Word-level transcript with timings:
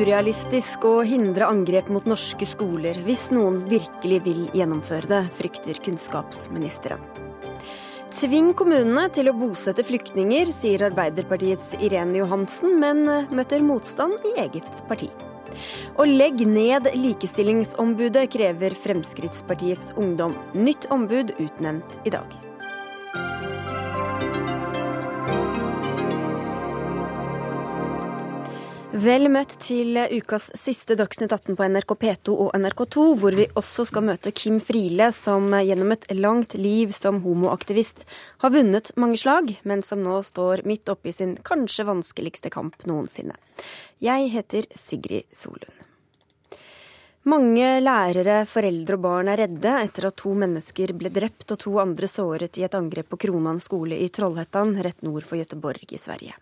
urealistisk 0.00 0.84
å 0.88 1.00
hindre 1.04 1.48
angrep 1.50 1.90
mot 1.92 2.06
norske 2.08 2.46
skoler 2.48 2.96
hvis 3.04 3.26
noen 3.34 3.58
virkelig 3.68 4.20
vil 4.24 4.40
gjennomføre 4.56 5.10
det, 5.10 5.20
frykter 5.36 5.80
kunnskapsministeren. 5.84 7.02
Tving 8.10 8.50
kommunene 8.58 9.04
til 9.14 9.30
å 9.30 9.36
bosette 9.36 9.84
flyktninger, 9.86 10.50
sier 10.50 10.86
Arbeiderpartiets 10.88 11.76
Irene 11.78 12.18
Johansen, 12.22 12.74
men 12.82 13.04
møter 13.30 13.62
motstand 13.62 14.18
i 14.32 14.34
eget 14.42 14.84
parti. 14.88 15.10
Og 15.94 16.08
legg 16.08 16.42
ned 16.48 16.90
Likestillingsombudet, 16.96 18.26
krever 18.32 18.74
Fremskrittspartiets 18.74 19.94
Ungdom. 20.00 20.34
Nytt 20.56 20.90
ombud 20.94 21.36
utnevnt 21.38 22.00
i 22.02 22.14
dag. 22.16 22.49
Vel 29.00 29.30
møtt 29.32 29.54
til 29.64 29.96
ukas 29.96 30.50
siste 30.58 30.92
Dagsnytt 30.98 31.32
18 31.32 31.54
på 31.56 31.68
NRK 31.72 31.94
P2 32.02 32.34
og 32.34 32.50
NRK2, 32.58 33.04
hvor 33.22 33.36
vi 33.38 33.46
også 33.56 33.86
skal 33.88 34.04
møte 34.04 34.32
Kim 34.36 34.58
Friele, 34.60 35.06
som 35.16 35.46
gjennom 35.56 35.94
et 35.94 36.04
langt 36.18 36.52
liv 36.58 36.92
som 36.92 37.22
homoaktivist 37.24 38.04
har 38.44 38.52
vunnet 38.52 38.92
mange 39.00 39.16
slag, 39.22 39.54
men 39.64 39.80
som 39.86 40.04
nå 40.04 40.20
står 40.26 40.66
midt 40.68 40.92
oppe 40.92 41.14
i 41.14 41.16
sin 41.16 41.32
kanskje 41.48 41.88
vanskeligste 41.88 42.52
kamp 42.52 42.76
noensinne. 42.90 43.38
Jeg 44.04 44.34
heter 44.34 44.68
Sigrid 44.76 45.30
Solund. 45.32 45.79
Mange 47.28 47.66
lærere, 47.84 48.46
foreldre 48.48 48.96
og 48.96 49.02
barn 49.04 49.28
er 49.28 49.42
redde 49.42 49.72
etter 49.82 50.06
at 50.08 50.16
to 50.16 50.30
mennesker 50.40 50.94
ble 50.96 51.10
drept 51.12 51.52
og 51.52 51.58
to 51.60 51.74
andre 51.82 52.08
såret 52.08 52.56
i 52.56 52.62
et 52.64 52.76
angrep 52.78 53.10
på 53.12 53.18
Kronan 53.26 53.60
skole 53.60 53.98
i 54.00 54.06
Trollhättan, 54.08 54.72
rett 54.80 55.04
nord 55.04 55.26
for 55.28 55.36
Göteborg 55.36 55.92
i 55.92 56.00
Sverige. 56.00 56.32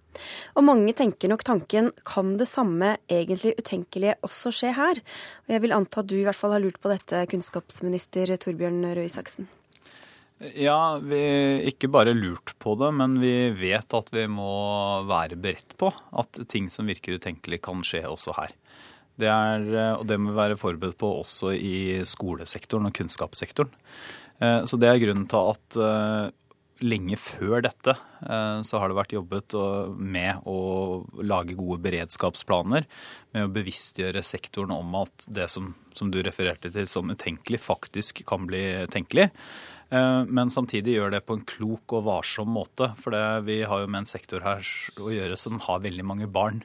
Og 0.55 0.63
mange 0.63 0.95
tenker 0.95 1.33
nok 1.33 1.43
tanken 1.43 1.91
kan 2.07 2.37
det 2.39 2.47
samme 2.47 2.93
egentlig 3.11 3.57
utenkelige 3.59 4.21
også 4.23 4.55
skje 4.55 4.71
her? 4.79 5.03
Og 5.49 5.57
jeg 5.57 5.65
vil 5.67 5.75
anta 5.75 6.05
at 6.05 6.13
du 6.13 6.15
i 6.21 6.23
hvert 6.29 6.39
fall 6.39 6.55
har 6.55 6.63
lurt 6.63 6.79
på 6.79 6.95
dette, 6.95 7.27
kunnskapsminister 7.35 8.37
Torbjørn 8.39 8.79
Røe 8.93 9.11
Isaksen. 9.11 9.51
Ja, 10.55 11.01
vi 11.03 11.19
ikke 11.67 11.91
bare 11.91 12.15
lurt 12.15 12.55
på 12.63 12.77
det, 12.79 12.93
men 12.95 13.19
vi 13.19 13.51
vet 13.59 13.99
at 13.99 14.15
vi 14.15 14.29
må 14.31 15.03
være 15.11 15.35
beredt 15.35 15.75
på 15.75 15.91
at 15.91 16.39
ting 16.47 16.71
som 16.71 16.87
virker 16.87 17.19
utenkelig 17.19 17.65
kan 17.67 17.83
skje 17.83 18.07
også 18.07 18.39
her. 18.39 18.55
Det 19.19 19.29
er, 19.29 19.69
eh, 19.75 19.95
og 19.99 20.07
det 20.09 20.19
må 20.21 20.33
vi 20.33 20.39
være 20.39 20.59
forberedt 20.59 20.99
på 21.01 21.11
også 21.21 21.53
i 21.55 22.01
skolesektoren 22.07 22.89
og 22.89 22.95
kunnskapssektoren. 22.99 23.73
Eh, 24.39 24.61
så 24.69 24.79
det 24.79 24.91
er 24.91 25.01
grunnen 25.03 25.27
til 25.31 25.55
at 25.55 25.79
eh, 25.83 26.29
lenge 26.87 27.17
før 27.19 27.65
dette 27.65 27.97
så 28.63 28.79
har 28.79 28.87
det 28.87 28.95
vært 28.95 29.13
jobbet 29.17 29.55
med 29.99 30.45
å 30.47 30.59
lage 31.27 31.57
gode 31.59 31.81
beredskapsplaner. 31.83 32.85
Med 33.35 33.49
å 33.49 33.51
bevisstgjøre 33.51 34.23
sektoren 34.23 34.71
om 34.77 34.95
at 35.01 35.27
det 35.27 35.49
som, 35.51 35.73
som 35.99 36.13
du 36.15 36.21
refererte 36.23 36.71
til 36.71 36.87
som 36.87 37.11
utenkelig, 37.11 37.59
faktisk 37.65 38.23
kan 38.31 38.47
bli 38.47 38.63
tenkelig. 38.95 39.27
Men 39.91 40.55
samtidig 40.55 40.95
gjør 41.01 41.17
det 41.17 41.25
på 41.27 41.35
en 41.35 41.47
klok 41.51 41.97
og 41.99 42.07
varsom 42.07 42.55
måte. 42.55 42.93
For 43.03 43.15
det, 43.15 43.25
vi 43.51 43.65
har 43.67 43.83
jo 43.83 43.91
med 43.91 44.05
en 44.05 44.11
sektor 44.15 44.47
her 44.47 44.63
å 45.03 45.11
gjøre 45.15 45.39
som 45.41 45.59
har 45.67 45.83
veldig 45.83 46.07
mange 46.07 46.31
barn 46.31 46.63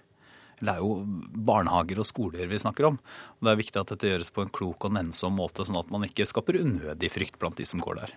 det 0.62 0.76
er 0.76 0.82
jo 0.84 1.04
barnehager 1.48 2.02
og 2.04 2.08
skoler 2.08 2.50
vi 2.50 2.62
snakker 2.62 2.92
om. 2.92 3.00
Og 3.40 3.48
Det 3.48 3.54
er 3.54 3.62
viktig 3.62 3.82
at 3.82 3.94
dette 3.94 4.12
gjøres 4.12 4.34
på 4.34 4.44
en 4.44 4.54
klok 4.54 4.86
og 4.88 4.94
nennsom 4.96 5.38
måte, 5.40 5.66
sånn 5.66 5.80
at 5.80 5.90
man 5.94 6.06
ikke 6.08 6.28
skaper 6.30 6.59
unødig 6.62 7.12
frykt 7.14 7.40
blant 7.42 7.58
de 7.58 7.68
som 7.68 7.82
går 7.84 8.04
der. 8.04 8.16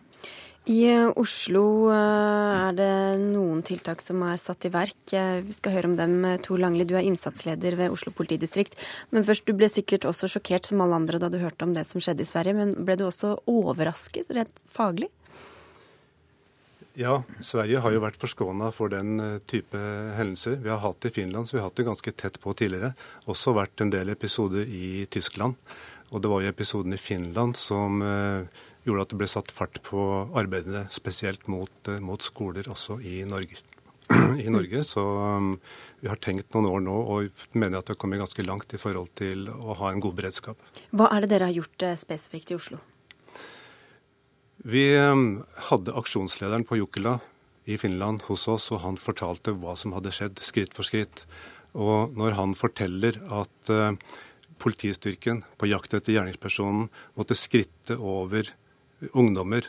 I 0.66 0.80
eh, 0.90 1.08
Oslo 1.14 1.92
eh, 1.94 2.54
er 2.66 2.72
det 2.74 2.94
noen 3.20 3.60
tiltak 3.66 4.00
som 4.02 4.24
er 4.26 4.38
satt 4.40 4.66
i 4.66 4.72
verk. 4.74 4.98
Eh, 5.14 5.38
vi 5.46 5.54
skal 5.54 5.76
høre 5.76 5.90
om 5.92 5.94
dem. 5.98 6.16
Tor 6.42 6.58
Langli, 6.58 6.82
du 6.88 6.96
er 6.98 7.06
innsatsleder 7.06 7.78
ved 7.78 7.94
Oslo 7.94 8.10
politidistrikt. 8.10 8.74
Men 9.14 9.22
først, 9.26 9.46
du 9.46 9.54
ble 9.54 9.70
sikkert 9.70 10.08
også 10.10 10.32
sjokkert 10.34 10.66
som 10.66 10.82
alle 10.82 10.98
andre 10.98 11.22
da 11.22 11.30
du 11.30 11.38
hørte 11.38 11.68
om 11.68 11.76
det 11.76 11.86
som 11.86 12.02
skjedde 12.02 12.26
i 12.26 12.30
Sverige. 12.32 12.58
Men 12.58 12.74
ble 12.82 12.98
du 12.98 13.06
også 13.06 13.36
overrasket 13.46 14.34
rett 14.34 14.66
faglig? 14.66 15.12
Ja, 16.96 17.18
Sverige 17.44 17.82
har 17.84 17.92
jo 17.92 18.00
vært 18.00 18.16
forskåna 18.16 18.70
for 18.72 18.88
den 18.88 19.20
eh, 19.20 19.40
type 19.44 19.76
hendelser. 20.16 20.54
Vi 20.64 20.70
har 20.72 20.80
hatt 20.80 21.02
det 21.04 21.10
i 21.12 21.16
Finland, 21.18 21.44
så 21.44 21.58
vi 21.58 21.60
har 21.60 21.68
hatt 21.68 21.76
det 21.76 21.84
ganske 21.84 22.12
tett 22.16 22.38
på 22.40 22.54
tidligere. 22.56 22.94
Også 23.28 23.52
vært 23.52 23.84
en 23.84 23.92
del 23.92 24.14
episoder 24.14 24.64
i 24.64 25.04
Tyskland. 25.12 25.60
Og 26.08 26.24
det 26.24 26.30
var 26.32 26.40
jo 26.40 26.54
episoden 26.54 26.96
i 26.96 27.00
Finland 27.00 27.58
som 27.60 28.00
uh, 28.00 28.48
gjorde 28.86 29.04
at 29.04 29.12
det 29.12 29.20
ble 29.20 29.28
satt 29.28 29.52
fart 29.52 29.82
på 29.84 30.00
arbeidet 30.38 30.86
spesielt 30.94 31.44
mot, 31.52 31.76
uh, 31.90 32.00
mot 32.00 32.22
skoler 32.24 32.70
også 32.72 32.96
i 33.04 33.18
Norge. 33.28 33.60
I 34.46 34.48
Norge 34.54 34.84
så 34.86 35.04
vi 36.00 36.08
har 36.08 36.20
tenkt 36.22 36.54
noen 36.54 36.70
år 36.70 36.84
nå 36.86 36.96
og 36.96 37.46
mener 37.58 37.80
at 37.82 37.90
vi 37.90 37.96
har 37.96 38.00
kommet 38.00 38.22
ganske 38.22 38.44
langt 38.46 38.72
i 38.72 38.80
forhold 38.80 39.10
til 39.18 39.50
å 39.50 39.76
ha 39.82 39.90
en 39.90 40.00
god 40.00 40.16
beredskap. 40.22 40.62
Hva 40.94 41.10
er 41.10 41.26
det 41.26 41.34
dere 41.34 41.50
har 41.50 41.58
gjort 41.58 41.90
spesifikt 41.98 42.54
i 42.54 42.62
Oslo? 42.62 42.78
Vi 44.64 44.88
ehm, 44.96 45.42
hadde 45.68 45.94
aksjonslederen 45.96 46.64
på 46.64 46.78
Jokela 46.80 47.18
i 47.68 47.76
Finland 47.78 48.24
hos 48.30 48.46
oss, 48.48 48.70
og 48.72 48.80
han 48.84 48.96
fortalte 49.00 49.52
hva 49.58 49.74
som 49.76 49.92
hadde 49.96 50.14
skjedd, 50.14 50.40
skritt 50.40 50.76
for 50.76 50.86
skritt. 50.86 51.26
Og 51.76 52.14
når 52.16 52.36
han 52.38 52.54
forteller 52.56 53.18
at 53.34 53.72
uh, 53.74 53.98
politistyrken 54.62 55.42
på 55.60 55.68
jakt 55.68 55.96
etter 55.98 56.14
gjerningspersonen 56.14 56.86
måtte 57.18 57.36
skritte 57.36 57.98
over 57.98 58.48
ungdommer 59.12 59.66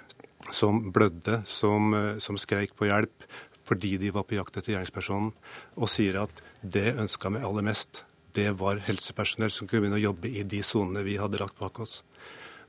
som 0.56 0.86
blødde, 0.96 1.42
som, 1.50 1.92
uh, 1.92 2.22
som 2.24 2.40
skreik 2.40 2.78
på 2.78 2.88
hjelp 2.88 3.28
fordi 3.68 3.98
de 4.00 4.14
var 4.16 4.24
på 4.24 4.38
jakt 4.38 4.56
etter 4.56 4.72
gjerningspersonen, 4.72 5.34
og 5.76 5.90
sier 5.92 6.22
at 6.22 6.38
det 6.64 6.94
ønska 6.94 7.34
vi 7.34 7.42
aller 7.44 7.66
mest, 7.68 8.06
det 8.38 8.54
var 8.62 8.80
helsepersonell 8.86 9.52
som 9.52 9.68
kunne 9.68 9.84
begynne 9.84 10.00
å 10.00 10.06
jobbe 10.06 10.32
i 10.32 10.46
de 10.48 10.62
sonene 10.64 11.04
vi 11.04 11.18
hadde 11.20 11.42
lagt 11.42 11.58
bak 11.60 11.82
oss. 11.84 11.98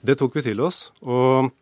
Det 0.02 0.16
tok 0.18 0.40
vi 0.40 0.48
til 0.48 0.64
oss. 0.64 0.88
og 1.06 1.52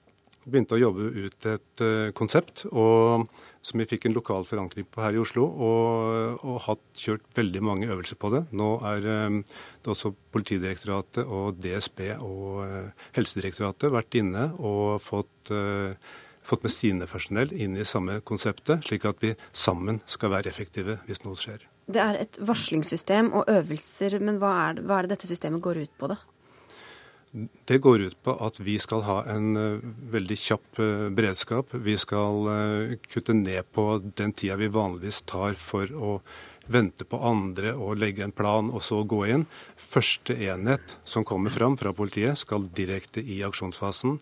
begynte 0.47 0.77
å 0.77 0.81
jobbe 0.81 1.11
ut 1.27 1.49
et 1.51 1.83
uh, 1.83 2.11
konsept 2.17 2.65
og, 2.71 3.27
som 3.67 3.81
vi 3.83 3.87
fikk 3.89 4.07
en 4.07 4.17
lokal 4.17 4.47
forankring 4.47 4.87
på 4.91 5.03
her 5.03 5.17
i 5.17 5.21
Oslo, 5.21 5.47
og, 5.47 6.45
og 6.47 6.61
hatt 6.69 6.85
kjørt 7.03 7.27
veldig 7.37 7.63
mange 7.67 7.89
øvelser 7.91 8.19
på 8.21 8.31
det. 8.35 8.45
Nå 8.57 8.71
er 8.93 9.09
um, 9.27 9.41
det 9.43 9.93
også 9.93 10.15
Politidirektoratet 10.37 11.25
og 11.25 11.59
DSB 11.63 12.05
og 12.21 12.61
uh, 12.63 13.09
Helsedirektoratet 13.17 13.95
vært 13.95 14.19
inne 14.21 14.51
og 14.57 15.01
fått, 15.03 15.51
fått 16.47 16.67
med 16.67 16.73
sine 16.73 17.09
personell 17.11 17.55
inn 17.55 17.79
i 17.79 17.87
samme 17.89 18.21
konseptet, 18.27 18.85
slik 18.87 19.07
at 19.09 19.23
vi 19.23 19.33
sammen 19.57 20.03
skal 20.11 20.35
være 20.37 20.53
effektive 20.53 21.01
hvis 21.09 21.25
noe 21.25 21.39
skjer. 21.41 21.65
Det 21.87 22.03
er 22.03 22.19
et 22.19 22.39
varslingssystem 22.43 23.31
og 23.39 23.51
øvelser, 23.51 24.19
men 24.19 24.41
hva 24.43 24.53
er, 24.65 24.79
det, 24.79 24.87
hva 24.89 24.99
er 24.99 25.07
det 25.07 25.15
dette 25.15 25.31
systemet 25.31 25.63
går 25.63 25.85
ut 25.85 25.93
på, 25.99 26.11
da? 26.11 26.19
Det 27.33 27.79
går 27.83 28.01
ut 28.01 28.17
på 28.25 28.33
at 28.47 28.59
vi 28.63 28.79
skal 28.81 29.03
ha 29.05 29.17
en 29.29 29.57
uh, 29.59 29.83
veldig 30.13 30.37
kjapp 30.41 30.79
uh, 30.81 31.09
beredskap. 31.13 31.75
Vi 31.75 31.97
skal 32.01 32.49
uh, 32.49 32.95
kutte 33.11 33.35
ned 33.37 33.67
på 33.77 33.87
den 34.17 34.33
tida 34.33 34.57
vi 34.57 34.71
vanligvis 34.73 35.21
tar 35.29 35.59
for 35.61 35.91
å 35.93 36.21
vente 36.73 37.05
på 37.07 37.19
andre 37.23 37.75
og 37.75 37.99
legge 38.01 38.25
en 38.25 38.35
plan, 38.35 38.71
og 38.71 38.83
så 38.83 39.03
gå 39.07 39.25
inn. 39.31 39.47
Første 39.77 40.35
enhet 40.49 40.97
som 41.05 41.27
kommer 41.27 41.53
fram 41.53 41.77
fra 41.79 41.93
politiet, 41.95 42.39
skal 42.41 42.71
direkte 42.75 43.23
i 43.23 43.43
aksjonsfasen. 43.47 44.19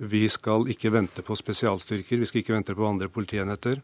Vi 0.00 0.26
skal 0.32 0.68
ikke 0.72 0.92
vente 0.92 1.24
på 1.24 1.36
spesialstyrker, 1.36 2.20
vi 2.20 2.28
skal 2.28 2.42
ikke 2.42 2.56
vente 2.56 2.76
på 2.76 2.88
andre 2.88 3.08
politienheter. 3.12 3.82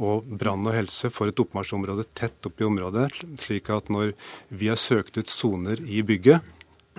Og 0.00 0.24
brann 0.40 0.66
og 0.66 0.74
helse 0.74 1.10
får 1.12 1.32
et 1.32 1.42
oppmarsjområde 1.42 2.06
tett 2.16 2.48
oppi 2.48 2.64
området, 2.66 3.10
slik 3.40 3.68
at 3.72 3.90
når 3.92 4.14
vi 4.48 4.70
har 4.72 4.80
søkt 4.80 5.20
ut 5.20 5.28
soner 5.28 5.80
i 5.84 6.00
bygget, 6.06 6.44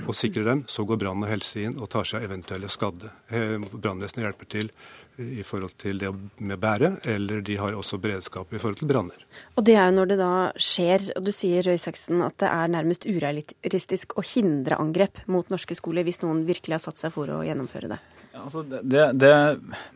og 0.06 0.16
sikrer 0.16 0.48
dem. 0.52 0.64
Så 0.68 0.86
går 0.88 1.00
brann 1.02 1.26
og 1.26 1.32
helse 1.32 1.66
inn 1.66 1.78
og 1.80 1.90
tar 1.92 2.08
seg 2.08 2.26
eventuelle 2.28 2.70
skadde. 2.72 3.12
Eh, 3.30 3.58
brannvesenet 3.74 4.26
hjelper 4.28 4.52
til 4.52 4.72
i 5.20 5.44
forhold 5.44 5.74
til 5.80 6.00
det 6.00 6.10
med 6.38 6.60
bære, 6.62 6.92
eller 7.12 7.42
de 7.44 7.58
har 7.60 7.76
også 7.76 8.00
beredskap 8.00 8.54
i 8.54 8.60
forhold 8.62 8.80
til 8.80 8.88
branner. 8.88 9.26
Og 9.60 9.66
det 9.68 9.76
er 9.76 9.90
jo 9.90 9.98
når 9.98 10.12
det 10.14 10.18
da 10.22 10.34
skjer, 10.56 11.10
og 11.18 11.26
du 11.28 11.34
sier 11.36 11.66
Røe 11.66 11.76
Isaksen, 11.76 12.22
at 12.24 12.38
det 12.40 12.52
er 12.52 12.72
nærmest 12.72 13.08
urealistisk 13.10 14.16
å 14.16 14.24
hindre 14.24 14.80
angrep 14.80 15.20
mot 15.28 15.52
norske 15.52 15.76
skoler 15.76 16.08
hvis 16.08 16.22
noen 16.24 16.46
virkelig 16.48 16.78
har 16.78 16.86
satt 16.88 17.02
seg 17.02 17.14
for 17.16 17.32
å 17.36 17.42
gjennomføre 17.44 17.92
det. 17.92 18.00
Ja, 18.30 18.46
altså 18.46 18.64
det, 18.64 19.06
det, 19.20 19.34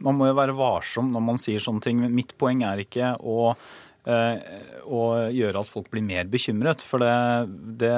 man 0.04 0.20
må 0.20 0.28
jo 0.28 0.38
være 0.38 0.58
varsom 0.58 1.12
når 1.14 1.26
man 1.30 1.42
sier 1.42 1.64
sånne 1.64 1.86
ting. 1.86 2.04
Mitt 2.12 2.36
poeng 2.40 2.66
er 2.68 2.84
ikke 2.84 3.16
å 3.22 3.54
og 4.04 5.12
eh, 5.16 5.30
gjøre 5.38 5.62
at 5.62 5.70
folk 5.70 5.88
blir 5.94 6.04
mer 6.04 6.28
bekymret. 6.32 6.84
For 6.84 7.02
det, 7.02 7.14
det, 7.80 7.94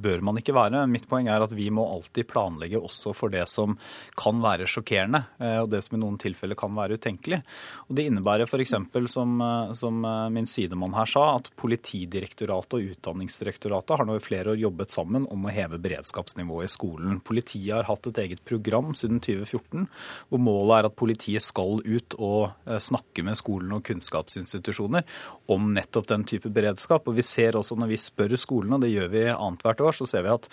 bør 0.00 0.22
man 0.24 0.40
ikke 0.40 0.54
være. 0.56 0.86
Mitt 0.90 1.06
poeng 1.10 1.28
er 1.28 1.44
at 1.44 1.52
vi 1.52 1.68
må 1.74 1.84
alltid 1.90 2.28
planlegge 2.30 2.80
også 2.80 3.12
for 3.16 3.32
det 3.32 3.44
som 3.50 3.76
kan 4.18 4.40
være 4.42 4.68
sjokkerende, 4.70 5.22
eh, 5.40 5.58
og 5.60 5.70
det 5.72 5.82
som 5.84 5.98
i 5.98 6.02
noen 6.02 6.18
tilfeller 6.20 6.58
kan 6.58 6.72
være 6.76 6.96
utenkelig. 7.00 7.42
Og 7.88 7.98
Det 7.98 8.06
innebærer 8.08 8.48
f.eks., 8.48 8.76
som, 9.12 9.36
eh, 9.44 9.74
som 9.76 10.00
min 10.32 10.48
sidemann 10.48 10.96
her 10.96 11.10
sa, 11.10 11.26
at 11.36 11.50
Politidirektoratet 11.60 12.78
og 12.78 12.94
Utdanningsdirektoratet 12.94 14.00
har 14.00 14.08
nå 14.08 14.16
i 14.16 14.24
flere 14.24 14.54
år 14.54 14.62
jobbet 14.62 14.96
sammen 14.96 15.28
om 15.30 15.44
å 15.44 15.52
heve 15.52 15.80
beredskapsnivået 15.82 16.70
i 16.70 16.72
skolen. 16.72 17.20
Politiet 17.24 17.74
har 17.76 17.88
hatt 17.90 18.08
et 18.08 18.22
eget 18.24 18.44
program 18.48 18.94
siden 18.96 19.20
2014, 19.20 19.86
hvor 20.30 20.42
målet 20.42 20.78
er 20.78 20.88
at 20.88 20.96
politiet 20.98 21.44
skal 21.44 21.82
ut 21.84 22.16
og 22.16 22.54
snakke 22.80 23.24
med 23.26 23.38
skolen 23.38 23.74
og 23.76 23.84
kunnskapsinstitusjoner 23.88 25.04
om 25.50 25.70
nettopp 25.74 26.08
den 26.10 26.24
type 26.28 26.50
beredskap. 26.52 27.08
Og 27.08 27.16
vi 27.18 27.24
ser 27.26 27.58
også 27.58 27.76
når 27.78 27.92
vi 27.92 28.00
spør 28.00 28.36
skolene, 28.40 28.76
og 28.78 28.84
det 28.84 28.92
gjør 28.92 29.10
vi 29.12 29.24
annethvert 29.32 29.82
år, 29.86 29.96
så 29.98 30.08
ser 30.08 30.26
vi 30.26 30.32
at 30.34 30.48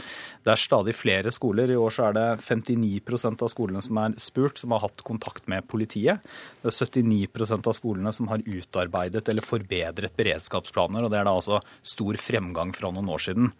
det 0.45 0.53
er 0.53 0.61
stadig 0.61 0.95
flere 0.97 1.33
skoler. 1.35 1.71
I 1.71 1.79
år 1.79 1.93
så 1.93 2.07
er 2.09 2.17
det 2.17 2.25
59% 2.43 3.45
av 3.45 3.53
skolene 3.53 3.83
som 3.85 4.01
er 4.03 4.17
spurt, 4.21 4.61
som 4.61 4.73
har 4.75 4.83
hatt 4.85 5.03
kontakt 5.07 5.47
med 5.51 5.67
politiet. 5.69 6.23
Det 6.63 6.71
er 6.71 6.91
79% 6.97 7.69
av 7.69 7.77
skolene 7.77 8.13
som 8.15 8.31
har 8.31 8.43
utarbeidet 8.45 9.27
eller 9.27 9.45
forbedret 9.45 10.17
beredskapsplaner, 10.17 11.05
og 11.05 11.13
det 11.13 11.21
er 11.21 11.29
da 11.29 11.37
altså 11.37 11.61
stor 11.85 12.19
fremgang 12.21 12.73
fra 12.75 12.91
noen 12.93 13.13
år 13.13 13.29
siden. 13.29 13.53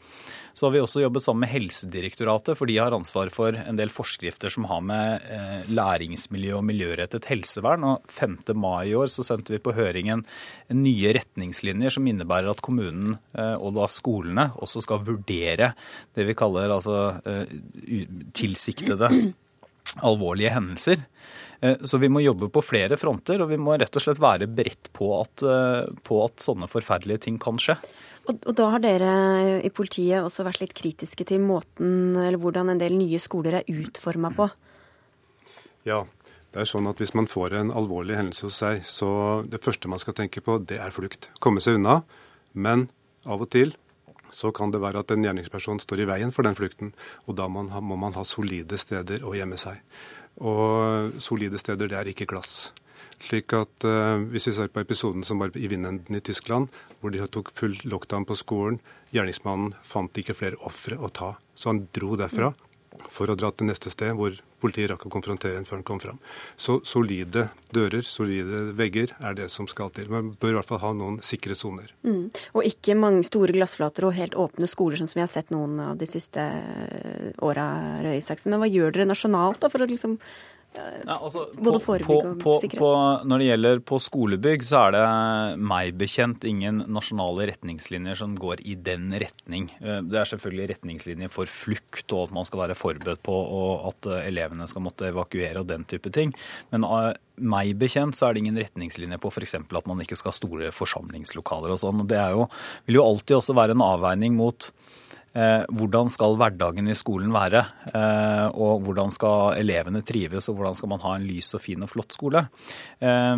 Så 0.58 0.66
har 0.66 0.72
vi 0.74 0.80
også 0.82 1.04
jobbet 1.04 1.22
sammen 1.22 1.44
med 1.44 1.52
Helsedirektoratet, 1.52 2.58
for 2.58 2.66
de 2.66 2.80
har 2.82 2.96
ansvar 2.96 3.30
for 3.30 3.54
en 3.54 3.78
del 3.78 3.92
forskrifter 3.94 4.50
som 4.50 4.66
har 4.66 4.82
med 4.82 5.28
eh, 5.30 5.68
læringsmiljø 5.70 6.56
og 6.58 6.64
miljørettet 6.66 7.28
helsevern. 7.30 7.86
Og 7.86 8.08
5. 8.10 8.40
mai 8.58 8.88
i 8.90 8.96
år 8.98 9.12
så 9.14 9.22
sendte 9.28 9.54
vi 9.54 9.62
på 9.62 9.76
høringen 9.78 10.24
nye 10.74 11.14
retningslinjer 11.20 11.94
som 11.94 12.10
innebærer 12.10 12.50
at 12.50 12.64
kommunen 12.66 13.20
eh, 13.38 13.54
og 13.54 13.78
da 13.78 13.86
skolene 13.94 14.48
også 14.58 14.82
skal 14.88 15.06
vurdere 15.06 15.76
det 16.18 16.26
vi 16.26 16.38
kaller 16.42 16.74
altså 16.74 16.98
eh, 17.22 17.54
tilsiktede 18.34 19.12
alvorlige 20.10 20.56
hendelser. 20.58 21.06
Så 21.58 21.98
vi 21.98 22.10
må 22.14 22.22
jobbe 22.22 22.52
på 22.54 22.62
flere 22.62 23.00
fronter, 23.02 23.42
og 23.42 23.50
vi 23.50 23.58
må 23.58 23.74
rett 23.82 23.96
og 23.98 24.04
slett 24.04 24.20
være 24.22 24.46
beredt 24.46 24.92
på 24.94 25.08
på 26.06 26.18
at 26.22 26.44
sånne 26.44 26.68
forferdelige 26.70 27.24
ting 27.24 27.40
kan 27.42 27.58
skje. 27.58 27.74
Og, 28.28 28.36
og, 28.44 28.54
da 28.60 28.68
har 28.74 28.84
dere 28.84 29.12
i 29.64 29.72
politiet 29.72 30.20
også 30.20 30.44
vært 30.48 30.60
litt 30.66 30.76
kritiske 30.76 31.24
til 31.28 31.40
måten, 31.44 32.16
eller 32.20 32.40
hvordan 32.42 32.74
en 32.74 32.82
del 32.82 32.98
nye 33.00 33.20
skoler 33.24 33.62
er 33.62 33.72
utforma 33.72 34.34
på? 34.36 34.50
Ja, 35.88 36.02
det 36.52 36.64
er 36.64 36.68
sånn 36.68 36.90
at 36.92 37.00
hvis 37.00 37.16
man 37.16 37.30
får 37.32 37.56
en 37.56 37.72
alvorlig 37.76 38.18
hendelse 38.20 38.50
hos 38.50 38.60
seg, 38.60 38.84
så 38.88 39.10
det 39.48 39.64
første 39.64 39.88
man 39.92 40.04
skal 40.04 40.18
tenke 40.18 40.44
på, 40.44 40.60
det 40.60 40.80
er 40.84 40.96
flukt. 40.96 41.30
Komme 41.44 41.64
seg 41.64 41.80
unna. 41.80 42.02
Men 42.58 42.90
av 43.28 43.44
og 43.46 43.52
til 43.54 43.76
så 44.34 44.52
kan 44.52 44.74
det 44.74 44.82
være 44.84 45.02
at 45.04 45.12
en 45.14 45.24
gjerningsperson 45.24 45.80
står 45.82 46.04
i 46.04 46.10
veien 46.10 46.34
for 46.36 46.48
den 46.48 46.58
flukten. 46.58 46.92
Og 47.26 47.38
da 47.40 47.48
man 47.52 47.72
ha, 47.72 47.80
må 47.80 47.96
man 48.00 48.16
ha 48.18 48.26
solide 48.28 48.80
steder 48.80 49.24
å 49.24 49.36
gjemme 49.38 49.60
seg. 49.62 49.80
Og 50.44 51.16
solide 51.24 51.62
steder, 51.62 51.90
det 51.90 51.98
er 51.98 52.12
ikke 52.12 52.28
glass. 52.30 52.72
Slik 53.24 53.54
at 53.58 53.88
uh, 53.88 54.22
Hvis 54.32 54.48
vi 54.50 54.54
ser 54.54 54.70
på 54.70 54.84
episoden 54.84 55.26
som 55.26 55.42
var 55.42 55.56
i 55.58 55.70
vindenden 55.72 56.16
i 56.16 56.22
Tyskland, 56.22 56.70
hvor 57.02 57.14
de 57.14 57.26
tok 57.32 57.52
full 57.56 57.78
lockdown 57.84 58.28
på 58.28 58.38
skolen, 58.38 58.80
gjerningsmannen 59.16 59.74
fant 59.86 60.18
ikke 60.20 60.36
flere 60.38 60.60
ofre 60.68 61.00
å 61.00 61.10
ta. 61.10 61.36
Så 61.56 61.72
han 61.72 61.88
dro 61.96 62.16
derfra 62.20 62.54
for 63.06 63.30
å 63.30 63.36
dra 63.38 63.52
til 63.54 63.70
neste 63.70 63.92
sted, 63.94 64.14
hvor 64.18 64.36
politiet 64.62 64.90
rakk 64.92 65.06
å 65.08 65.12
konfrontere 65.14 65.60
en 65.60 65.68
før 65.68 65.80
han 65.80 65.86
kom 65.88 66.00
fram. 66.02 66.18
Så 66.60 66.80
solide 66.88 67.48
dører, 67.74 68.02
solide 68.06 68.74
vegger, 68.78 69.14
er 69.22 69.38
det 69.38 69.50
som 69.54 69.68
skal 69.70 69.92
til. 69.96 70.10
Man 70.12 70.34
bør 70.40 70.56
i 70.56 70.58
hvert 70.58 70.70
fall 70.70 70.82
ha 70.82 70.94
noen 70.98 71.20
sikre 71.26 71.56
soner. 71.58 71.94
Mm. 72.08 72.28
Og 72.58 72.68
ikke 72.68 72.98
mange 72.98 73.26
store 73.28 73.56
glassflater 73.56 74.08
og 74.10 74.18
helt 74.18 74.38
åpne 74.40 74.70
skoler, 74.70 75.00
sånn 75.00 75.12
som 75.12 75.22
vi 75.22 75.26
har 75.26 75.32
sett 75.32 75.54
noen 75.54 75.80
av 75.92 76.02
de 76.02 76.10
siste 76.10 76.44
åra, 77.46 77.68
Røe 78.06 78.18
Isaksen. 78.20 78.54
Men 78.54 78.64
hva 78.64 78.72
gjør 78.72 78.96
dere 78.98 79.10
nasjonalt 79.12 79.62
da, 79.62 79.72
for 79.74 79.86
å 79.86 79.90
liksom 79.90 80.18
ja, 80.78 81.16
altså, 81.16 81.46
Både 81.58 81.80
forebygge 81.82 82.34
og 82.46 82.62
sikre? 82.62 82.80
På, 82.82 82.90
når 83.28 83.42
det 83.42 83.48
gjelder 83.48 83.82
på 83.88 84.00
skolebygg, 84.04 84.66
så 84.68 84.84
er 84.88 84.96
det 84.96 85.04
meg 85.72 85.98
bekjent 86.00 86.46
ingen 86.48 86.84
nasjonale 86.94 87.48
retningslinjer 87.52 88.20
som 88.20 88.36
går 88.38 88.62
i 88.68 88.76
den 88.88 89.10
retning. 89.18 89.70
Eh, 89.82 90.02
det 90.06 90.22
er 90.22 90.32
selvfølgelig 90.32 90.70
retningslinjer 90.76 91.34
for 91.34 91.50
flukt, 91.50 92.06
og 92.12 92.28
at 92.28 92.36
man 92.38 92.48
skal 92.48 92.66
være 92.66 92.78
forberedt 92.78 93.24
på 93.26 93.38
at 93.90 94.10
eh, 94.12 94.28
elevene 94.30 94.70
skal 94.70 94.86
måtte 94.86 95.10
evakuere 95.10 95.64
og 95.64 95.70
den 95.72 95.88
type 95.90 96.12
ting. 96.14 96.34
Men 96.74 96.86
uh, 96.88 97.14
meg 97.38 97.76
bekjent 97.80 98.18
så 98.18 98.28
er 98.28 98.36
det 98.36 98.46
ingen 98.46 98.60
retningslinjer 98.62 99.22
på 99.22 99.32
f.eks. 99.34 99.58
at 99.58 99.90
man 99.90 100.04
ikke 100.04 100.18
skal 100.20 100.34
ha 100.34 100.38
store 100.38 100.74
forsamlingslokaler 100.76 101.74
og 101.74 101.82
sånn. 101.82 102.06
Det 102.10 102.22
jo, 102.36 102.50
vil 102.90 103.00
jo 103.00 103.08
alltid 103.08 103.40
også 103.40 103.58
være 103.58 103.78
en 103.78 103.86
avveining 103.88 104.38
mot 104.38 104.70
Eh, 104.70 104.87
hvordan 105.38 106.10
skal 106.10 106.38
hverdagen 106.40 106.90
i 106.90 106.98
skolen 106.98 107.34
være? 107.36 107.64
Eh, 107.92 108.48
og 108.58 108.84
hvordan 108.86 109.14
skal 109.14 109.58
elevene 109.60 110.02
trives, 110.06 110.50
og 110.50 110.58
hvordan 110.58 110.78
skal 110.78 110.92
man 110.94 111.04
ha 111.04 111.16
en 111.18 111.28
lys 111.28 111.54
og 111.58 111.64
fin 111.64 111.86
og 111.86 111.92
flott 111.92 112.16
skole? 112.16 112.48
Eh, 113.00 113.38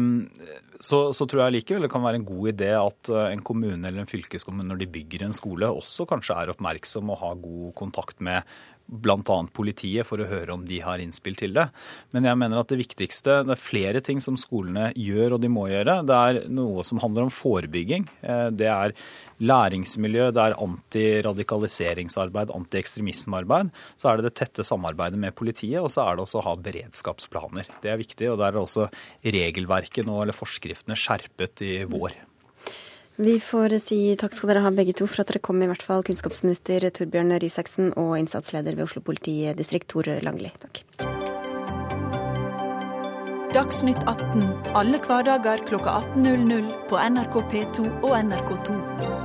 så, 0.79 0.99
så, 1.11 1.27
tror 1.27 1.43
jeg 1.43 1.57
likevel 1.57 1.83
det 1.83 1.91
kan 1.91 2.05
være 2.05 2.21
en 2.21 2.27
god 2.27 2.53
idé 2.53 2.71
at 2.71 3.09
en 3.33 3.41
kommune 3.43 3.83
eller 3.83 3.99
en 4.05 4.07
fylkeskommune 4.07 4.69
når 4.69 4.79
de 4.79 4.91
bygger 4.93 5.25
en 5.25 5.35
skole, 5.35 5.67
også 5.67 6.07
kanskje 6.07 6.37
er 6.39 6.53
oppmerksom 6.53 7.11
og 7.11 7.19
har 7.19 7.41
god 7.43 7.73
kontakt 7.75 8.23
med 8.23 8.47
bl.a. 8.89 9.37
politiet 9.53 10.07
for 10.07 10.21
å 10.21 10.27
høre 10.29 10.55
om 10.55 10.65
de 10.67 10.79
har 10.83 11.01
innspill 11.01 11.37
til 11.39 11.53
det. 11.55 11.67
Men 12.15 12.27
jeg 12.29 12.39
mener 12.41 12.61
at 12.61 12.71
det 12.71 12.79
viktigste 12.81 13.41
Det 13.45 13.53
er 13.55 13.61
flere 13.61 14.01
ting 14.05 14.21
som 14.23 14.37
skolene 14.39 14.89
gjør 14.97 15.37
og 15.37 15.43
de 15.43 15.51
må 15.51 15.67
gjøre. 15.69 15.99
Det 16.07 16.17
er 16.17 16.41
noe 16.53 16.85
som 16.87 17.01
handler 17.03 17.27
om 17.27 17.33
forebygging. 17.33 18.07
Eh, 18.21 18.47
det 18.55 18.69
er 18.71 18.95
læringsmiljø, 19.39 20.29
det 20.35 20.45
er 20.45 20.57
antiradikaliseringsarbeid, 20.59 22.53
antiekstremismearbeid. 22.55 23.73
Så 23.97 24.11
er 24.11 24.19
det 24.19 24.29
det 24.29 24.35
tette 24.41 24.65
samarbeidet 24.67 25.19
med 25.19 25.35
politiet, 25.35 25.79
og 25.81 25.91
så 25.93 26.05
er 26.05 26.17
det 26.17 26.25
også 26.25 26.41
å 26.41 26.47
ha 26.49 26.55
beredskapsplaner. 26.69 27.69
Det 27.83 27.93
er 27.93 28.01
viktig. 28.01 28.31
Og 28.33 28.39
der 28.41 28.53
er 28.53 28.63
også 28.63 28.89
regelverket 29.23 30.07
nå, 30.07 30.21
eller 30.23 30.35
forskriftene 30.35 30.97
skjerpet 30.99 31.63
i 31.65 31.75
vår. 31.89 32.17
Vi 33.19 33.33
får 33.43 33.73
si 33.83 33.97
takk 34.15 34.31
skal 34.31 34.53
dere 34.53 34.63
ha 34.63 34.69
begge 34.71 34.93
to 34.95 35.03
for 35.09 35.25
at 35.25 35.31
dere 35.31 35.41
kom, 35.43 35.59
i 35.59 35.67
hvert 35.67 35.83
fall 35.83 36.05
kunnskapsminister 36.07 36.87
Torbjørn 36.95 37.35
Risaksen 37.43 37.91
og 37.99 38.13
innsatsleder 38.15 38.79
ved 38.79 38.87
Oslo 38.87 39.03
politidistrikt 39.03 39.91
Tore 39.91 40.21
Langli. 40.23 40.53
Takk. 40.63 40.85
Dagsnytt 43.51 43.99
18 44.07 44.43
alle 44.77 45.03
hverdager 45.03 45.65
klokka 45.67 45.99
18.00 46.15 46.69
på 46.87 47.01
NRK 47.11 47.41
P2 47.51 47.89
og 47.89 48.13
NRK2. 48.21 49.18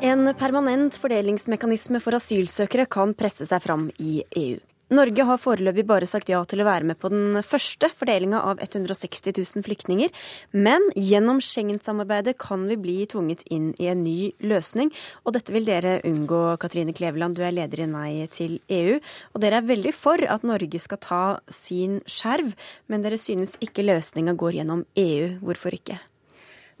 En 0.00 0.30
permanent 0.32 0.96
fordelingsmekanisme 0.96 1.98
for 2.00 2.16
asylsøkere 2.16 2.86
kan 2.88 3.10
presse 3.12 3.44
seg 3.44 3.60
fram 3.60 3.90
i 4.00 4.22
EU. 4.40 4.56
Norge 4.96 5.26
har 5.28 5.38
foreløpig 5.38 5.84
bare 5.86 6.08
sagt 6.08 6.32
ja 6.32 6.40
til 6.48 6.62
å 6.62 6.66
være 6.66 6.88
med 6.88 6.98
på 6.98 7.10
den 7.12 7.36
første 7.46 7.90
fordelinga 7.94 8.40
av 8.48 8.62
160 8.64 9.36
000 9.36 9.66
flyktninger. 9.68 10.08
Men 10.56 10.88
gjennom 10.96 11.42
Schengen-samarbeidet 11.44 12.38
kan 12.40 12.64
vi 12.66 12.80
bli 12.80 12.96
tvunget 13.12 13.44
inn 13.52 13.70
i 13.76 13.90
en 13.92 14.00
ny 14.02 14.32
løsning. 14.40 14.88
Og 15.28 15.36
dette 15.36 15.52
vil 15.54 15.68
dere 15.68 15.98
unngå, 16.08 16.42
Katrine 16.64 16.96
Kleveland, 16.96 17.36
du 17.36 17.44
er 17.44 17.54
leder 17.54 17.84
i 17.84 17.92
Nei 17.92 18.26
til 18.32 18.56
EU. 18.72 18.96
Og 19.36 19.44
dere 19.44 19.60
er 19.60 19.68
veldig 19.68 19.94
for 19.94 20.24
at 20.24 20.48
Norge 20.48 20.80
skal 20.80 21.04
ta 21.04 21.24
sin 21.52 22.00
skjerv, 22.08 22.56
men 22.88 23.04
dere 23.04 23.20
synes 23.20 23.60
ikke 23.60 23.84
løsninga 23.84 24.32
går 24.32 24.62
gjennom 24.62 24.88
EU. 24.96 25.36
Hvorfor 25.44 25.76
ikke? 25.76 26.00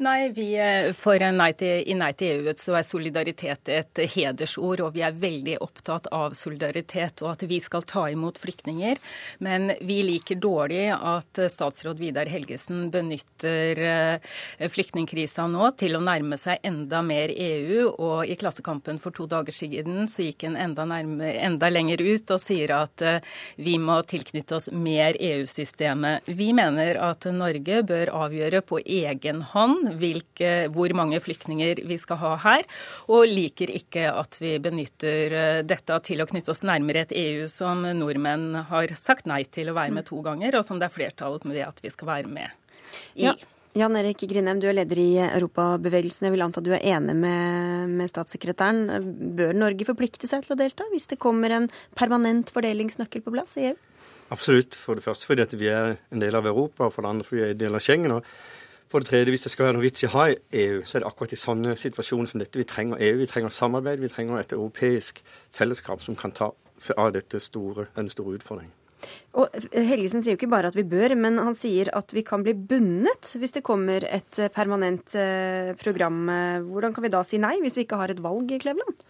Nei, 0.00 0.30
vi 0.32 0.54
eh, 0.56 0.94
for 0.96 1.20
nei 1.20 1.50
til, 1.60 1.82
I 1.84 1.94
Nei 2.00 2.14
til 2.16 2.46
EU 2.46 2.52
så 2.56 2.78
er 2.78 2.84
solidaritet 2.88 3.68
et 3.68 4.00
hedersord, 4.14 4.80
og 4.80 4.94
vi 4.94 5.02
er 5.04 5.12
veldig 5.12 5.58
opptatt 5.60 6.06
av 6.16 6.32
solidaritet 6.38 7.20
og 7.20 7.34
at 7.34 7.44
vi 7.50 7.58
skal 7.60 7.84
ta 7.84 8.06
imot 8.08 8.40
flyktninger. 8.40 8.96
Men 9.44 9.74
vi 9.84 9.98
liker 10.06 10.38
dårlig 10.40 10.86
at 10.96 11.42
statsråd 11.52 12.00
Vidar 12.00 12.30
Helgesen 12.32 12.86
benytter 12.94 13.82
eh, 13.90 14.30
flyktningkrisa 14.72 15.44
nå 15.52 15.68
til 15.82 15.98
å 15.98 16.00
nærme 16.06 16.40
seg 16.40 16.64
enda 16.64 17.02
mer 17.04 17.34
EU. 17.36 17.90
Og 17.92 18.24
i 18.24 18.38
Klassekampen 18.40 19.02
for 19.04 19.12
to 19.12 19.28
dager 19.28 19.52
siden 19.52 20.08
så 20.08 20.30
gikk 20.30 20.48
han 20.48 20.56
enda, 20.56 20.88
nærme, 20.88 21.28
enda 21.44 21.68
lenger 21.68 22.00
ut 22.00 22.32
og 22.38 22.40
sier 22.40 22.72
at 22.78 23.04
eh, 23.04 23.20
vi 23.60 23.76
må 23.76 24.00
tilknytte 24.08 24.62
oss 24.62 24.72
mer 24.72 25.20
EU-systemet. 25.20 26.32
Vi 26.40 26.54
mener 26.56 26.96
at 27.10 27.28
Norge 27.36 27.84
bør 27.92 28.16
avgjøre 28.24 28.64
på 28.64 28.80
egen 28.80 29.44
hånd 29.52 29.89
hvilke, 29.98 30.52
hvor 30.74 30.92
mange 30.96 31.20
flyktninger 31.22 31.82
vi 31.88 31.98
skal 32.00 32.20
ha 32.22 32.32
her, 32.44 32.66
og 33.10 33.28
liker 33.30 33.72
ikke 33.74 34.08
at 34.12 34.40
vi 34.42 34.56
benytter 34.62 35.36
eh, 35.36 35.60
dette 35.66 36.00
til 36.06 36.22
å 36.22 36.28
knytte 36.30 36.54
oss 36.54 36.64
nærmere 36.66 37.06
et 37.06 37.14
EU 37.16 37.46
som 37.50 37.86
nordmenn 37.98 38.66
har 38.70 38.94
sagt 38.98 39.30
nei 39.30 39.42
til 39.50 39.70
å 39.70 39.76
være 39.78 39.96
med 40.00 40.08
to 40.10 40.20
ganger, 40.26 40.58
og 40.58 40.66
som 40.66 40.80
det 40.80 40.90
er 40.90 40.98
flertall 40.98 41.40
med 41.44 41.62
at 41.66 41.80
vi 41.82 41.92
skal 41.92 42.14
være 42.14 42.30
med 42.30 42.50
i. 43.14 43.26
Ja. 43.28 43.34
Jan 43.78 43.94
Erik 43.94 44.24
Grindheim, 44.26 44.58
du 44.58 44.66
er 44.66 44.74
leder 44.74 44.98
i 44.98 45.12
Europabevegelsen. 45.22 46.24
Jeg 46.26 46.34
vil 46.34 46.42
anta 46.42 46.62
du 46.64 46.72
er 46.74 46.82
enig 46.90 47.14
med, 47.14 47.92
med, 48.00 48.10
statssekretæren. 48.10 49.04
Bør 49.38 49.54
Norge 49.54 49.86
forplikte 49.86 50.26
seg 50.26 50.42
til 50.42 50.56
å 50.56 50.58
delta 50.58 50.88
hvis 50.90 51.06
det 51.12 51.20
kommer 51.22 51.54
en 51.54 51.68
permanent 51.98 52.50
fordelingsnøkkel 52.50 53.22
på 53.22 53.34
plass 53.36 53.54
i 53.60 53.68
EU? 53.68 53.76
Absolutt. 54.34 54.74
For 54.74 54.98
det 54.98 55.06
første 55.06 55.28
fordi 55.30 55.60
vi 55.60 55.70
er 55.70 56.00
en 56.10 56.22
del 56.22 56.34
av 56.38 56.50
Europa, 56.50 56.88
og 56.88 56.96
for 56.96 57.06
det 57.06 57.12
andre 57.14 57.28
fordi 57.28 57.40
vi 57.40 57.46
er 57.46 57.54
en 57.54 57.62
del 57.62 57.78
av 57.78 57.84
Schengen. 57.86 58.16
Og 58.18 58.26
for 58.90 59.02
det 59.02 59.10
tredje, 59.10 59.30
hvis 59.30 59.46
det 59.46 59.52
skal 59.52 59.68
være 59.68 59.76
noe 59.76 59.84
vits 59.84 60.02
i 60.02 60.08
å 60.08 60.14
ha 60.16 60.26
EU, 60.32 60.80
så 60.82 60.98
er 60.98 61.04
det 61.04 61.10
akkurat 61.10 61.34
i 61.34 61.38
sånne 61.38 61.76
situasjoner 61.78 62.30
som 62.30 62.42
dette 62.42 62.58
vi 62.58 62.66
trenger 62.66 62.98
EU. 63.06 63.20
Vi 63.20 63.28
trenger 63.30 63.54
samarbeid, 63.54 64.02
vi 64.02 64.10
trenger 64.10 64.40
et 64.40 64.54
europeisk 64.56 65.22
fellesskap 65.54 66.02
som 66.02 66.18
kan 66.18 66.34
ta 66.34 66.50
seg 66.80 66.98
av 66.98 67.12
dette 67.14 67.38
store, 67.42 67.86
denne 67.94 68.10
store 68.10 68.40
utfordringen. 68.40 68.74
Og 69.40 69.54
Helgesen 69.72 70.20
sier 70.20 70.34
jo 70.34 70.40
ikke 70.40 70.50
bare 70.50 70.68
at 70.68 70.76
vi 70.76 70.84
bør, 70.84 71.14
men 71.16 71.38
han 71.40 71.54
sier 71.56 71.88
at 71.96 72.10
vi 72.12 72.24
kan 72.26 72.42
bli 72.44 72.52
bundet 72.52 73.30
hvis 73.38 73.54
det 73.54 73.64
kommer 73.64 74.04
et 74.04 74.42
permanent 74.52 75.14
eh, 75.16 75.70
program. 75.80 76.26
Hvordan 76.66 76.96
kan 76.96 77.06
vi 77.06 77.12
da 77.14 77.22
si 77.24 77.40
nei, 77.40 77.54
hvis 77.62 77.78
vi 77.78 77.86
ikke 77.86 78.00
har 78.00 78.12
et 78.12 78.20
valg, 78.20 78.50
i 78.50 78.58
Kleveland? 78.60 79.06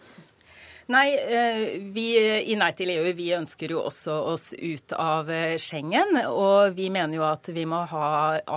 Nei, 0.91 1.15
eh, 1.15 1.79
vi 1.79 2.05
i 2.51 2.55
Nei 2.59 2.71
til 2.75 2.89
EU 2.91 3.11
vi 3.15 3.29
ønsker 3.31 3.71
jo 3.71 3.83
også 3.85 4.15
oss 4.33 4.49
ut 4.51 4.91
av 4.99 5.29
eh, 5.31 5.53
Schengen. 5.61 6.17
Og 6.27 6.73
vi 6.75 6.89
mener 6.91 7.15
jo 7.15 7.23
at 7.23 7.47
vi 7.53 7.63
må 7.69 7.79
ha 7.87 8.09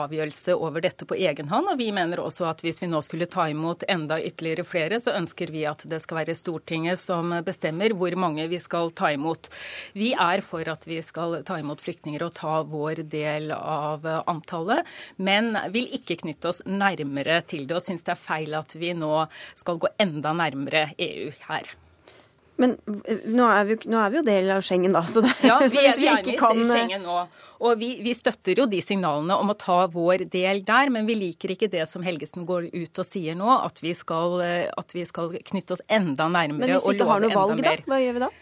avgjørelse 0.02 0.56
over 0.56 0.82
dette 0.82 1.06
på 1.06 1.14
egen 1.14 1.52
hånd. 1.52 1.70
Og 1.70 1.78
vi 1.78 1.92
mener 1.94 2.22
også 2.24 2.48
at 2.50 2.64
hvis 2.64 2.82
vi 2.82 2.88
nå 2.90 2.98
skulle 3.06 3.28
ta 3.30 3.46
imot 3.52 3.84
enda 3.92 4.18
ytterligere 4.18 4.64
flere, 4.66 4.98
så 5.04 5.14
ønsker 5.14 5.52
vi 5.54 5.62
at 5.70 5.84
det 5.86 6.00
skal 6.02 6.22
være 6.22 6.34
Stortinget 6.34 6.98
som 7.04 7.36
bestemmer 7.46 7.94
hvor 7.94 8.18
mange 8.18 8.48
vi 8.50 8.58
skal 8.62 8.90
ta 8.98 9.12
imot. 9.14 9.52
Vi 9.94 10.10
er 10.18 10.42
for 10.42 10.66
at 10.74 10.88
vi 10.90 10.98
skal 11.06 11.38
ta 11.46 11.60
imot 11.62 11.86
flyktninger 11.86 12.26
og 12.26 12.34
ta 12.40 12.56
vår 12.66 13.04
del 13.14 13.54
av 13.54 14.10
antallet, 14.24 14.82
men 15.22 15.54
vil 15.76 15.86
ikke 16.00 16.18
knytte 16.24 16.50
oss 16.50 16.64
nærmere 16.66 17.44
til 17.46 17.68
det 17.70 17.78
og 17.78 17.86
syns 17.86 18.02
det 18.02 18.16
er 18.16 18.26
feil 18.26 18.58
at 18.58 18.74
vi 18.74 18.90
nå 18.98 19.14
skal 19.54 19.78
gå 19.78 19.94
enda 20.02 20.34
nærmere 20.34 20.88
EU 20.98 21.30
her. 21.46 21.74
Men 22.60 22.76
nå 22.86 23.46
er, 23.50 23.64
vi, 23.66 23.76
nå 23.90 23.98
er, 23.98 24.12
vi, 24.12 24.18
jo 24.20 24.24
del 24.26 24.50
av 24.54 24.62
Schengen, 24.62 24.94
da. 24.94 25.02
Så, 25.10 25.24
det, 25.24 25.32
ja, 25.42 25.56
vi, 25.62 25.70
så 25.72 25.82
hvis 25.82 25.98
vi, 25.98 26.06
vi 26.06 26.12
ikke 26.20 26.36
kan 26.38 26.60
eh, 26.60 26.68
Schengen 26.70 27.02
nå. 27.06 27.16
Og 27.66 27.80
vi, 27.80 27.90
vi, 28.04 28.14
støtter 28.14 28.62
jo 28.62 28.68
de 28.70 28.78
signalene 28.84 29.38
om 29.40 29.50
å 29.50 29.56
ta 29.58 29.80
vår 29.90 30.26
del 30.30 30.62
der, 30.66 30.92
men 30.94 31.08
vi 31.10 31.18
liker 31.18 31.54
ikke 31.56 31.70
det 31.72 31.88
som 31.90 32.06
Helgesen 32.06 32.46
går 32.46 32.70
ut 32.70 33.02
og 33.02 33.08
sier 33.08 33.34
nå, 33.38 33.50
at 33.58 33.82
vi 33.82 33.94
skal, 33.98 34.38
eh, 34.46 34.70
at 34.70 34.94
vi 34.94 35.06
skal 35.08 35.34
knytte 35.50 35.78
oss 35.78 35.84
enda 35.88 36.30
nærmere 36.30 36.54
og 36.54 36.54
love 36.54 36.54
enda 36.54 36.54
mer. 36.54 36.58
Men 36.62 36.74
hvis 36.76 36.88
vi 36.88 36.98
ikke 36.98 37.10
har 37.10 37.26
noe 37.26 37.38
valg, 37.40 37.64
da? 37.66 37.76
Hva 37.90 38.02
gjør 38.04 38.18
vi 38.18 38.26
da? 38.28 38.32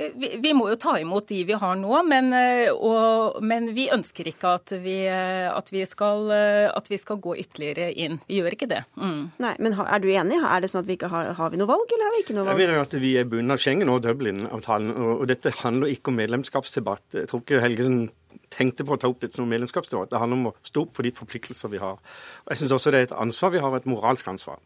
Vi, 0.00 0.30
vi, 0.40 0.52
må 0.56 0.70
jo 0.70 0.76
ta 0.80 0.94
imot 0.96 1.28
de 1.28 1.42
vi 1.44 1.56
har 1.60 1.74
nå, 1.76 1.92
men, 2.08 2.30
eh, 2.32 2.70
og, 2.72 3.40
men 3.44 3.68
vi 3.76 3.90
ønsker 3.92 4.30
ikke 4.30 4.54
at 4.56 4.72
vi, 4.80 4.94
eh, 5.04 5.48
at, 5.52 5.68
vi 5.74 5.82
skal, 5.88 6.24
eh, 6.32 6.68
at 6.72 6.88
vi, 6.88 6.96
skal, 7.00 7.18
gå 7.20 7.34
ytterligere 7.42 7.90
inn. 7.92 8.16
Vi 8.24 8.38
gjør 8.38 8.56
ikke 8.56 8.70
det. 8.70 8.80
Mm. 8.96 9.20
Nei, 9.44 9.52
men 9.60 9.76
Er 9.80 10.00
du 10.00 10.08
enig? 10.08 10.38
Er 10.40 10.64
det 10.64 10.70
sånn 10.72 10.86
at 10.86 10.88
vi 10.88 10.96
ikke 10.96 11.10
har, 11.12 11.34
har 11.36 11.52
vi 11.52 11.60
noe 11.60 11.68
valg, 11.68 11.84
eller 11.92 12.08
har 12.08 12.16
vi 12.16 12.22
ikke 12.24 12.38
noe 12.38 12.46
valg? 12.48 12.62
Jeg 12.62 12.70
vil 12.70 12.80
at 12.80 12.96
Vi 13.04 13.12
er 13.20 13.28
bundet 13.28 13.58
av 13.58 13.62
Schengen 13.66 13.92
og 13.92 14.00
Dublin-avtalen, 14.06 14.94
og, 14.96 15.12
og 15.18 15.28
dette 15.28 15.52
handler 15.60 15.92
ikke 15.92 16.14
om 16.14 16.20
medlemskapsdebatt. 16.22 17.04
Jeg 17.20 17.28
tror 17.28 17.44
ikke 17.44 17.60
Helgesen 17.66 18.06
tenkte 18.50 18.86
på 18.86 18.96
å 18.96 19.00
ta 19.00 19.10
opp 19.10 19.20
dette 19.20 19.36
som 19.36 19.52
medlemskapsdebatt. 19.52 20.14
Det 20.14 20.22
handler 20.22 20.40
om 20.40 20.50
å 20.54 20.56
stå 20.64 20.86
opp 20.86 20.96
for 20.96 21.06
de 21.06 21.12
forpliktelser 21.14 21.76
vi 21.76 21.82
har. 21.82 22.00
Og 22.00 22.54
jeg 22.54 22.62
syns 22.62 22.76
også 22.78 22.94
det 22.94 23.02
er 23.02 23.10
et 23.10 23.18
ansvar 23.20 23.52
vi 23.52 23.62
har, 23.62 23.76
et 23.76 23.90
moralsk 23.90 24.32
ansvar. 24.32 24.62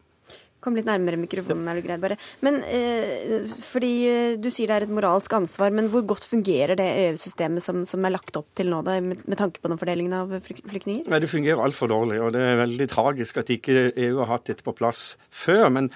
Kom 0.65 0.77
litt 0.77 0.87
nærmere 0.89 1.19
mikrofonen, 1.21 1.67
er 1.69 1.77
du 1.77 1.85
greit, 1.85 2.01
bare. 2.01 2.17
Men 2.45 2.59
eh, 2.65 3.45
fordi 3.61 3.93
eh, 4.09 4.35
Du 4.41 4.49
sier 4.49 4.71
det 4.71 4.79
er 4.79 4.87
et 4.87 4.95
moralsk 4.97 5.37
ansvar, 5.37 5.73
men 5.75 5.91
hvor 5.93 6.05
godt 6.09 6.25
fungerer 6.25 6.73
det 6.79 6.87
EU-systemet 7.05 7.63
som, 7.63 7.83
som, 7.85 8.05
er 8.05 8.15
lagt 8.15 8.37
opp 8.39 8.49
til 8.57 8.71
nå, 8.73 8.81
da, 8.85 8.97
med, 9.03 9.21
med 9.29 9.39
tanke 9.39 9.61
på 9.61 9.69
den 9.71 9.81
fordelingen 9.81 10.15
av 10.17 10.33
flyktninger? 10.45 11.05
Nei, 11.11 11.21
Det 11.21 11.31
fungerer 11.31 11.61
altfor 11.61 11.91
dårlig, 11.93 12.21
og 12.25 12.33
det 12.35 12.41
er 12.41 12.63
veldig 12.63 12.89
tragisk 12.89 13.43
at 13.43 13.53
ikke 13.53 13.91
EU 13.93 14.23
har 14.23 14.33
hatt 14.35 14.49
dette 14.49 14.65
på 14.65 14.73
plass 14.75 15.11
før. 15.29 15.69
men 15.69 15.93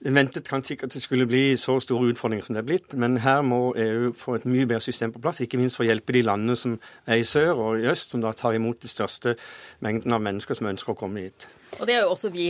en 0.00 0.16
ventet 0.16 0.48
kanskje 0.48 0.74
ikke 0.74 0.88
at 0.88 0.94
det 0.96 1.02
skulle 1.04 1.26
bli 1.28 1.56
så 1.60 1.74
store 1.80 2.14
utfordringer 2.14 2.46
som 2.46 2.56
det 2.56 2.62
er 2.62 2.68
blitt, 2.70 2.94
men 2.96 3.18
her 3.20 3.42
må 3.44 3.74
EU 3.76 4.12
få 4.16 4.38
et 4.38 4.46
mye 4.48 4.64
bedre 4.64 4.80
system 4.80 5.12
på 5.12 5.20
plass, 5.20 5.42
ikke 5.44 5.60
minst 5.60 5.76
for 5.76 5.84
å 5.84 5.90
hjelpe 5.90 6.14
de 6.16 6.22
landene 6.24 6.56
som 6.56 6.78
er 7.04 7.20
i 7.20 7.26
sør 7.28 7.60
og 7.66 7.82
i 7.82 7.88
øst, 7.90 8.14
som 8.14 8.24
da 8.24 8.32
tar 8.32 8.56
imot 8.56 8.80
de 8.80 8.88
største 8.88 9.36
mengden 9.84 10.16
av 10.16 10.24
mennesker 10.24 10.56
som 10.56 10.70
ønsker 10.72 10.94
å 10.94 11.00
komme 11.02 11.26
hit. 11.26 11.44
Og 11.78 11.86
det 11.86 11.94
er 11.94 12.02
jo 12.02 12.10
også 12.14 12.30
Vi, 12.34 12.48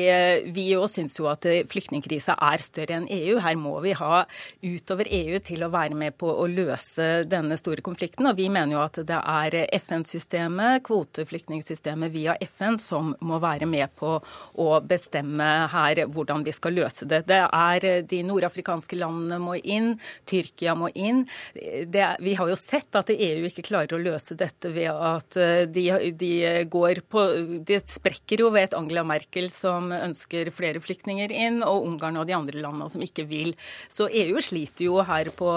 vi 0.54 0.66
også 0.76 1.00
syns 1.00 1.18
jo 1.18 1.28
at 1.30 1.46
flyktningkrisa 1.70 2.36
er 2.50 2.62
større 2.62 2.96
enn 2.98 3.08
EU. 3.10 3.38
Her 3.42 3.56
må 3.58 3.76
vi 3.84 3.92
ha 3.96 4.22
utover 4.64 5.08
EU 5.10 5.38
til 5.44 5.64
å 5.64 5.70
være 5.72 5.96
med 5.98 6.16
på 6.20 6.30
å 6.30 6.46
løse 6.50 7.24
denne 7.28 7.58
store 7.60 7.84
konflikten. 7.84 8.28
Og 8.30 8.38
vi 8.38 8.48
mener 8.52 8.76
jo 8.76 8.82
at 8.82 9.00
det 9.06 9.18
er 9.18 9.56
FN-systemet, 9.80 10.82
kvoteflyktningsystemet 10.86 12.12
via 12.14 12.36
FN, 12.44 12.78
som 12.80 13.14
må 13.24 13.40
være 13.42 13.68
med 13.70 13.92
på 13.98 14.16
å 14.20 14.68
bestemme 14.84 15.48
her 15.72 16.04
hvordan 16.10 16.44
vi 16.46 16.54
skal 16.56 16.76
løse 16.80 17.08
det. 17.08 17.24
Det 17.30 17.42
er 17.44 17.88
De 18.10 18.22
nordafrikanske 18.26 18.98
landene 18.98 19.40
må 19.42 19.56
inn, 19.60 19.94
Tyrkia 20.28 20.74
må 20.78 20.90
inn. 20.94 21.24
Det, 21.54 22.06
vi 22.20 22.34
har 22.38 22.50
jo 22.50 22.58
sett 22.58 22.96
at 22.98 23.12
EU 23.14 23.46
ikke 23.48 23.66
klarer 23.66 23.96
å 23.96 24.02
løse 24.02 24.36
dette 24.38 24.72
ved 24.74 24.90
at 24.90 25.38
de, 25.72 25.86
de 26.16 26.32
går 26.70 27.02
på 27.10 27.26
Det 27.66 27.82
sprekker 27.90 28.44
jo 28.44 28.50
ved 28.54 28.70
et 28.70 28.76
Angela 28.78 29.04
Merkel 29.10 29.50
som 29.52 29.90
ønsker 29.94 30.52
flere 30.54 30.82
flyktninger 30.82 31.32
inn, 31.34 31.60
og 31.66 31.86
Ungarn 31.88 32.20
og 32.20 32.28
de 32.28 32.36
andre 32.36 32.62
landene 32.62 32.90
som 32.92 33.02
ikke 33.04 33.26
vil. 33.30 33.54
Så 33.90 34.08
EU 34.08 34.40
sliter 34.44 34.86
jo 34.86 35.00
her 35.06 35.32
på 35.36 35.50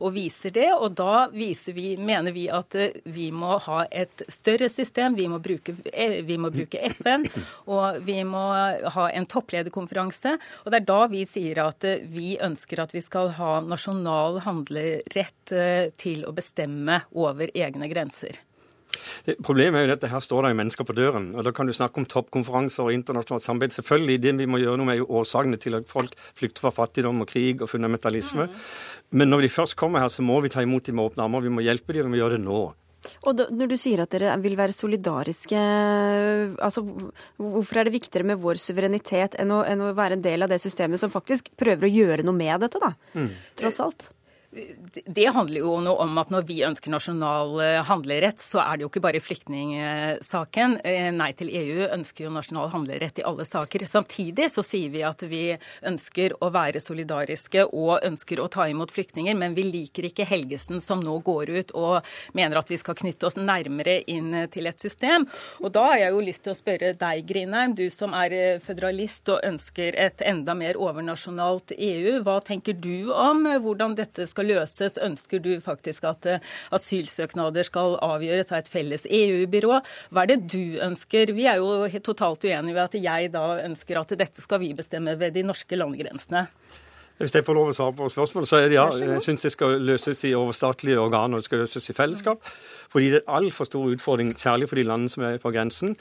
og 0.00 0.12
viser 0.14 0.54
det, 0.54 0.68
og 0.74 0.94
da 0.98 1.28
vi, 1.32 1.52
mener 1.98 2.34
vi 2.34 2.46
at 2.52 2.76
eh, 2.78 2.98
vi 3.04 3.30
må 3.34 3.56
ha 3.66 3.84
et 3.90 4.24
større 4.32 4.70
system. 4.72 5.16
Vi 5.18 5.28
må, 5.30 5.40
bruke, 5.42 5.74
eh, 5.92 6.20
vi 6.26 6.38
må 6.40 6.52
bruke 6.54 6.80
FN, 6.94 7.26
og 7.70 8.00
vi 8.06 8.20
må 8.26 8.44
ha 8.96 9.08
en 9.10 9.28
topplederkonferanse. 9.30 10.36
Og 10.64 10.72
det 10.72 10.82
er 10.82 10.90
da 10.90 11.00
vi 11.12 11.24
sier 11.28 11.62
at 11.66 11.86
eh, 11.88 12.04
vi 12.10 12.34
ønsker 12.40 12.84
at 12.84 12.94
vi 12.96 13.04
skal 13.04 13.34
ha 13.38 13.58
nasjonal 13.64 14.40
handlerett 14.46 15.54
til 16.00 16.22
å 16.28 16.34
bestemme 16.36 17.02
over 17.16 17.50
egne 17.54 17.88
grenser. 17.90 18.38
Problemet 19.44 19.80
er 19.80 19.86
jo 19.88 19.96
at 19.96 20.06
her 20.10 20.24
står 20.24 20.46
det 20.46 20.52
jo 20.52 20.58
mennesker 20.60 20.86
på 20.88 20.96
døren. 20.96 21.30
og 21.36 21.44
Da 21.44 21.52
kan 21.52 21.66
du 21.66 21.72
snakke 21.76 22.00
om 22.00 22.06
toppkonferanser 22.06 22.88
og 22.88 22.92
internasjonalt 22.92 23.44
samarbeid. 23.44 23.76
Selvfølgelig, 23.76 24.20
Det 24.20 24.36
vi 24.38 24.46
må 24.46 24.58
gjøre 24.58 24.76
noe 24.78 24.86
med, 24.86 24.94
er 24.94 25.02
jo 25.04 25.10
årsakene 25.20 25.60
til 25.60 25.74
at 25.74 25.88
folk 25.88 26.14
flykter 26.34 26.60
fra 26.60 26.70
fattigdom 26.70 27.20
og 27.20 27.28
krig 27.28 27.62
og 27.62 27.68
fundamentalisme. 27.68 28.46
Mm. 28.46 28.60
Men 29.12 29.30
når 29.30 29.42
de 29.42 29.48
først 29.48 29.76
kommer 29.76 30.00
her, 30.00 30.08
så 30.08 30.22
må 30.22 30.40
vi 30.40 30.48
ta 30.48 30.62
imot 30.62 30.84
dem 30.84 30.96
med 30.96 31.10
åpne 31.10 31.24
armer. 31.24 31.40
Vi 31.42 31.48
må 31.50 31.62
hjelpe 31.62 31.92
dem, 31.92 32.06
og 32.06 32.10
vi 32.10 32.16
må 32.16 32.22
gjøre 32.22 32.38
det 32.38 32.44
nå. 32.44 32.74
Og 33.24 33.36
da, 33.36 33.46
Når 33.50 33.70
du 33.70 33.76
sier 33.80 34.02
at 34.02 34.12
dere 34.12 34.36
vil 34.42 34.56
være 34.58 34.76
solidariske, 34.76 35.60
altså 36.60 36.84
hvorfor 37.36 37.80
er 37.80 37.88
det 37.88 37.96
viktigere 37.96 38.28
med 38.32 38.40
vår 38.42 38.60
suverenitet 38.60 39.38
enn 39.40 39.52
å, 39.56 39.62
enn 39.64 39.80
å 39.80 39.92
være 39.96 40.18
en 40.18 40.24
del 40.24 40.44
av 40.44 40.52
det 40.52 40.60
systemet 40.60 41.00
som 41.00 41.12
faktisk 41.12 41.48
prøver 41.60 41.88
å 41.88 41.92
gjøre 41.92 42.26
noe 42.26 42.36
med 42.36 42.60
dette, 42.66 42.80
da? 42.82 42.92
Mm. 43.16 43.30
Tross 43.60 43.80
alt. 43.84 44.10
Det 44.50 45.26
handler 45.30 45.60
jo 45.62 45.76
nå 45.78 45.92
om 46.02 46.16
at 46.18 46.30
når 46.34 46.42
vi 46.48 46.56
ønsker 46.66 46.90
nasjonal 46.90 47.52
eh, 47.62 47.76
handlerett, 47.86 48.40
så 48.42 48.58
er 48.64 48.78
det 48.78 48.82
jo 48.82 48.88
ikke 48.90 49.02
bare 49.04 49.20
flyktningsaken. 49.22 50.72
Eh, 50.82 51.06
Nei 51.14 51.28
til 51.38 51.52
EU 51.54 51.84
ønsker 51.86 52.26
jo 52.26 52.32
nasjonal 52.34 52.72
handlerett 52.72 53.20
i 53.22 53.24
alle 53.28 53.46
saker. 53.46 53.84
Samtidig 53.86 54.48
så 54.50 54.64
sier 54.66 54.90
vi 54.90 55.04
at 55.06 55.22
vi 55.30 55.44
ønsker 55.86 56.34
å 56.42 56.48
være 56.50 56.82
solidariske 56.82 57.68
og 57.68 58.02
ønsker 58.08 58.42
å 58.42 58.48
ta 58.50 58.66
imot 58.66 58.90
flyktninger, 58.90 59.38
men 59.38 59.54
vi 59.54 59.68
liker 59.68 60.08
ikke 60.08 60.26
Helgesen 60.26 60.82
som 60.82 60.98
nå 61.04 61.20
går 61.22 61.54
ut 61.54 61.70
og 61.78 62.10
mener 62.34 62.58
at 62.58 62.74
vi 62.74 62.80
skal 62.80 62.98
knytte 62.98 63.30
oss 63.30 63.38
nærmere 63.38 64.00
inn 64.10 64.34
til 64.50 64.66
et 64.66 64.82
system. 64.82 65.28
Og 65.62 65.70
da 65.78 65.86
har 65.92 66.02
jeg 66.02 66.16
jo 66.16 66.26
lyst 66.26 66.44
til 66.48 66.56
å 66.56 66.58
spørre 66.58 66.96
deg, 66.98 67.22
Grinheim, 67.30 67.78
du 67.78 67.86
som 67.86 68.18
er 68.18 68.34
eh, 68.34 68.58
føderalist 68.66 69.30
og 69.30 69.46
ønsker 69.46 69.94
et 70.08 70.26
enda 70.26 70.58
mer 70.58 70.80
overnasjonalt 70.80 71.76
EU. 71.78 72.18
Hva 72.26 72.40
tenker 72.42 72.74
du 72.74 73.14
om 73.14 73.46
hvordan 73.46 73.94
dette 73.94 74.26
skal 74.26 74.39
skal 74.40 74.48
løses, 74.48 74.98
ønsker 74.98 75.40
du 75.44 75.52
faktisk 75.60 76.04
at 76.08 76.26
eh, 76.26 76.44
asylsøknader 76.72 77.66
skal 77.66 77.98
avgjøres 78.00 78.52
av 78.52 78.62
et 78.62 78.70
felles 78.72 79.06
EU-byrå. 79.06 79.80
Hva 80.10 80.24
er 80.24 80.32
det 80.32 80.40
du 80.48 80.80
ønsker? 80.80 81.34
Vi 81.36 81.46
er 81.46 81.60
jo 81.60 81.88
totalt 82.00 82.44
uenige 82.44 82.74
ved 82.74 82.86
at 82.86 82.96
jeg 82.96 83.32
da 83.34 83.60
ønsker 83.66 84.00
at 84.00 84.16
dette 84.16 84.40
skal 84.40 84.62
vi 84.62 84.72
bestemme 84.74 85.18
ved 85.20 85.36
de 85.36 85.44
norske 85.44 85.76
landegrensene. 85.76 86.46
Hvis 87.20 87.34
jeg 87.36 87.44
får 87.44 87.56
lov 87.56 87.68
å 87.68 87.76
svare 87.76 87.92
på 87.98 88.06
spørsmålet, 88.08 88.48
så 88.48 88.56
er 88.56 88.70
det 88.70 88.78
ja. 88.78 88.86
Jeg 88.96 89.20
syns 89.20 89.42
det 89.44 89.52
skal 89.52 89.74
løses 89.84 90.22
i 90.24 90.32
overstatlige 90.32 91.00
organer, 91.02 91.36
og 91.36 91.42
det 91.42 91.50
skal 91.50 91.60
løses 91.66 91.90
i 91.92 91.96
fellesskap. 91.96 92.46
Fordi 92.90 93.10
det 93.12 93.18
er 93.20 93.34
altfor 93.36 93.68
stor 93.68 93.90
utfordring, 93.92 94.32
særlig 94.40 94.70
for 94.70 94.80
de 94.80 94.86
landene 94.88 95.12
som 95.12 95.26
er 95.28 95.36
på 95.38 95.52
grensen, 95.54 95.92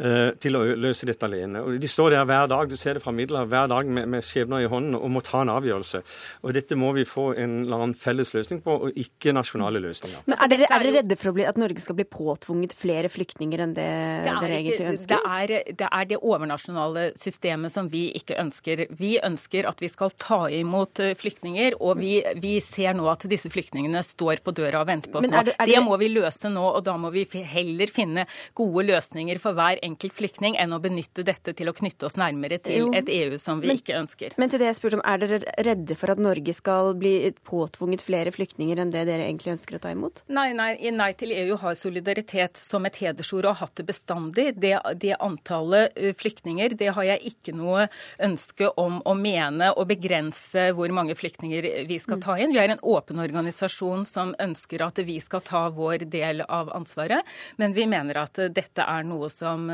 eh, 0.00 0.32
til 0.42 0.56
å 0.56 0.62
løse 0.80 1.06
dette 1.06 1.28
alene. 1.28 1.60
Og 1.60 1.76
De 1.82 1.90
står 1.90 2.16
der 2.16 2.24
hver 2.24 2.48
dag, 2.48 2.70
du 2.70 2.76
ser 2.80 2.96
det 2.96 3.02
fra 3.04 3.12
Middelhavet, 3.12 3.52
hver 3.52 3.68
dag 3.68 3.86
med, 3.86 4.08
med 4.08 4.24
skjebner 4.24 4.64
i 4.64 4.70
hånden 4.70 4.96
og 4.96 5.12
må 5.12 5.22
ta 5.22 5.42
en 5.44 5.52
avgjørelse. 5.52 6.00
Og 6.42 6.56
Dette 6.56 6.78
må 6.78 6.94
vi 6.96 7.04
få 7.04 7.28
en 7.36 7.58
eller 7.66 7.76
annen 7.76 7.94
felles 7.94 8.32
løsning 8.32 8.62
på, 8.64 8.78
og 8.86 8.98
ikke 8.98 9.36
nasjonale 9.36 9.82
løsninger. 9.84 10.24
Men 10.26 10.40
Er 10.40 10.50
dere, 10.54 10.70
er 10.70 10.86
dere 10.86 10.96
redde 11.02 11.20
for 11.20 11.42
at 11.44 11.60
Norge 11.60 11.84
skal 11.84 12.00
bli 12.00 12.08
påtvunget 12.08 12.74
flere 12.80 13.12
flyktninger 13.12 13.66
enn 13.66 13.76
det, 13.76 13.86
det 14.24 14.34
dere 14.40 14.58
egentlig 14.58 14.88
ønsker? 14.94 15.20
Det 15.20 15.36
er, 15.36 15.76
det 15.84 15.92
er 15.92 16.10
det 16.10 16.22
overnasjonale 16.22 17.06
systemet 17.20 17.76
som 17.76 17.92
vi 17.92 18.08
ikke 18.18 18.40
ønsker. 18.40 18.86
Vi 18.98 19.18
ønsker 19.22 19.68
at 19.68 19.84
vi 19.84 19.92
skal 19.92 20.16
ta 20.16 20.42
imot 20.62 21.00
eh, 21.02 21.14
flyktninger, 21.18 21.76
og 21.82 22.00
vi, 22.00 22.14
vi 22.42 22.56
ser 22.64 22.96
nå 22.96 23.06
at 23.12 23.26
disse 23.30 23.50
flyktningene 23.52 24.02
står 24.06 24.42
på 24.44 24.54
døra 24.56 24.82
og 24.82 24.88
venter 24.90 25.12
på 25.12 25.20
oss 25.20 25.28
nå. 25.28 25.44
Det, 25.46 25.56
det 25.68 25.80
må 25.84 25.96
vi 26.00 26.10
løse 26.12 26.50
nå, 26.52 26.62
og 26.78 26.82
da 26.86 26.96
må 27.00 27.12
vi 27.14 27.26
heller 27.32 27.90
finne 27.92 28.26
gode 28.58 28.86
løsninger 28.90 29.40
for 29.42 29.56
hver 29.58 29.80
enkelt 29.84 30.14
flyktning 30.16 30.56
enn 30.60 30.74
å 30.74 30.80
benytte 30.82 31.24
dette 31.26 31.54
til 31.58 31.70
å 31.70 31.76
knytte 31.76 32.08
oss 32.08 32.18
nærmere 32.20 32.60
til 32.62 32.86
jo, 32.86 32.90
et 32.96 33.10
EU 33.12 33.38
som 33.40 33.62
vi 33.62 33.70
men, 33.72 33.80
ikke 33.82 33.98
ønsker. 34.00 34.36
Men 34.40 34.52
til 34.52 34.62
det 34.62 34.70
jeg 34.70 34.78
spurte 34.80 35.00
om, 35.00 35.04
er 35.06 35.22
dere 35.22 35.56
redde 35.66 35.96
for 35.98 36.14
at 36.14 36.22
Norge 36.22 36.54
skal 36.56 36.92
bli 36.98 37.14
påtvunget 37.48 38.04
flere 38.06 38.32
flyktninger 38.34 38.82
enn 38.82 38.92
det 38.94 39.06
dere 39.08 39.26
egentlig 39.28 39.56
ønsker 39.56 39.78
å 39.78 39.82
ta 39.82 39.92
imot? 39.94 40.24
Nei, 40.32 40.50
nei, 40.56 40.74
nei 40.94 41.10
til 41.18 41.34
EU 41.36 41.58
har 41.62 41.76
solidaritet 41.78 42.60
som 42.60 42.86
et 42.88 42.98
hedersord 43.02 43.46
og 43.46 43.54
har 43.54 43.66
hatt 43.66 43.76
det 43.80 43.88
bestandig. 43.88 44.48
Det, 44.62 44.74
det 45.02 45.16
antallet 45.18 45.96
flyktninger, 46.18 46.76
det 46.78 46.92
har 46.96 47.08
jeg 47.08 47.34
ikke 47.34 47.56
noe 47.56 47.88
ønske 48.22 48.70
om 48.80 49.00
å 49.08 49.14
mene 49.18 49.72
og 49.76 49.88
begrense 49.90 50.51
hvor 50.76 50.92
mange 50.94 51.16
flyktninger 51.18 51.68
vi 51.88 51.98
skal 52.02 52.20
ta 52.22 52.36
inn. 52.40 52.54
Vi 52.54 52.60
er 52.62 52.74
en 52.74 52.82
åpen 52.82 53.20
organisasjon 53.22 54.04
som 54.08 54.34
ønsker 54.42 54.84
at 54.86 54.98
vi 55.06 55.18
skal 55.22 55.44
ta 55.46 55.66
vår 55.74 56.06
del 56.12 56.44
av 56.48 56.72
ansvaret. 56.76 57.26
Men 57.60 57.76
vi 57.76 57.86
mener 57.90 58.22
at 58.24 58.40
dette 58.54 58.86
er 58.86 59.06
noe 59.08 59.30
som, 59.32 59.68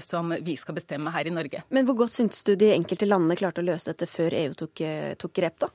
som 0.00 0.34
vi 0.44 0.56
skal 0.60 0.78
bestemme 0.78 1.12
her 1.14 1.28
i 1.28 1.34
Norge. 1.34 1.64
Men 1.74 1.88
hvor 1.88 2.04
godt 2.04 2.16
syntes 2.16 2.44
du 2.46 2.54
de 2.58 2.72
enkelte 2.74 3.08
landene 3.08 3.38
klarte 3.38 3.62
å 3.62 3.68
løse 3.68 3.92
dette 3.92 4.10
før 4.10 4.36
EU 4.44 4.58
tok, 4.64 4.84
tok 5.20 5.34
grep, 5.40 5.58
da? 5.66 5.72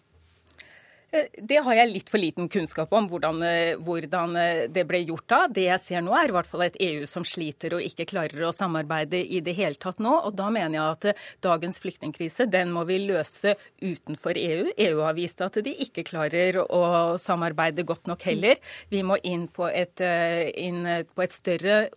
Eh, 1.12 1.25
det 1.42 1.58
har 1.66 1.74
jeg 1.74 1.89
litt 1.89 2.10
for 2.12 2.22
liten 2.22 2.50
kunnskap 2.51 2.92
om, 2.94 3.08
hvordan, 3.10 3.42
eh, 3.44 3.75
hvordan, 3.82 4.36
eh, 4.38 4.68
det 4.70 4.86
ble 4.88 5.01
gjort 5.06 5.28
da. 5.28 5.48
Det 5.48 5.66
jeg 5.66 5.80
ser 5.80 6.01
nå, 6.01 6.13
er 6.13 6.30
i 6.30 6.36
hvert 6.36 6.46
fall 6.48 6.62
et 6.62 6.78
EU 6.80 7.06
som 7.06 7.24
sliter 7.24 7.74
og 7.74 7.82
ikke 7.82 8.06
klarer 8.06 8.46
å 8.46 8.54
samarbeide 8.54 9.18
i 9.18 9.39
det 9.42 9.56
hele 9.56 9.75
tatt 9.75 9.98
nå. 9.98 10.25
Og 10.25 10.36
da 10.36 10.50
mener 10.50 10.78
jeg 10.78 11.13
at 11.13 11.18
dagens 11.42 11.80
flyktningkrise 11.80 12.50
den 12.50 12.72
må 12.72 12.86
vi 12.86 13.00
løse 13.00 13.56
utenfor 13.82 14.38
EU. 14.38 14.70
EU 14.78 15.01
har 15.01 15.13
vist 15.18 15.42
at 15.42 15.54
de 15.54 15.74
ikke 15.74 16.06
klarer 16.06 16.62
å 16.62 17.18
samarbeide 17.18 17.86
godt 17.86 18.06
nok 18.06 18.22
heller. 18.22 18.58
Vi 18.89 19.01
må 19.01 19.18
inn 19.24 19.48
på 19.48 19.66
et, 19.66 20.00
inn 20.00 20.86
på 21.16 21.24
et 21.24 21.34
større, 21.34 21.89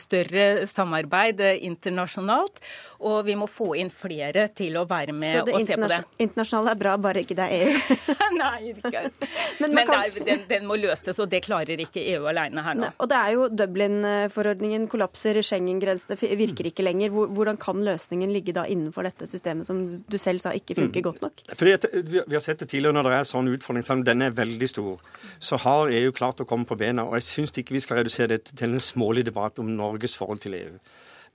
større 0.00 0.66
samarbeid 0.66 1.40
internasjonalt. 1.60 2.60
Og 3.00 3.24
vi 3.26 3.36
må 3.36 3.46
få 3.46 3.74
inn 3.76 3.90
flere 3.90 4.48
til 4.48 4.78
å 4.80 4.86
være 4.88 5.12
med 5.12 5.42
og 5.42 5.66
se 5.66 5.76
på 5.76 5.88
det. 5.88 6.00
Så 6.00 6.16
det 6.16 6.24
internasjonale 6.24 6.72
er 6.72 6.80
bra, 6.80 6.96
bare 6.96 7.24
ikke 7.24 7.36
det 7.36 7.50
er 7.50 7.68
EU? 7.68 8.13
Nei, 8.42 8.72
ikke. 8.72 9.02
Men, 9.60 9.74
Men 9.76 9.88
kan... 9.88 10.18
den, 10.26 10.42
den, 10.50 10.66
må 10.68 10.76
løses, 10.80 11.18
og 11.22 11.30
det 11.32 11.42
klarer 11.46 11.80
ikke 11.84 12.02
EU 12.14 12.28
alene 12.30 12.64
her 12.64 12.78
nå. 12.78 12.90
og 12.98 13.10
det 13.10 13.18
er 13.18 13.34
jo 13.36 13.48
Dublin-forordningen 13.52 14.86
kollapser, 14.92 15.40
Schengen-grensene 15.44 16.18
virker 16.38 16.70
ikke 16.70 16.86
lenger. 16.86 17.14
Hvordan 17.14 17.58
kan 17.60 17.82
løsningen 17.86 18.32
ligge 18.34 18.54
da 18.56 18.66
innenfor 18.70 19.06
dette 19.08 19.28
systemet 19.30 19.68
som 19.68 19.84
du 20.00 20.18
selv 20.20 20.42
sa 20.42 20.54
ikke 20.56 20.78
funker 20.78 21.00
mm. 21.00 21.08
godt 21.08 21.24
nok? 21.26 21.44
Fordi 21.54 21.76
at, 21.78 21.88
vi 22.02 22.22
har 22.36 22.44
sett 22.44 22.62
det 22.64 22.70
tidligere 22.72 22.98
når 22.98 23.10
det 23.10 23.16
er 23.20 23.30
sånn 23.30 23.50
utfordring, 23.54 23.86
som 23.86 24.04
den 24.06 24.26
er 24.26 24.36
veldig 24.36 24.70
stor, 24.70 25.16
så 25.42 25.60
har 25.64 25.94
EU 25.94 26.12
klart 26.16 26.42
å 26.42 26.48
komme 26.48 26.68
på 26.68 26.78
bena. 26.80 27.06
Og 27.08 27.18
jeg 27.20 27.28
syns 27.30 27.56
ikke 27.60 27.76
vi 27.76 27.84
skal 27.84 28.02
redusere 28.02 28.34
det 28.36 28.54
til 28.54 28.74
en 28.74 28.82
smålig 28.82 29.26
debatt 29.28 29.60
om 29.62 29.74
Norges 29.74 30.16
forhold 30.18 30.42
til 30.44 30.58
EU 30.60 30.78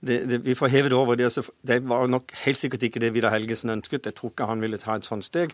det, 0.00 0.24
det, 0.30 0.38
vi 0.44 0.54
får 0.54 0.68
heve 0.72 0.88
det 0.88 0.96
over. 0.96 1.16
Det, 1.16 1.24
altså, 1.24 1.42
det, 1.66 1.80
var 1.88 2.06
nok 2.08 2.32
helt 2.44 2.58
sikkert 2.58 2.82
ikke 2.88 3.02
det 3.02 3.12
Vidar 3.14 3.34
Helgesen 3.34 3.70
ønsket. 3.70 4.06
Jeg 4.08 4.16
tror 4.16 4.32
ikke 4.32 4.48
han 4.48 4.62
ville 4.64 4.80
ta 4.80 4.96
et 4.96 5.08
sånt 5.08 5.26
steg. 5.26 5.52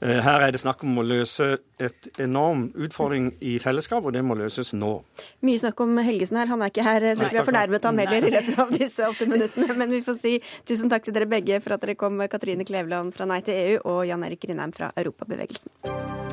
Eh, 0.00 0.20
her 0.24 0.44
er 0.44 0.52
det 0.52 0.60
snakk 0.60 0.84
om 0.84 1.00
å 1.00 1.06
løse 1.06 1.56
et 1.80 2.10
enorm 2.20 2.68
utfordring 2.74 3.30
i 3.40 3.56
fellesskap, 3.62 4.04
og 4.04 4.12
det 4.16 4.24
må 4.26 4.36
løses 4.38 4.74
nå. 4.76 4.92
Mye 5.46 5.62
snakk 5.62 5.80
om 5.84 5.96
Helgesen 5.96 6.40
her. 6.40 6.52
Han 6.52 6.64
er 6.64 6.74
ikke 6.74 6.86
her. 6.86 7.08
Jeg 7.10 7.20
tror 7.20 7.30
ikke 7.30 7.38
vi 7.38 7.42
har 7.42 7.50
fornærmet 7.50 7.90
ham 7.90 8.04
heller 8.04 8.28
i 8.28 8.34
løpet 8.36 8.62
av 8.66 8.76
disse 8.76 9.08
åtte 9.08 9.30
minuttene. 9.30 9.80
Men 9.80 9.96
vi 9.96 10.04
får 10.04 10.20
si 10.20 10.36
tusen 10.68 10.92
takk 10.92 11.08
til 11.08 11.16
dere 11.16 11.30
begge 11.30 11.62
for 11.64 11.76
at 11.76 11.84
dere 11.84 11.96
kom, 11.98 12.20
Katrine 12.30 12.68
Kleveland 12.68 13.16
fra 13.16 13.28
Nei 13.28 13.40
til 13.46 13.56
EU 13.56 13.82
og 13.96 14.04
Jan 14.08 14.28
Erik 14.28 14.44
Grindheim 14.44 14.76
fra 14.76 14.92
Europabevegelsen. 14.96 16.25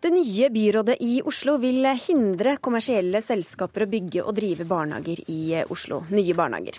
Det 0.00 0.10
nye 0.10 0.50
byrådet 0.50 0.96
i 1.00 1.22
Oslo 1.24 1.56
vil 1.56 1.86
hindre 2.08 2.58
kommersielle 2.60 3.22
selskaper 3.24 3.86
å 3.86 3.88
bygge 3.88 4.26
og 4.26 4.36
drive 4.36 4.66
barnehager 4.68 5.22
i 5.32 5.62
Oslo. 5.72 6.02
Nye 6.12 6.36
barnehager. 6.36 6.76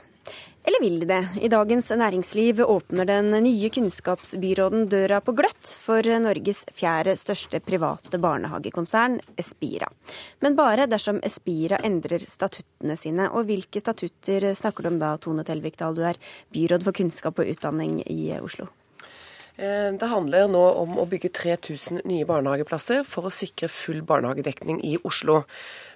Eller 0.68 0.84
vil 0.84 1.00
de 1.00 1.08
det? 1.10 1.20
I 1.42 1.50
Dagens 1.50 1.90
Næringsliv 1.90 2.62
åpner 2.62 3.08
den 3.10 3.32
nye 3.44 3.70
kunnskapsbyråden 3.74 4.86
døra 4.92 5.22
på 5.24 5.34
gløtt 5.34 5.74
for 5.82 6.06
Norges 6.22 6.66
fjerde 6.76 7.16
største 7.18 7.62
private 7.64 8.20
barnehagekonsern, 8.22 9.22
Espira. 9.40 9.88
Men 10.44 10.58
bare 10.60 10.86
dersom 10.92 11.22
Espira 11.24 11.80
endrer 11.88 12.22
statuttene 12.22 13.00
sine. 13.00 13.32
Og 13.32 13.48
hvilke 13.50 13.82
statutter 13.82 14.52
snakker 14.60 14.86
du 14.86 14.92
om 14.92 15.00
da, 15.02 15.16
Tone 15.18 15.48
Telvikdal, 15.48 15.96
du 15.96 16.04
er 16.06 16.20
byråd 16.54 16.86
for 16.86 17.00
kunnskap 17.00 17.40
og 17.40 17.56
utdanning 17.56 18.04
i 18.06 18.36
Oslo? 18.38 18.68
Eh, 19.58 19.92
det 19.94 20.06
handler 20.06 20.52
nå 20.54 20.62
om 20.84 21.00
å 21.02 21.08
bygge 21.10 21.32
3000 21.34 22.04
nye 22.06 22.26
barnehageplasser 22.30 23.02
for 23.10 23.26
å 23.26 23.34
sikre 23.34 23.72
full 23.74 24.04
barnehagedekning 24.06 24.84
i 24.86 25.00
Oslo. 25.02 25.40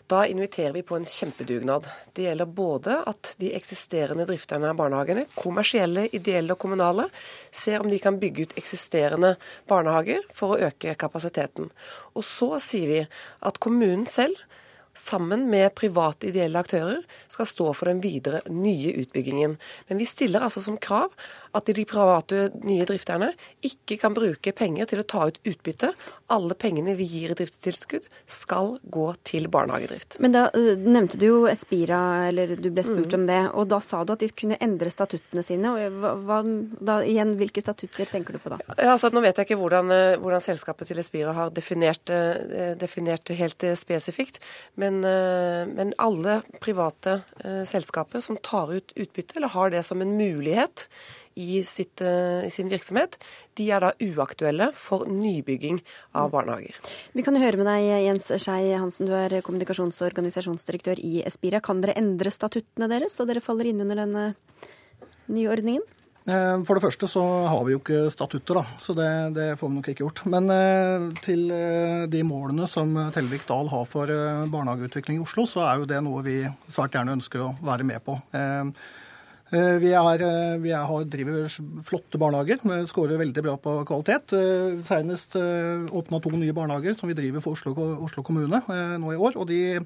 Da 0.10 0.24
inviterer 0.25 0.74
vi 0.74 0.82
på 0.82 0.98
en 0.98 1.06
kjempedugnad. 1.06 1.86
Det 2.18 2.25
gjelder 2.25 2.50
både 2.50 2.98
at 3.08 3.36
de 3.39 3.51
eksisterende 3.53 4.25
drifterne 4.25 4.72
av 4.74 4.80
barnehagene, 4.82 5.27
kommersielle, 5.38 6.08
ideelle 6.10 6.56
og 6.56 6.60
kommunale, 6.63 7.06
ser 7.53 7.86
om 7.86 7.91
de 7.91 8.01
kan 8.01 8.18
bygge 8.20 8.48
ut 8.48 8.58
eksisterende 8.58 9.36
barnehager 9.70 10.25
for 10.34 10.56
å 10.56 10.72
øke 10.72 10.98
kapasiteten. 10.98 11.70
Og 12.18 12.25
så 12.25 12.56
sier 12.65 12.89
vi 12.89 13.03
at 13.46 13.62
kommunen 13.62 14.10
selv 14.10 14.41
sammen 14.97 15.45
med 15.50 15.71
private 15.78 16.28
ideelle 16.28 16.60
aktører 16.60 17.06
skal 17.32 17.47
stå 17.47 17.69
for 17.78 17.88
den 17.88 18.02
videre 18.04 18.41
nye 18.50 18.91
utbyggingen. 19.04 19.56
Men 19.88 20.02
vi 20.02 20.10
stiller 20.10 20.43
altså 20.43 20.63
som 20.65 20.82
krav 20.82 21.13
at 21.58 21.68
de 21.68 21.84
private 21.88 22.48
nye 22.64 22.86
drifterne 22.88 23.32
ikke 23.66 23.98
kan 24.02 24.16
bruke 24.16 24.54
penger 24.56 24.88
til 24.90 25.02
å 25.02 25.08
ta 25.08 25.28
ut 25.30 25.40
utbytte. 25.48 25.92
Alle 26.32 26.56
pengene 26.60 26.96
vi 27.00 27.08
gir 27.10 27.34
i 27.34 27.38
driftstilskudd 27.38 28.08
skal 28.32 28.78
gå 28.94 29.08
til 29.28 29.50
barnehagedrift. 29.52 30.18
Men 30.24 30.36
da 30.36 30.46
uh, 30.54 30.72
nevnte 30.80 31.20
du 31.22 31.28
jo 31.28 31.40
Espira, 31.52 32.30
eller 32.30 32.56
du 32.56 32.70
ble 32.72 32.86
spurt 32.88 33.12
mm. 33.12 33.18
om 33.20 33.28
det. 33.30 33.42
Og 33.60 33.70
da 33.74 33.82
sa 33.84 34.04
du 34.06 34.14
at 34.16 34.24
de 34.24 34.32
kunne 34.32 34.60
endre 34.64 34.92
statuttene 34.94 35.44
sine. 35.46 35.74
og 35.74 36.00
hva, 36.02 36.14
hva, 36.28 36.42
da, 36.80 37.00
igjen, 37.08 37.36
Hvilke 37.42 37.64
statutter 37.64 38.10
tenker 38.12 38.36
du 38.36 38.42
på 38.44 38.52
da? 38.54 38.60
Ja, 38.76 38.94
altså, 38.94 39.10
nå 39.14 39.24
vet 39.24 39.40
jeg 39.40 39.50
ikke 39.50 39.60
hvordan, 39.62 39.92
uh, 39.92 40.20
hvordan 40.22 40.44
selskapet 40.44 40.92
til 40.92 41.02
Espira 41.04 41.36
har 41.36 41.52
definert, 41.56 42.12
definert 42.80 43.32
helt 43.36 43.64
spesifikt. 43.80 44.40
Men, 44.80 45.00
men 45.02 45.94
alle 46.02 46.40
private 46.64 47.20
selskaper 47.68 48.24
som 48.24 48.38
tar 48.44 48.72
ut 48.74 48.94
utbytte, 48.96 49.38
eller 49.38 49.54
har 49.54 49.74
det 49.74 49.84
som 49.88 50.02
en 50.04 50.16
mulighet 50.18 50.88
i, 51.36 51.62
sitt, 51.63 52.02
eh, 52.02 52.48
i, 52.48 52.52
sin 52.54 52.70
virksomhet, 52.72 53.17
de 53.60 53.70
er 53.72 53.84
da 53.84 53.91
uaktuelle 54.02 54.72
for 54.78 55.08
nybygging 55.10 55.82
av 56.17 56.32
barnehager. 56.34 56.76
Vi 57.13 57.26
kan 57.26 57.38
høre 57.39 57.60
med 57.60 57.70
deg, 57.70 57.88
Jens 58.08 58.32
Skei 58.41 58.74
Hansen, 58.76 59.10
du 59.10 59.15
er 59.15 59.41
kommunikasjons- 59.46 60.02
og 60.02 60.12
organisasjonsdirektør 60.12 61.00
i 61.00 61.22
Espira. 61.28 61.62
Kan 61.63 61.82
dere 61.84 61.98
endre 62.00 62.34
statuttene 62.34 62.89
deres, 62.91 63.15
så 63.15 63.28
dere 63.30 63.44
faller 63.44 63.72
inn 63.72 63.82
under 63.84 64.04
denne 64.04 64.28
nye 65.32 65.50
ordningen? 65.52 65.84
Eh, 66.30 66.58
for 66.67 66.78
det 66.78 66.84
første 66.84 67.08
så 67.10 67.22
har 67.50 67.63
vi 67.65 67.74
jo 67.74 67.80
ikke 67.82 68.04
statutter, 68.13 68.60
da, 68.62 68.78
så 68.78 68.94
det, 68.94 69.12
det 69.34 69.48
får 69.58 69.72
vi 69.72 69.78
nok 69.80 69.91
ikke 69.91 70.06
gjort. 70.06 70.24
Men 70.30 70.52
eh, 70.54 71.08
til 71.26 71.48
de 72.12 72.26
målene 72.28 72.67
som 72.70 72.94
Tellevik 73.15 73.48
Dahl 73.50 73.72
har 73.72 73.88
for 73.89 74.12
barnehageutvikling 74.52 75.22
i 75.22 75.24
Oslo, 75.26 75.48
så 75.50 75.65
er 75.65 75.82
jo 75.82 75.89
det 75.89 76.02
noe 76.06 76.26
vi 76.26 76.41
svært 76.67 76.98
gjerne 76.98 77.17
ønsker 77.17 77.48
å 77.48 77.54
være 77.65 77.88
med 77.88 78.04
på. 78.06 78.20
Eh, 78.38 79.00
vi, 79.52 79.90
er, 79.92 80.22
eh, 80.24 80.58
vi 80.64 80.72
er, 80.72 80.92
driver 81.12 81.50
flotte 81.84 82.20
barnehager, 82.22 82.62
vi 82.64 82.78
skårer 82.88 83.20
veldig 83.20 83.44
bra 83.44 83.56
på 83.60 83.74
kvalitet. 83.88 84.32
Eh, 84.38 84.78
senest 84.86 85.36
åpna 85.36 86.22
to 86.24 86.32
nye 86.32 86.56
barnehager 86.56 86.96
som 86.96 87.12
vi 87.12 87.18
driver 87.18 87.44
for 87.44 87.58
Oslo, 87.58 87.74
Oslo 88.06 88.24
kommune 88.24 88.62
nå 89.02 89.12
i 89.12 89.20
år. 89.20 89.36
og 89.36 89.50
de, 89.50 89.80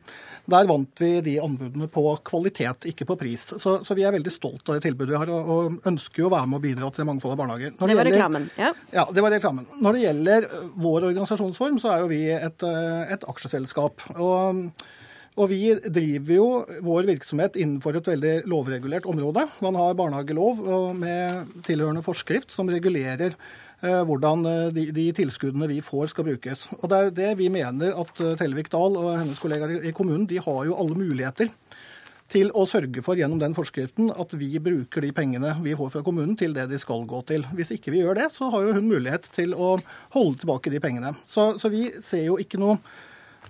Der 0.46 0.70
vant 0.70 1.02
vi 1.02 1.22
de 1.26 1.40
anbudene 1.42 1.90
på 1.90 2.04
kvalitet, 2.24 2.86
ikke 2.92 3.08
på 3.10 3.18
pris. 3.18 3.48
Så, 3.58 3.80
så 3.82 3.98
vi 3.98 4.06
er 4.06 4.14
veldig 4.14 4.34
stolt 4.34 4.70
av 4.70 4.78
det 4.78 4.86
tilbudet 4.86 5.16
vi 5.16 5.22
har, 5.24 5.32
og, 5.34 5.50
og 5.50 5.90
ønsker 5.90 6.22
jo 6.22 6.30
å 6.30 6.36
være 6.36 6.52
med 6.52 6.60
og 6.60 6.68
bidra 6.68 6.92
til 6.94 7.10
mangfold 7.10 7.34
av 7.34 7.42
barnehager. 7.42 7.74
Når 7.80 7.88
det, 7.88 7.96
var 7.96 8.10
gjelder, 8.12 8.20
reklamen, 8.20 8.50
ja. 8.62 8.74
Ja, 8.94 9.08
det 9.10 9.26
var 9.26 9.34
reklamen. 9.34 9.66
Når 9.82 9.98
det 9.98 10.06
gjelder 10.06 10.48
vår 10.76 11.10
organisasjonsform, 11.10 11.82
så 11.82 11.96
er 11.96 12.06
jo 12.06 12.12
vi 12.14 12.22
et, 12.36 12.68
et 13.16 13.26
aksjeselskap. 13.34 14.06
og 14.14 14.70
og 15.36 15.50
vi 15.52 15.74
driver 15.84 16.32
jo 16.38 16.48
vår 16.86 17.10
virksomhet 17.10 17.58
innenfor 17.60 17.98
et 18.00 18.08
veldig 18.08 18.34
lovregulert 18.48 19.08
område. 19.10 19.44
Man 19.64 19.76
har 19.76 19.98
barnehagelov 20.00 20.62
med 20.96 21.56
tilhørende 21.68 22.04
forskrift 22.06 22.56
som 22.56 22.72
regulerer 22.72 23.36
eh, 23.36 24.02
hvordan 24.08 24.46
eh, 24.48 24.70
de, 24.76 24.86
de, 24.96 25.10
tilskuddene 25.18 25.68
vi 25.68 25.82
får, 25.84 26.14
skal 26.14 26.30
brukes. 26.30 26.70
Og 26.80 26.88
Det 26.88 27.00
er 27.00 27.12
det 27.18 27.34
vi 27.42 27.50
mener 27.52 27.98
at 28.00 28.22
eh, 28.24 28.38
Tellevik 28.40 28.72
Dahl 28.72 28.96
og 29.02 29.10
hennes 29.12 29.42
kollegaer 29.44 29.84
i 29.84 29.92
kommunen 29.96 30.24
de 30.30 30.40
har 30.40 30.62
jo 30.70 30.78
alle 30.80 30.96
muligheter 31.02 31.52
til 32.32 32.54
å 32.56 32.64
sørge 32.66 33.04
for 33.06 33.20
gjennom 33.20 33.42
den 33.42 33.54
forskriften 33.58 34.08
at 34.16 34.32
vi 34.40 34.56
bruker 34.64 35.04
de 35.04 35.12
pengene 35.14 35.52
vi 35.66 35.76
får 35.78 35.92
fra 35.98 36.04
kommunen 36.06 36.40
til 36.40 36.56
det 36.56 36.70
de 36.72 36.80
skal 36.82 37.04
gå 37.10 37.20
til. 37.28 37.44
Hvis 37.60 37.74
ikke 37.76 37.92
vi 37.94 38.06
gjør 38.06 38.22
det, 38.22 38.30
så 38.34 38.48
har 38.56 38.64
jo 38.64 38.78
hun 38.80 38.88
mulighet 38.88 39.28
til 39.36 39.52
å 39.52 39.76
holde 40.16 40.40
tilbake 40.42 40.72
de 40.74 40.82
pengene. 40.82 41.12
Så, 41.28 41.52
så 41.60 41.70
vi 41.70 41.90
ser 42.00 42.24
jo 42.30 42.40
ikke 42.42 42.62
noe 42.64 42.80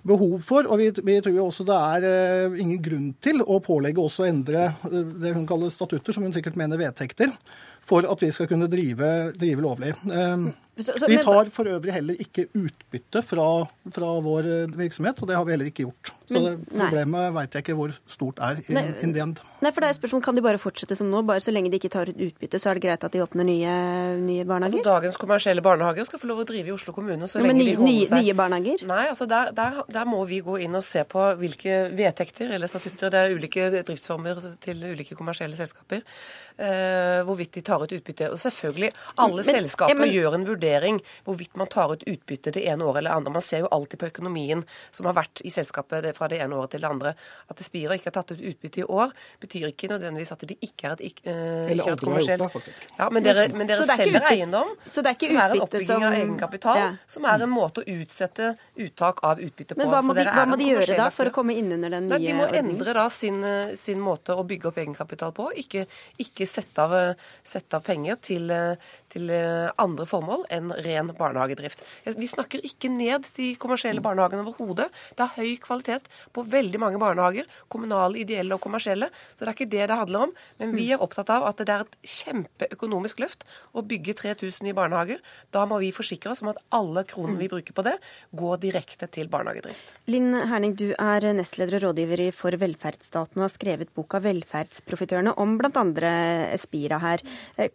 behov 0.06 0.40
for. 0.46 0.68
Og 0.70 0.80
vi, 0.80 0.90
vi 1.06 1.16
tror 1.22 1.36
jo 1.36 1.46
også 1.48 1.66
det 1.68 1.76
er 1.76 2.06
uh, 2.50 2.58
ingen 2.62 2.82
grunn 2.82 3.08
til 3.22 3.42
å 3.42 3.58
pålegge 3.64 4.02
oss 4.02 4.20
å 4.22 4.28
endre 4.28 4.68
uh, 4.86 5.00
det 5.22 5.34
hun 5.36 5.46
kaller 5.48 5.72
statutter, 5.72 6.16
som 6.16 6.26
hun 6.26 6.34
sikkert 6.34 6.58
mener 6.58 6.80
vedtekter, 6.80 7.32
for 7.86 8.08
at 8.08 8.22
vi 8.24 8.32
skal 8.34 8.50
kunne 8.50 8.70
drive, 8.70 9.12
drive 9.38 9.62
lovlig. 9.62 9.94
Så, 10.76 10.92
så, 10.92 11.06
vi 11.08 11.20
tar 11.24 11.48
for 11.54 11.70
øvrig 11.70 11.94
heller 11.94 12.18
ikke 12.20 12.48
utbytte 12.58 13.22
fra, 13.24 13.48
fra, 13.94 14.14
vår 14.24 14.50
virksomhet, 14.76 15.22
og 15.22 15.30
det 15.30 15.38
har 15.38 15.46
vi 15.46 15.54
heller 15.54 15.70
ikke 15.70 15.86
gjort. 15.86 16.15
Så 16.26 16.34
men, 16.34 16.46
det, 16.66 16.78
problemet 16.80 17.34
veit 17.36 17.54
jeg 17.54 17.62
ikke 17.62 17.74
hvor 17.78 17.92
stort 18.10 18.40
er 18.42 18.58
i, 18.58 18.64
nei, 18.74 18.82
in 19.04 19.12
the 19.14 19.22
end. 19.22 19.40
Nei, 19.62 19.70
for 19.70 19.84
det 19.84 19.92
er 19.92 19.96
spørsmål, 19.96 20.22
Kan 20.26 20.36
de 20.36 20.42
bare 20.42 20.58
fortsette 20.58 20.96
som 20.98 21.06
nå? 21.10 21.20
Bare 21.26 21.42
så 21.44 21.52
lenge 21.54 21.70
de 21.70 21.78
ikke 21.78 21.90
tar 21.92 22.10
ut 22.10 22.18
utbytte, 22.26 22.58
så 22.58 22.70
er 22.70 22.78
det 22.78 22.82
greit 22.86 23.04
at 23.06 23.14
de 23.14 23.22
åpner 23.22 23.46
nye, 23.46 23.74
nye 24.22 24.46
barnehager? 24.48 24.80
Altså, 24.80 24.88
dagens 24.88 25.20
kommersielle 25.22 25.62
barnehager 25.62 26.08
skal 26.08 26.22
få 26.22 26.30
lov 26.30 26.42
å 26.42 26.46
drive 26.48 26.72
i 26.72 26.74
Oslo 26.74 26.94
kommune 26.96 27.28
så 27.30 27.38
ja, 27.38 27.46
lenge 27.46 27.62
nye, 27.62 27.76
de 27.76 27.76
holder 27.78 28.10
seg 28.10 28.24
Nye 28.26 28.36
barnehager? 28.40 28.82
Nei, 28.90 29.04
altså 29.12 29.28
der, 29.30 29.52
der, 29.56 29.78
der, 29.86 30.08
må 30.10 30.24
vi 30.26 30.40
gå 30.44 30.58
inn 30.66 30.74
og 30.74 30.84
se 30.86 31.04
på 31.06 31.28
hvilke 31.38 31.78
vedtekter 31.94 32.56
eller 32.56 32.70
statutter 32.70 33.14
Det 33.14 33.22
er 33.22 33.36
ulike 33.36 33.70
driftsformer 33.76 34.42
til 34.62 34.82
ulike 34.90 35.14
kommersielle 35.18 35.58
selskaper. 35.58 36.02
Uh, 36.56 37.20
hvorvidt 37.28 37.52
de 37.52 37.62
tar 37.62 37.82
ut 37.84 37.92
utbytte. 37.92 38.30
Og 38.32 38.40
selvfølgelig, 38.40 38.90
alle 39.22 39.42
men, 39.44 39.50
selskaper 39.60 39.94
ja, 39.94 40.00
men, 40.00 40.12
gjør 40.14 40.38
en 40.38 40.46
vurdering 40.48 41.00
hvorvidt 41.26 41.54
man 41.60 41.70
tar 41.70 41.92
ut 41.94 42.06
utbytte 42.08 42.54
det 42.56 42.66
ene 42.66 42.86
året 42.86 43.04
eller 43.04 43.12
det 43.12 43.20
andre. 43.20 43.34
Man 43.38 43.44
ser 43.44 43.64
jo 43.66 43.72
alltid 43.76 44.00
på 44.00 44.10
økonomien 44.10 44.64
som 44.90 45.06
har 45.06 45.18
vært 45.18 45.44
i 45.44 45.52
selskapet 45.52 46.02
det 46.06 46.15
fra 46.16 46.28
det 46.32 46.40
ene 46.42 46.56
året 46.58 46.74
til 46.74 46.84
det 46.84 46.90
andre. 46.90 47.12
At 47.52 47.60
Espira 47.62 47.96
ikke 47.96 48.10
har 48.10 48.16
tatt 48.18 48.34
ut 48.34 48.42
utbytte 48.50 48.82
i 48.82 48.86
år, 48.86 49.12
betyr 49.42 49.68
ikke 49.70 49.90
nødvendigvis 49.92 50.32
at 50.34 50.44
de 50.48 50.56
ikke 50.56 50.88
er 50.88 50.96
et, 50.96 51.04
ikke, 51.10 51.24
eh, 51.32 51.72
ikke 51.76 51.92
et 51.92 52.04
kommersielt. 52.04 52.82
Ja, 52.98 53.08
Men 53.12 53.26
dere, 53.26 53.46
men 53.56 53.68
dere 53.68 53.86
selger 53.88 54.28
eiendom 54.30 54.72
så 54.86 55.02
det 55.04 55.12
er 55.12 55.18
ikke 55.18 55.30
som 55.30 55.40
er 55.42 55.54
en 55.54 55.62
oppbygging 55.64 55.88
som, 55.90 56.06
av 56.06 56.16
egenkapital, 56.18 56.80
ja. 56.80 56.88
som 57.10 57.28
er 57.28 57.44
en 57.46 57.52
måte 57.52 57.82
å 57.82 57.96
utsette 57.96 58.52
uttak 58.86 59.22
av 59.26 59.40
utbytte 59.42 59.76
på. 59.76 59.80
Men 59.80 59.92
hva 59.92 60.02
må, 60.04 60.16
de, 60.16 60.26
hva 60.26 60.44
må 60.48 60.58
de, 60.60 60.68
gjøre 60.72 60.98
da 60.98 61.08
for 61.14 61.30
å 61.30 61.34
komme 61.34 61.56
inn 61.56 61.72
under 61.76 61.92
den 61.96 62.08
nye 62.08 62.18
ordningen? 62.18 62.42
De 62.42 62.56
må 62.56 62.60
endre 62.60 62.96
da 62.96 63.06
sin, 63.12 63.40
sin, 63.78 64.02
måte 64.02 64.36
å 64.36 64.44
bygge 64.46 64.70
opp 64.70 64.80
egenkapital 64.82 65.34
på. 65.36 65.48
Ikke, 65.62 65.86
ikke 66.22 66.48
sette, 66.48 66.84
av, 66.84 67.16
sette 67.46 67.78
av 67.78 67.84
penger 67.86 68.20
til, 68.22 68.52
til 69.12 69.32
andre 69.32 70.08
formål 70.08 70.46
enn 70.54 70.72
ren 70.86 71.12
barnehagedrift. 71.16 71.84
Vi 72.16 72.30
snakker 72.30 72.64
ikke 72.66 72.90
ned 72.92 73.26
de 73.36 73.52
kommersielle 73.60 74.04
barnehagene 74.04 74.44
overhodet. 74.44 74.88
Det 75.16 75.26
er 75.26 75.34
høy 75.40 75.56
kvalitet 75.62 76.05
på 76.34 76.44
veldig 76.50 76.80
mange 76.82 77.00
barnehager, 77.02 77.48
kommunale, 77.72 78.20
ideelle 78.22 78.56
og 78.56 78.62
kommersielle. 78.64 79.10
Så 79.34 79.44
det 79.44 79.50
er 79.50 79.56
ikke 79.56 79.70
det 79.72 79.88
det 79.90 80.00
handler 80.00 80.28
om. 80.28 80.34
Men 80.60 80.74
vi 80.76 80.90
er 80.94 81.02
opptatt 81.02 81.30
av 81.34 81.46
at 81.48 81.62
det 81.62 81.72
er 81.72 81.84
et 81.84 81.98
kjempeøkonomisk 82.16 83.20
løft 83.22 83.46
å 83.76 83.84
bygge 83.86 84.16
3000 84.22 84.66
nye 84.66 84.76
barnehager. 84.76 85.22
Da 85.54 85.64
må 85.68 85.80
vi 85.82 85.92
forsikre 85.94 86.32
oss 86.32 86.42
om 86.44 86.52
at 86.52 86.60
alle 86.76 87.04
kronene 87.08 87.40
vi 87.40 87.50
bruker 87.52 87.76
på 87.76 87.84
det, 87.86 87.96
går 88.36 88.62
direkte 88.64 89.08
til 89.12 89.30
barnehagedrift. 89.32 89.94
Linn 90.10 90.32
Herning, 90.50 90.76
du 90.78 90.90
er 90.92 91.26
nestleder 91.36 91.80
og 91.80 91.90
rådgiver 91.90 92.24
for 92.34 92.56
velferdsstaten 92.60 93.40
og 93.40 93.48
har 93.48 93.54
skrevet 93.54 93.92
boka 93.96 94.20
'Velferdsprofitørene' 94.22 95.36
om 95.42 95.56
bl.a. 95.58 95.84
Espira 96.54 96.98
her. 97.02 97.22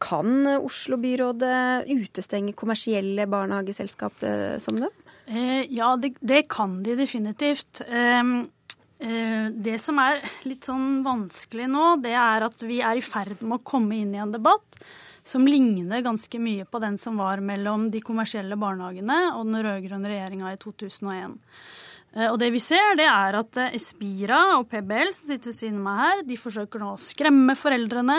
Kan 0.02 0.48
Oslo-byrådet 0.58 1.90
utestenge 1.92 2.56
kommersielle 2.58 3.28
barnehageselskap 3.30 4.24
eh, 4.24 4.58
som 4.60 4.80
dem? 4.80 5.01
Eh, 5.32 5.64
ja, 5.72 5.94
det, 5.96 6.16
det, 6.20 6.44
kan 6.52 6.82
de 6.84 6.98
definitivt. 7.00 7.82
Eh, 7.88 8.24
det 9.52 9.78
som 9.82 9.98
er 10.04 10.20
litt 10.46 10.68
sånn 10.68 11.00
vanskelig 11.06 11.70
nå, 11.72 11.86
det 12.04 12.12
er 12.14 12.44
at 12.46 12.62
vi 12.68 12.84
er 12.86 13.00
i 13.00 13.06
ferd 13.06 13.40
med 13.42 13.58
å 13.58 13.66
komme 13.66 13.98
inn 14.04 14.12
i 14.14 14.22
en 14.22 14.34
debatt 14.34 14.82
som 15.24 15.46
ligner 15.48 16.04
ganske 16.06 16.40
mye 16.42 16.66
på 16.70 16.82
den 16.82 16.98
som 17.02 17.18
var 17.22 17.42
mellom 17.46 17.90
de 17.94 18.02
kommersielle 18.04 18.58
barnehagene 18.60 19.22
og 19.38 19.48
den 19.48 19.64
rød-grønne 19.66 20.12
regjeringa 20.12 20.54
i 20.54 20.60
2001. 20.62 21.40
Eh, 22.12 22.28
og 22.28 22.38
det 22.42 22.50
vi 22.52 22.60
ser, 22.60 22.98
det 23.00 23.08
er 23.08 23.38
at 23.40 23.60
Espira 23.70 24.42
og 24.58 24.68
PBL 24.72 25.14
som 25.16 25.30
sitter 25.32 25.52
ved 25.52 25.58
siden 25.58 25.80
av 25.80 25.86
meg 25.86 26.02
her, 26.02 26.24
de 26.28 26.40
forsøker 26.40 26.82
nå 26.84 26.94
å 26.94 27.00
skremme 27.00 27.56
foreldrene, 27.58 28.18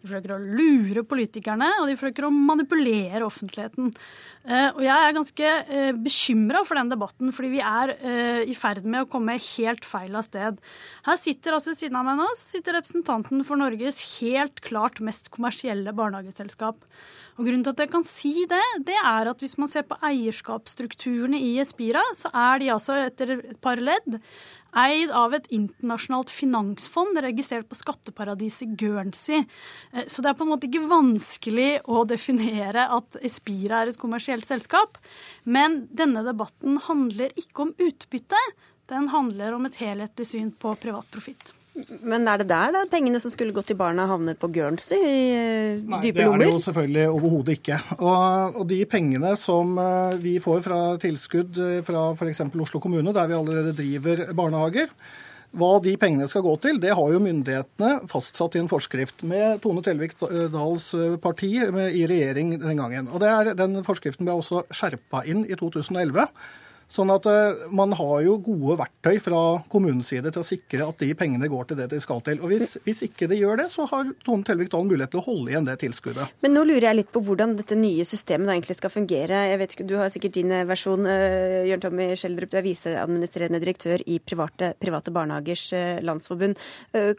de 0.00 0.08
forsøker 0.08 0.36
å 0.36 0.42
lure 0.42 1.04
politikerne, 1.08 1.68
og 1.82 1.90
de 1.90 1.98
forsøker 2.00 2.28
å 2.28 2.34
manipulere 2.34 3.26
offentligheten. 3.26 3.92
Eh, 4.44 4.68
og 4.74 4.82
jeg 4.84 4.92
er 4.92 5.16
ganske 5.16 5.52
bekymra 6.04 6.60
for 6.68 6.76
den 6.76 6.92
debatten, 6.92 7.32
fordi 7.32 7.52
vi 7.54 7.62
er 7.64 7.94
i 8.44 8.56
ferd 8.58 8.84
med 8.84 9.06
å 9.06 9.08
komme 9.08 9.38
helt 9.40 9.86
feil 9.88 10.14
av 10.18 10.26
sted. 10.26 10.58
Her 11.06 11.20
sitter 11.20 11.56
altså 11.56 11.72
ved 11.72 11.80
siden 11.80 11.96
av 11.96 12.04
meg 12.04 12.18
nå 12.20 12.26
sitter 12.36 12.76
representanten 12.76 13.44
for 13.48 13.60
Norges 13.60 14.02
helt 14.18 14.60
klart 14.64 15.00
mest 15.04 15.30
kommersielle 15.32 15.94
barnehageselskap. 15.96 16.84
Og 17.34 17.48
Grunnen 17.48 17.64
til 17.66 17.74
at 17.74 17.82
jeg 17.82 17.90
kan 17.90 18.04
si 18.06 18.34
det, 18.50 18.62
det 18.86 18.98
er 19.00 19.30
at 19.32 19.40
hvis 19.42 19.56
man 19.58 19.70
ser 19.70 19.86
på 19.88 19.98
eierskapsstrukturene 20.06 21.40
i 21.40 21.56
Espira, 21.62 22.04
så 22.14 22.30
er 22.30 22.60
de 22.62 22.70
altså 22.76 22.98
etter 23.08 23.38
et 23.40 23.58
par 23.64 23.80
ledd 23.82 24.20
eid 24.78 25.12
av 25.14 25.34
et 25.36 25.46
internasjonalt 25.54 26.32
finansfond 26.32 27.18
registrert 27.24 27.68
på 27.70 27.78
skatteparadiset 27.78 28.76
Guernsey. 28.80 29.44
Eh, 29.92 30.06
så 30.08 30.22
det 30.22 30.32
er 30.32 30.38
på 30.38 30.46
en 30.46 30.52
måte 30.54 30.68
ikke 30.68 30.84
vanskelig 30.90 31.70
å 31.86 32.04
definere 32.08 32.88
at 32.98 33.18
Espira 33.24 33.82
er 33.82 33.92
et 33.92 34.00
kommersielt 34.00 34.46
selskap. 34.48 34.98
Men 35.44 35.84
denne 35.94 36.24
debatten 36.26 36.80
handler 36.88 37.34
ikke 37.40 37.68
om 37.68 37.74
utbytte, 37.78 38.40
den 38.92 39.08
handler 39.14 39.56
om 39.56 39.64
et 39.66 39.80
helhetlig 39.80 40.28
syn 40.28 40.50
på 40.60 40.74
privat 40.80 41.08
profitt. 41.12 41.54
Men 41.74 42.28
er 42.30 42.38
det 42.38 42.46
der 42.52 42.70
da, 42.70 42.84
pengene 42.90 43.18
som 43.22 43.32
skulle 43.32 43.54
gått 43.54 43.72
til 43.72 43.78
barna, 43.78 44.06
havner 44.06 44.36
på 44.38 44.50
Guernsey? 44.54 45.00
I 45.00 45.24
eh, 45.34 45.82
Nei, 45.82 46.00
dype 46.04 46.22
lommer? 46.22 46.38
Nei, 46.38 46.44
det 46.44 46.44
er 46.44 46.44
det 46.44 46.52
jo 46.52 46.62
selvfølgelig 46.68 47.04
overhodet 47.16 47.58
ikke. 47.58 47.80
Og, 47.96 48.60
og, 48.60 48.64
de 48.70 48.78
pengene 48.90 49.34
som 49.40 49.74
eh, 49.82 50.16
vi 50.22 50.36
får 50.42 50.62
fra 50.68 50.80
tilskudd 51.02 51.58
eh, 51.58 51.76
fra 51.86 52.06
f.eks. 52.14 52.44
Oslo 52.62 52.82
kommune, 52.82 53.14
der 53.16 53.30
vi 53.30 53.38
allerede 53.40 53.74
driver 53.74 54.24
barnehager, 54.38 54.94
hva 55.54 55.72
de 55.82 55.94
pengene 55.98 56.26
skal 56.30 56.42
gå 56.46 56.54
til, 56.62 56.78
det 56.82 56.94
har 56.94 57.12
jo 57.14 57.22
myndighetene 57.22 58.08
fastsatt 58.10 58.54
i 58.54 58.62
en 58.62 58.70
forskrift 58.70 59.22
med 59.30 59.60
Tone 59.62 59.82
Telvik 59.86 60.16
Dahls 60.50 60.88
parti 61.22 61.52
i 61.54 62.06
regjering 62.10 62.56
den 62.58 62.80
gangen. 62.82 63.10
Og 63.14 63.22
er, 63.22 63.52
Den 63.58 63.78
forskriften 63.86 64.26
ble 64.26 64.34
også 64.34 64.64
skjerpa 64.74 65.22
inn 65.30 65.44
i 65.46 65.54
2011. 65.58 66.26
Sånn 66.92 67.12
at 67.14 67.26
uh, 67.28 67.66
Man 67.74 67.94
har 67.96 68.16
jo 68.26 68.36
gode 68.44 68.78
verktøy 68.80 69.18
fra 69.22 69.40
kommunens 69.72 70.10
side 70.12 70.32
til 70.34 70.42
å 70.42 70.46
sikre 70.46 70.88
at 70.88 71.00
de 71.02 71.10
pengene 71.18 71.48
går 71.50 71.70
til 71.70 71.80
det 71.80 71.88
de 71.92 72.00
skal 72.02 72.22
til. 72.26 72.40
Og 72.42 72.52
Hvis, 72.52 72.76
hvis 72.86 73.04
ikke 73.08 73.28
de 73.30 73.38
gjør 73.40 73.62
det, 73.62 73.68
så 73.72 73.86
har 73.90 74.10
Tone 74.26 74.46
Telvik 74.46 74.72
Dahl 74.72 74.86
mulighet 74.88 75.14
til 75.14 75.22
å 75.22 75.26
holde 75.26 75.52
igjen 75.52 75.68
det 75.68 75.78
tilskuddet. 75.82 76.34
Men 76.44 76.56
nå 76.56 76.64
lurer 76.68 76.88
jeg 76.90 77.00
litt 77.00 77.12
på 77.14 77.22
hvordan 77.24 77.56
dette 77.58 77.78
nye 77.78 78.06
systemet 78.08 78.52
egentlig 78.54 78.78
skal 78.78 78.92
fungere. 78.92 79.44
Jeg 79.50 79.60
vet 79.62 79.76
ikke, 79.76 79.88
Du 79.88 79.96
har 80.00 80.12
sikkert 80.12 80.36
din 80.38 80.52
versjon. 80.68 81.08
Uh, 81.08 81.62
Jørn 81.68 81.84
Tommy 81.84 82.10
Schjelderup, 82.18 82.52
du 82.52 82.58
er 82.60 82.66
viseadministrerende 82.66 83.62
direktør 83.62 84.04
i 84.06 84.20
private, 84.22 84.74
private 84.80 85.14
barnehagers 85.14 85.70
landsforbund. 86.04 86.60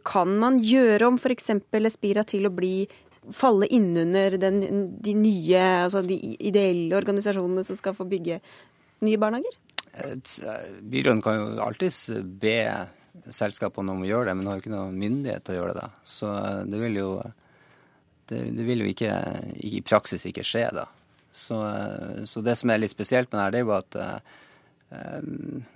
Kan 0.06 0.38
man 0.41 0.60
gjøre 0.63 1.10
om 1.10 1.17
f.eks. 1.19 1.51
Espira 1.86 2.23
til 2.28 2.47
å 2.47 2.54
bli 2.54 2.86
falle 3.34 3.67
innunder 3.73 4.38
den, 4.41 4.62
de 5.01 5.13
nye, 5.17 5.62
altså 5.86 6.04
de 6.06 6.17
ideelle 6.39 6.95
organisasjonene 6.97 7.63
som 7.65 7.78
skal 7.78 7.95
få 7.97 8.08
bygge 8.10 8.39
nye 9.03 9.19
barnehager? 9.21 9.58
Byråden 10.81 11.21
kan 11.23 11.39
jo 11.39 11.63
alltids 11.63 12.10
be 12.41 12.60
selskapene 13.34 13.93
om 13.93 14.03
å 14.03 14.10
gjøre 14.10 14.29
det, 14.29 14.36
men 14.38 14.49
har 14.49 14.58
jo 14.58 14.63
ikke 14.65 14.73
noe 14.73 14.91
myndighet 14.93 15.45
til 15.45 15.55
å 15.55 15.60
gjøre 15.62 15.77
det. 15.77 15.88
Så 16.08 16.31
eh, 16.36 16.62
det 16.69 16.81
vil 16.81 16.99
jo, 16.99 17.10
det, 18.29 18.41
det 18.58 18.67
vil 18.67 18.84
jo 18.84 18.91
ikke 18.91 19.13
i 19.65 19.81
praksis 19.86 20.25
ikke 20.29 20.45
skje, 20.45 20.67
da. 20.75 20.86
Så, 21.36 21.62
eh, 21.67 22.25
så, 22.29 22.43
det 22.45 22.58
som 22.60 22.71
er 22.71 22.84
litt 22.84 22.93
spesielt 22.93 23.31
med 23.31 23.39
det 23.39 23.45
her, 23.45 23.55
det 23.55 23.62
er 23.62 23.67
jo 23.67 23.77
at 23.79 23.99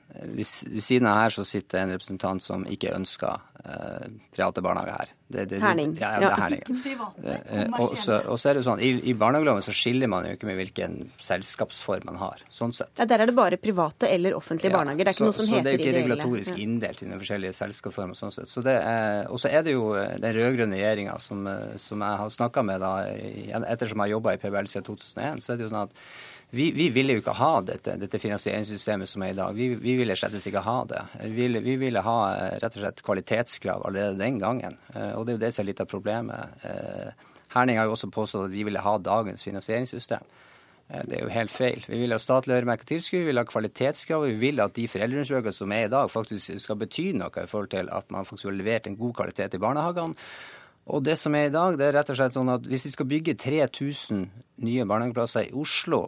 ved, 0.10 0.46
siden 0.82 1.08
av 1.08 1.22
her 1.24 1.34
så 1.34 1.46
sitter 1.46 1.84
en 1.84 1.94
representant 1.94 2.42
som 2.44 2.66
ikke 2.68 2.92
ønsker 2.96 3.38
uh, 3.62 4.06
private 4.34 4.64
barnehager 4.66 4.96
her. 4.98 5.12
Det, 5.30 5.44
det, 5.52 5.60
herning. 5.62 5.92
Ja, 6.00 6.16
ja, 6.16 6.20
det 6.24 6.30
er 6.30 6.42
herning. 6.42 6.64
Og 7.84 7.94
så, 8.02 8.16
og 8.26 8.40
så 8.42 8.50
er 8.50 8.58
det 8.58 8.64
sånn, 8.66 8.80
I, 8.82 8.90
i 9.12 9.14
barnehageloven 9.14 9.62
så 9.62 9.74
skiller 9.76 10.10
man 10.10 10.26
jo 10.26 10.34
ikke 10.34 10.48
med 10.50 10.58
hvilken 10.58 10.96
selskapsform 11.22 12.08
man 12.10 12.18
har. 12.18 12.42
sånn 12.56 12.74
sett. 12.74 12.90
Ja, 12.98 13.06
Der 13.10 13.22
er 13.22 13.30
det 13.30 13.36
bare 13.38 13.60
private 13.62 14.10
eller 14.10 14.34
offentlige 14.38 14.72
ja, 14.72 14.78
barnehager. 14.80 15.06
Det 15.06 15.14
er 15.14 15.20
ikke 15.20 15.28
så, 15.28 15.30
noe 15.30 15.38
som 15.38 15.52
heter 15.54 15.60
ideelle. 15.60 15.78
Så 15.78 15.84
det 15.84 15.92
er 15.92 15.94
ikke 15.94 16.00
regulatorisk 16.00 16.56
ja. 16.56 16.64
inndelt 16.66 17.04
i 17.04 17.12
de 17.12 17.20
forskjellige 17.22 17.58
selskapsformer. 17.60 18.18
sånn 18.18 18.34
sett. 18.34 18.50
Så 18.50 18.66
det 18.66 18.76
er, 18.80 19.22
Og 19.30 19.44
så 19.44 19.54
er 19.54 19.68
det 19.68 19.78
jo 19.78 19.92
eh, 20.00 20.18
den 20.18 20.36
rød-grønne 20.40 20.82
regjeringa 20.82 21.20
som, 21.22 21.46
eh, 21.54 21.78
som, 21.78 22.02
jeg 22.10 22.22
har 22.24 22.34
snakka 22.40 22.66
med 22.66 22.82
da, 22.82 22.96
ettersom 23.62 24.02
jeg 24.02 24.08
har 24.08 24.16
jobba 24.18 24.34
i 24.34 24.42
PBL 24.42 24.74
siden 24.74 24.90
2001, 24.90 25.46
så 25.46 25.54
er 25.54 25.62
det 25.62 25.68
jo 25.68 25.72
sånn 25.76 25.86
at 25.86 25.96
vi, 26.52 26.72
vi, 26.72 26.90
ville 26.90 27.14
jo 27.14 27.22
ikke 27.22 27.36
ha 27.38 27.52
dette, 27.62 27.94
dette 28.02 28.20
finansieringssystemet 28.22 29.10
som 29.12 29.22
er 29.22 29.36
i 29.36 29.38
dag. 29.38 29.54
Vi, 29.54 29.68
vi 29.78 29.94
ville 30.00 30.16
slett 30.18 30.34
ikke 30.40 30.64
ha 30.66 30.80
det. 30.90 31.04
Vi 31.30 31.46
vi 31.62 31.76
ville, 31.78 32.02
ha 32.02 32.18
eh, 32.34 32.56
rett 32.64 32.78
og 32.78 32.82
slett 32.82 33.04
kvalitetskrav 33.06 33.86
allerede 33.86 34.18
den 34.18 34.40
gangen. 34.42 34.80
Eh, 34.96 35.14
og 35.14 35.28
det 35.28 35.36
er 35.36 35.38
jo 35.38 35.44
det 35.44 35.52
som 35.54 35.64
er 35.64 35.70
litt 35.70 35.84
av 35.84 35.90
problemet. 35.92 36.66
Eh, 36.66 37.28
Herning 37.54 37.78
har 37.78 37.86
jo 37.86 37.94
også 37.94 38.10
påstått 38.14 38.48
at 38.48 38.54
vi 38.54 38.66
ville 38.66 38.82
ha 38.82 38.98
dagens 38.98 39.46
finansieringssystem. 39.46 40.26
Det 40.90 41.20
er 41.20 41.22
jo 41.22 41.30
helt 41.30 41.54
feil. 41.54 41.84
Vi 41.86 42.00
vil 42.02 42.14
ha 42.14 42.18
statlig 42.18 42.56
øremerket 42.56 42.88
tilskudd, 42.90 43.22
vi 43.22 43.30
vil 43.30 43.38
ha 43.38 43.46
kvalitetskrav. 43.46 44.24
Vi 44.26 44.38
vil 44.42 44.62
at 44.64 44.74
de 44.74 44.88
foreldreundersøkelsene 44.90 45.66
som 45.68 45.74
er 45.76 45.84
i 45.86 45.92
dag, 45.94 46.10
faktisk 46.10 46.56
skal 46.64 46.80
bety 46.82 47.12
noe 47.18 47.44
i 47.44 47.50
forhold 47.50 47.70
til 47.76 47.92
at 47.94 48.10
man 48.10 48.26
faktisk 48.26 48.50
har 48.50 48.56
levert 48.58 48.90
en 48.90 48.98
god 48.98 49.14
kvalitet 49.20 49.54
i 49.54 49.62
barnehagene. 49.62 50.18
Og 50.90 51.06
det 51.06 51.20
som 51.22 51.36
er 51.38 51.52
i 51.52 51.54
dag, 51.54 51.78
det 51.78 51.92
er 51.92 51.94
rett 52.00 52.10
og 52.10 52.18
slett 52.18 52.34
sånn 52.34 52.50
at 52.50 52.66
hvis 52.66 52.88
vi 52.88 52.94
skal 52.96 53.10
bygge 53.12 53.38
3000 53.38 54.26
nye 54.66 54.88
barnehageplasser 54.90 55.52
i 55.52 55.54
Oslo, 55.54 56.08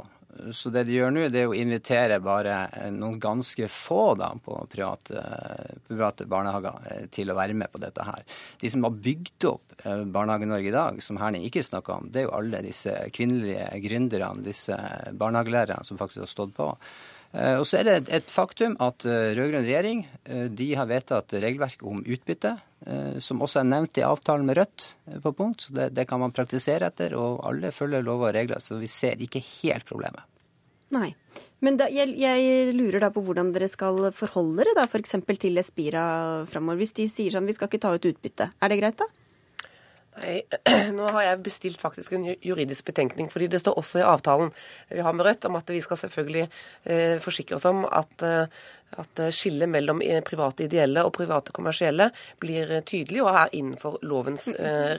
så 0.51 0.71
det 0.73 0.85
de 0.87 0.95
gjør 0.95 1.13
nå, 1.13 1.27
det 1.31 1.43
er 1.43 1.51
å 1.51 1.57
invitere 1.57 2.17
bare 2.23 2.55
noen 2.93 3.19
ganske 3.21 3.67
få 3.71 4.13
da, 4.19 4.31
på 4.41 4.57
private, 4.71 5.23
private, 5.87 6.27
barnehager 6.29 6.89
eh, 6.89 7.05
til 7.13 7.31
å 7.31 7.37
være 7.37 7.55
med 7.57 7.71
på 7.73 7.81
dette 7.83 8.05
her. 8.07 8.25
De 8.61 8.71
som 8.71 8.85
har 8.87 8.97
bygd 9.07 9.47
opp 9.51 9.75
eh, 9.83 10.03
Barnehage-Norge 10.03 10.71
i 10.71 10.75
dag, 10.75 11.01
som 11.05 11.19
Herning 11.21 11.45
ikke 11.47 11.65
snakker 11.65 11.99
om, 11.99 12.11
det 12.11 12.23
er 12.23 12.27
jo 12.29 12.35
alle 12.39 12.63
disse 12.65 12.95
kvinnelige 13.13 13.69
gründerne, 13.85 14.45
disse 14.45 14.77
barnehagelærerne 15.11 15.85
som 15.87 15.99
faktisk 16.01 16.25
har 16.25 16.33
stått 16.33 16.55
på. 16.57 16.71
Eh, 17.31 17.55
og 17.59 17.65
så 17.67 17.79
er 17.79 17.87
det 17.87 17.95
et 18.11 18.31
faktum 18.31 18.75
at 18.83 19.05
rød-grønn 19.07 19.67
regjering 19.67 20.03
de 20.51 20.67
har 20.75 20.89
vedtatt 20.89 21.33
regelverket 21.37 21.85
om 21.87 22.03
utbytte, 22.03 22.55
som 23.21 23.43
også 23.45 23.59
er 23.61 23.67
nevnt 23.69 23.99
i 23.99 24.03
avtalen 24.05 24.47
med 24.47 24.57
Rødt 24.57 24.85
på 25.21 25.31
punkt. 25.37 25.67
så 25.67 25.73
det, 25.77 25.89
det, 25.93 26.07
kan 26.09 26.19
man 26.19 26.33
praktisere 26.33 26.89
etter, 26.89 27.13
og 27.13 27.43
alle 27.45 27.69
følger 27.71 28.01
lover 28.01 28.31
og 28.31 28.35
regler. 28.39 28.63
Så 28.63 28.79
vi 28.81 28.89
ser 28.89 29.21
ikke 29.21 29.43
helt 29.61 29.85
problemet. 29.85 30.25
Nei. 30.91 31.11
Men 31.61 31.77
da, 31.77 31.87
jeg, 31.93 32.15
jeg, 32.19 32.71
lurer 32.73 33.03
da 33.03 33.11
på 33.13 33.21
hvordan 33.23 33.51
dere 33.53 33.69
skal 33.71 34.09
forholde 34.17 34.63
dere 34.63 34.73
da 34.79 34.87
f.eks. 34.89 35.13
til 35.39 35.61
Espira 35.61 36.03
framover. 36.49 36.81
Hvis 36.81 36.95
de 36.97 37.07
sier 37.11 37.33
sånn 37.33 37.47
vi 37.47 37.55
skal 37.55 37.69
ikke 37.69 37.83
ta 37.85 37.93
ut 37.95 38.07
utbytte, 38.09 38.49
er 38.57 38.71
det 38.71 38.79
greit 38.81 38.97
da? 38.99 39.07
Nei, 40.19 40.41
nå 40.97 41.07
har 41.15 41.23
jeg 41.23 41.43
bestilt 41.45 41.81
faktisk 41.81 42.17
en 42.17 42.25
juridisk 42.43 42.89
betenkning, 42.89 43.29
fordi 43.31 43.47
det 43.51 43.61
står 43.63 43.77
også 43.79 44.01
i 44.01 44.07
avtalen 44.07 44.51
vi 44.89 44.99
har 45.05 45.15
med 45.15 45.25
Rødt 45.25 45.47
om 45.47 45.55
at 45.55 45.71
vi 45.71 45.79
skal 45.83 45.99
selvfølgelig 46.01 46.47
eh, 46.83 47.15
forsikre 47.23 47.55
oss 47.55 47.67
om 47.69 47.85
at, 47.87 48.11
eh, 48.27 48.65
at 48.99 49.19
eh, 49.19 49.31
skillet 49.35 49.69
mellom 49.69 50.01
eh, 50.03 50.19
private 50.25 50.65
ideelle 50.65 51.03
og 51.05 51.13
private 51.15 51.53
kommersielle 51.55 52.09
blir 52.41 52.71
eh, 52.77 52.83
tydelig 52.87 53.21
og 53.23 53.31
er 53.31 53.53
innenfor 53.57 53.99
lovens 54.07 54.49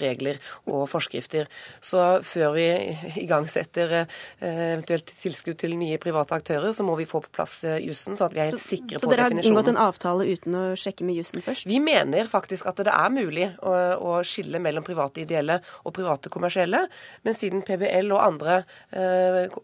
regler 0.00 0.38
og 0.70 0.84
forskrifter. 0.90 1.48
Så 1.82 1.98
før 2.26 2.54
vi 2.56 2.66
igangsetter 3.24 4.04
eventuelt 4.40 5.10
tilskudd 5.22 5.58
til 5.60 5.74
nye 5.78 5.98
private 6.02 6.36
aktører, 6.38 6.72
så 6.74 6.84
må 6.86 6.94
vi 6.98 7.06
få 7.08 7.22
på 7.24 7.32
plass 7.34 7.62
jussen, 7.82 8.16
så 8.18 8.28
at 8.28 8.36
vi 8.36 8.42
er 8.42 8.50
helt 8.50 8.62
sikre 8.62 9.00
så, 9.00 9.06
på 9.06 9.12
definisjonen. 9.12 9.12
Så 9.12 9.12
dere 9.12 9.26
har 9.28 9.50
inngått 9.50 9.70
en 9.72 9.80
avtale 9.82 10.28
uten 10.30 10.58
å 10.58 10.64
sjekke 10.78 11.06
med 11.06 11.18
jussen 11.20 11.44
først? 11.44 11.68
Vi 11.70 11.80
mener 11.82 12.30
faktisk 12.30 12.68
at 12.70 12.80
det 12.82 12.94
er 12.94 13.12
mulig 13.14 13.48
å, 13.60 13.74
å 13.98 14.16
skille 14.26 14.60
mellom 14.62 14.86
private 14.86 15.24
ideelle 15.24 15.58
og 15.82 15.94
private 15.96 16.32
kommersielle, 16.32 16.84
men 17.26 17.38
siden 17.38 17.64
PBL 17.66 18.12
og 18.14 18.22
andre 18.24 18.58
eh, 18.90 19.58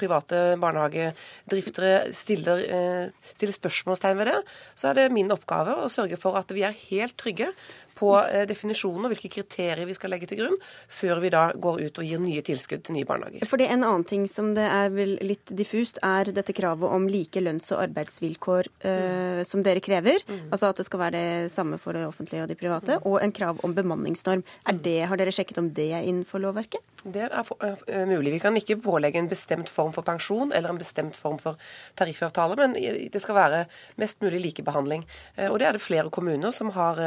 private 0.00 0.42
barnehagedriftere 0.62 2.14
stiller, 2.16 2.64
eh, 2.64 3.30
stiller 3.34 3.58
spørsmål 3.58 3.73
spørsmålstegn 3.74 4.20
ved 4.20 4.30
det, 4.30 4.40
så 4.78 4.90
er 4.90 5.00
det 5.00 5.12
min 5.14 5.32
oppgave 5.34 5.76
å 5.82 5.90
sørge 5.92 6.18
for 6.20 6.38
at 6.40 6.50
vi 6.54 6.64
er 6.66 6.76
helt 6.90 7.16
trygge 7.20 7.52
på 7.94 8.10
eh, 8.22 8.44
definisjonen 8.50 9.06
og 9.06 9.12
hvilke 9.12 9.30
kriterier 9.36 9.86
vi 9.86 9.94
skal 9.96 10.12
legge 10.14 10.28
til 10.30 10.40
grunn, 10.40 10.56
før 10.90 11.20
vi 11.22 11.30
da 11.34 11.44
går 11.54 11.84
ut 11.86 12.00
og 12.02 12.08
gir 12.08 12.22
nye 12.22 12.42
tilskudd 12.44 12.84
til 12.86 12.96
nye 12.98 13.08
barnehager. 13.08 13.46
Fordi 13.48 13.68
En 13.74 13.84
annen 13.86 14.06
ting 14.06 14.26
som 14.30 14.52
det 14.56 14.64
er 14.66 14.90
vel 14.94 15.16
litt 15.24 15.50
diffust, 15.56 16.00
er 16.02 16.30
dette 16.34 16.54
kravet 16.56 16.90
om 16.90 17.06
like 17.10 17.40
lønns- 17.42 17.72
og 17.74 17.84
arbeidsvilkår 17.86 18.70
uh, 18.84 19.42
som 19.46 19.62
dere 19.66 19.82
krever. 19.84 20.22
Mm. 20.28 20.50
Altså 20.50 20.70
at 20.70 20.80
det 20.80 20.88
skal 20.88 21.02
være 21.04 21.14
det 21.16 21.52
samme 21.54 21.78
for 21.80 21.96
det 21.96 22.04
offentlige 22.06 22.44
og 22.44 22.50
de 22.50 22.58
private. 22.58 22.98
Mm. 22.98 23.06
Og 23.10 23.20
en 23.22 23.34
krav 23.34 23.62
om 23.66 23.74
bemanningsnorm. 23.76 24.44
Er 24.68 24.82
det, 24.84 24.98
har 25.10 25.20
dere 25.20 25.34
sjekket 25.34 25.62
om 25.62 25.70
det 25.74 25.90
er 25.94 26.06
innenfor 26.06 26.42
lovverket? 26.42 26.82
Det 27.04 27.26
er 27.26 27.34
uh, 27.36 28.06
mulig. 28.08 28.32
Vi 28.32 28.40
kan 28.40 28.56
ikke 28.56 28.80
pålegge 28.80 29.20
en 29.20 29.28
bestemt 29.28 29.68
form 29.68 29.92
for 29.92 30.06
pensjon 30.06 30.52
eller 30.52 30.72
en 30.72 30.80
bestemt 30.80 31.18
form 31.20 31.36
for 31.42 31.60
tariffavtale, 32.00 32.56
men 32.56 32.78
det 33.12 33.20
skal 33.20 33.36
være 33.36 33.64
mest 34.00 34.24
mulig 34.24 34.40
likebehandling. 34.46 35.04
Uh, 35.36 35.50
og 35.50 35.58
det 35.60 35.68
er 35.68 35.76
det 35.76 35.84
flere 35.84 36.12
kommuner 36.14 36.54
som 36.54 36.72
har 36.74 37.02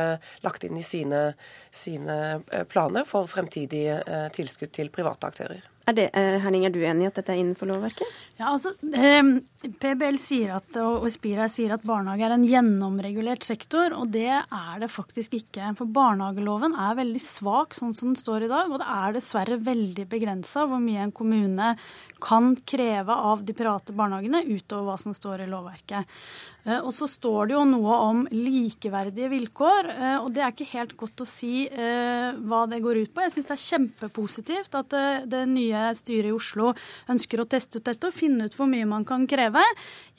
lagt 0.46 0.64
inn 0.68 0.78
i 0.78 0.86
sine, 0.86 1.34
sine 1.72 2.18
eh, 2.52 2.64
planer 2.64 3.08
for 3.08 3.28
fremtidige 3.32 4.02
eh, 4.02 4.30
tilskudd 4.34 4.74
til 4.76 4.94
private 4.94 5.32
aktører. 5.32 5.66
Er 5.88 5.96
det, 5.96 6.10
Henning, 6.12 6.42
Herning, 6.44 6.64
er 6.68 6.74
du 6.76 6.82
enig 6.84 7.06
i 7.06 7.08
at 7.08 7.16
dette 7.16 7.32
er 7.32 7.40
innenfor 7.40 7.70
lovverket? 7.70 8.16
Ja, 8.36 8.50
altså, 8.50 8.74
eh, 8.92 9.70
PBL 9.80 10.18
sier 10.20 10.58
at, 10.58 10.76
og 10.82 11.06
Spira 11.14 11.48
sier 11.50 11.72
at 11.78 11.86
barnehage 11.88 12.26
er 12.28 12.36
en 12.36 12.44
gjennomregulert 12.44 13.46
sektor, 13.48 13.96
og 13.96 14.12
det 14.12 14.28
er 14.28 14.82
det 14.82 14.90
faktisk 14.92 15.38
ikke. 15.40 15.72
For 15.80 15.88
barnehageloven 15.88 16.76
er 16.76 17.00
veldig 17.00 17.22
svak 17.24 17.78
sånn 17.78 17.96
som 17.96 18.12
den 18.12 18.20
står 18.20 18.46
i 18.46 18.52
dag, 18.52 18.68
og 18.68 18.84
det 18.84 18.90
er 18.98 19.16
dessverre 19.16 19.62
veldig 19.64 20.10
begrensa 20.12 20.68
hvor 20.68 20.84
mye 20.84 21.08
en 21.08 21.16
kommune 21.16 21.72
kan 22.20 22.52
kreve 22.68 23.14
av 23.14 23.46
de 23.48 23.56
private 23.56 23.96
barnehagene 23.96 24.44
utover 24.44 24.90
hva 24.90 25.00
som 25.00 25.16
står 25.16 25.46
i 25.46 25.50
lovverket. 25.52 26.20
Eh, 26.68 26.82
og 26.84 26.92
så 26.94 27.08
står 27.10 27.50
det 27.50 27.56
jo 27.56 27.64
noe 27.68 27.98
om 28.04 28.24
likeverdige 28.34 29.32
vilkår, 29.32 29.92
eh, 29.94 30.18
og 30.20 30.32
det 30.36 30.44
er 30.44 30.54
ikke 30.54 30.70
helt 30.74 30.96
godt 31.00 31.24
å 31.24 31.28
si 31.28 31.66
eh, 31.68 32.36
hva 32.36 32.66
det 32.70 32.82
går 32.84 33.02
ut 33.04 33.14
på. 33.14 33.24
Jeg 33.24 33.36
syns 33.38 33.48
det 33.48 33.56
er 33.56 33.64
kjempepositivt 33.64 34.78
at 34.82 34.98
det 35.32 35.44
nye 35.52 35.88
styret 35.98 36.32
i 36.32 36.36
Oslo 36.36 36.74
ønsker 37.12 37.42
å 37.42 37.48
teste 37.50 37.80
ut 37.80 37.88
dette 37.88 38.10
og 38.10 38.16
finne 38.16 38.48
ut 38.48 38.58
hvor 38.58 38.70
mye 38.70 38.88
man 38.90 39.08
kan 39.08 39.24
kreve. 39.30 39.64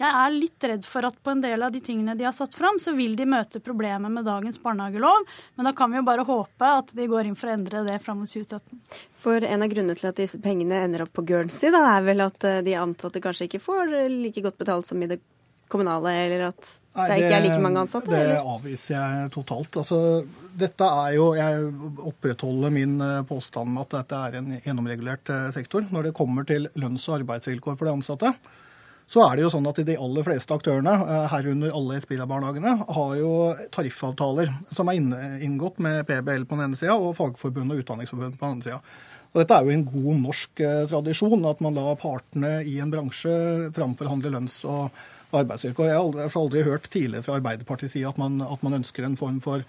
Jeg 0.01 0.09
er 0.09 0.35
litt 0.35 0.69
redd 0.71 0.89
for 0.89 1.09
at 1.09 1.19
på 1.21 1.35
en 1.35 1.45
del 1.45 1.65
av 1.65 1.75
de 1.75 1.83
tingene 1.85 2.17
de 2.17 2.27
har 2.27 2.37
satt 2.37 2.57
fram, 2.57 2.81
så 2.81 2.95
vil 2.97 3.17
de 3.19 3.29
møte 3.29 3.61
problemet 3.65 4.13
med 4.13 4.27
dagens 4.29 4.61
barnehagelov, 4.63 5.29
men 5.59 5.69
da 5.69 5.75
kan 5.77 5.93
vi 5.93 6.01
jo 6.01 6.07
bare 6.07 6.27
håpe 6.29 6.75
at 6.81 6.95
de 6.97 7.09
går 7.11 7.29
inn 7.29 7.37
for 7.39 7.51
å 7.51 7.57
endre 7.59 7.85
det 7.87 7.99
fram 8.05 8.23
mot 8.23 8.31
2017. 8.31 8.79
For 9.19 9.45
en 9.45 9.65
av 9.65 9.73
grunnene 9.73 9.99
til 9.99 10.11
at 10.11 10.21
disse 10.21 10.41
pengene 10.41 10.85
ender 10.87 11.05
opp 11.05 11.13
på 11.17 11.27
Guernsey, 11.29 11.73
da, 11.75 11.83
er 11.97 12.07
vel 12.07 12.25
at 12.25 12.47
de 12.65 12.79
ansatte 12.79 13.23
kanskje 13.23 13.51
ikke 13.51 13.63
får 13.63 13.99
like 14.09 14.45
godt 14.45 14.61
betalt 14.61 14.89
som 14.89 15.03
i 15.03 15.11
det 15.11 15.21
kommunale, 15.69 16.15
eller 16.27 16.51
at 16.51 16.75
det, 17.07 17.19
ikke 17.23 17.35
er 17.37 17.45
like 17.45 17.63
mange 17.63 17.83
ansatte? 17.85 18.11
Det 18.11 18.21
eller? 18.21 18.53
avviser 18.57 18.95
jeg 18.97 19.33
totalt. 19.35 19.81
Altså, 19.83 19.99
dette 20.59 20.87
er 21.03 21.17
jo, 21.17 21.27
Jeg 21.39 21.67
opprettholder 22.11 22.73
min 22.75 23.01
eh, 23.05 23.25
påstand 23.29 23.71
med 23.75 23.87
at 23.87 23.99
dette 24.01 24.23
er 24.29 24.39
en 24.41 24.55
gjennomregulert 24.65 25.35
eh, 25.35 25.51
sektor. 25.55 25.85
Når 25.95 26.09
det 26.09 26.17
kommer 26.19 26.47
til 26.49 26.71
lønns- 26.81 27.07
og 27.11 27.21
arbeidsvilkår 27.21 27.77
for 27.79 27.89
de 27.89 27.95
ansatte, 27.95 28.33
så 29.09 29.23
er 29.25 29.37
det 29.37 29.45
jo 29.47 29.53
sånn 29.53 29.69
at 29.71 29.79
de 29.89 29.97
aller 29.97 30.27
fleste 30.27 30.57
aktørene, 30.57 30.95
eh, 31.05 31.29
herunder 31.33 31.77
alle 31.77 32.01
Espira-barnehagene, 32.01 32.75
har 32.97 33.13
jo 33.21 33.35
tariffavtaler 33.75 34.51
som 34.75 34.91
er 34.91 34.99
inngått 35.45 35.79
med 35.85 36.03
PBL 36.09 36.49
på 36.49 36.59
den 36.59 36.67
ene 36.67 36.81
sida 36.81 36.97
og 36.97 37.15
Fagforbundet 37.21 37.77
og 37.77 37.85
Utdanningsforbundet 37.85 38.41
på 38.41 38.49
den 38.49 38.59
andre 38.59 38.71
sida. 38.71 38.83
Og 39.29 39.43
dette 39.43 39.55
er 39.55 39.67
jo 39.69 39.77
en 39.77 39.85
god 39.85 40.21
norsk 40.25 40.61
tradisjon, 40.89 41.43
at 41.45 41.59
man 41.61 41.75
da 41.77 41.93
partene 42.01 42.53
i 42.65 42.79
en 42.81 42.91
bransje 42.91 43.31
framforhandle 43.77 44.33
lønns- 44.33 44.63
og 44.65 44.89
arbeidsvilkår. 45.33 45.85
Jeg 45.85 45.95
har 45.95 46.41
aldri, 46.41 46.63
hørt 46.63 46.89
tidligere 46.91 47.23
fra 47.23 47.37
Arbeiderpartiet 47.37 47.93
si 47.93 48.03
at 48.07 48.19
man, 48.19 48.41
at 48.41 48.63
man 48.65 48.79
ønsker 48.81 49.05
en 49.07 49.17
form 49.17 49.41
for 49.45 49.65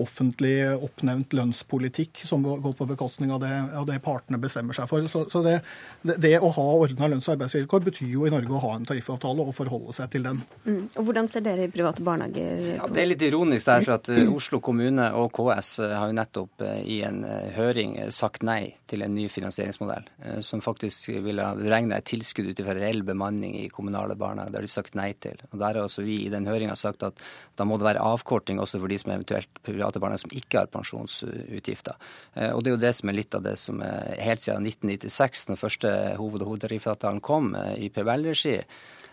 offentlig 0.00 0.54
oppnevnt 0.74 1.34
lønnspolitikk 1.36 2.22
som 2.26 2.42
går 2.44 2.74
på 2.76 2.86
bekostning 2.88 3.32
av 3.34 3.42
det, 3.42 3.52
av 3.78 3.86
det 3.88 3.98
partene 4.04 4.40
bestemmer 4.42 4.76
seg 4.76 4.88
for. 4.90 5.04
Så, 5.10 5.24
så 5.30 5.42
det, 5.44 5.58
det, 6.02 6.18
det, 6.22 6.34
å 6.42 6.50
ha 6.54 6.66
ordna 6.78 7.08
lønns- 7.10 7.28
og 7.28 7.36
arbeidsvilkår 7.36 7.84
betyr 7.88 8.10
jo 8.12 8.26
i 8.26 8.32
Norge 8.34 8.54
å 8.54 8.62
ha 8.64 8.72
en 8.78 8.86
tariffavtale 8.88 9.46
og 9.46 9.54
forholde 9.56 9.94
seg 9.96 10.10
til 10.14 10.26
den. 10.26 10.42
Mm. 10.64 10.80
Og 10.94 11.08
Hvordan 11.08 11.30
ser 11.30 11.44
dere 11.46 11.68
i 11.68 11.72
private 11.72 12.04
barnehager 12.04 12.64
ja, 12.76 12.88
Det 12.90 13.02
er 13.02 13.10
litt 13.10 13.24
ironisk 13.26 13.70
der, 13.70 13.86
for 13.86 13.96
at 13.98 14.10
uh, 14.12 14.22
Oslo 14.34 14.60
kommune 14.64 15.10
og 15.18 15.30
KS 15.36 15.74
uh, 15.84 15.90
har 15.94 16.10
jo 16.10 16.18
nettopp 16.18 16.64
uh, 16.64 16.76
i 16.80 17.00
en 17.06 17.22
høring 17.54 17.96
sagt 18.14 18.44
nei 18.46 18.74
til 18.90 19.04
en 19.04 19.14
ny 19.16 19.24
finansieringsmodell, 19.32 20.04
som 20.44 20.60
faktisk 20.62 21.08
ville 21.24 21.42
ha 21.42 21.56
beregna 21.56 21.96
et 21.98 22.06
tilskudd 22.06 22.50
ut 22.52 22.60
ifra 22.60 22.74
reell 22.76 23.00
bemanning 23.06 23.56
i 23.58 23.64
kommunale 23.72 24.14
barnehager. 24.18 24.52
Det 24.52 24.60
har 24.60 24.66
de 24.66 24.70
sagt 24.70 24.98
nei 24.98 25.08
til. 25.18 25.40
Og 25.50 25.58
Der 25.58 25.78
har 25.78 25.80
også 25.86 26.04
vi 26.04 26.20
i 26.26 26.30
den 26.32 26.46
høringa 26.46 26.76
sagt 26.78 27.02
at 27.06 27.18
da 27.58 27.66
må 27.66 27.78
det 27.80 27.88
være 27.88 28.04
avkorting 28.04 28.60
også 28.62 28.80
for 28.82 28.92
de 28.92 28.98
som 29.00 29.14
eventuelt 29.14 29.62
private 29.84 30.00
barnehager 30.00 30.24
som 30.24 30.34
ikke 30.34 30.62
har 30.62 30.72
pensjonsutgifter. 30.72 31.96
Eh, 32.34 32.50
og 32.54 32.62
det 32.62 32.70
er 32.70 32.76
jo 32.76 32.82
det 32.86 32.94
som 32.96 33.10
er 33.10 33.18
litt 33.18 33.36
av 33.36 33.44
det 33.44 33.56
som 33.60 33.82
er 33.84 34.16
helt 34.24 34.42
siden 34.42 34.66
1996, 34.66 35.48
når 35.50 35.60
første 35.60 35.94
hoved- 36.18 36.44
og 36.44 36.52
hovedtariffavtalen 36.54 37.22
kom 37.24 37.54
eh, 37.58 37.76
i 37.84 37.90
PBL-regi. 37.92 38.56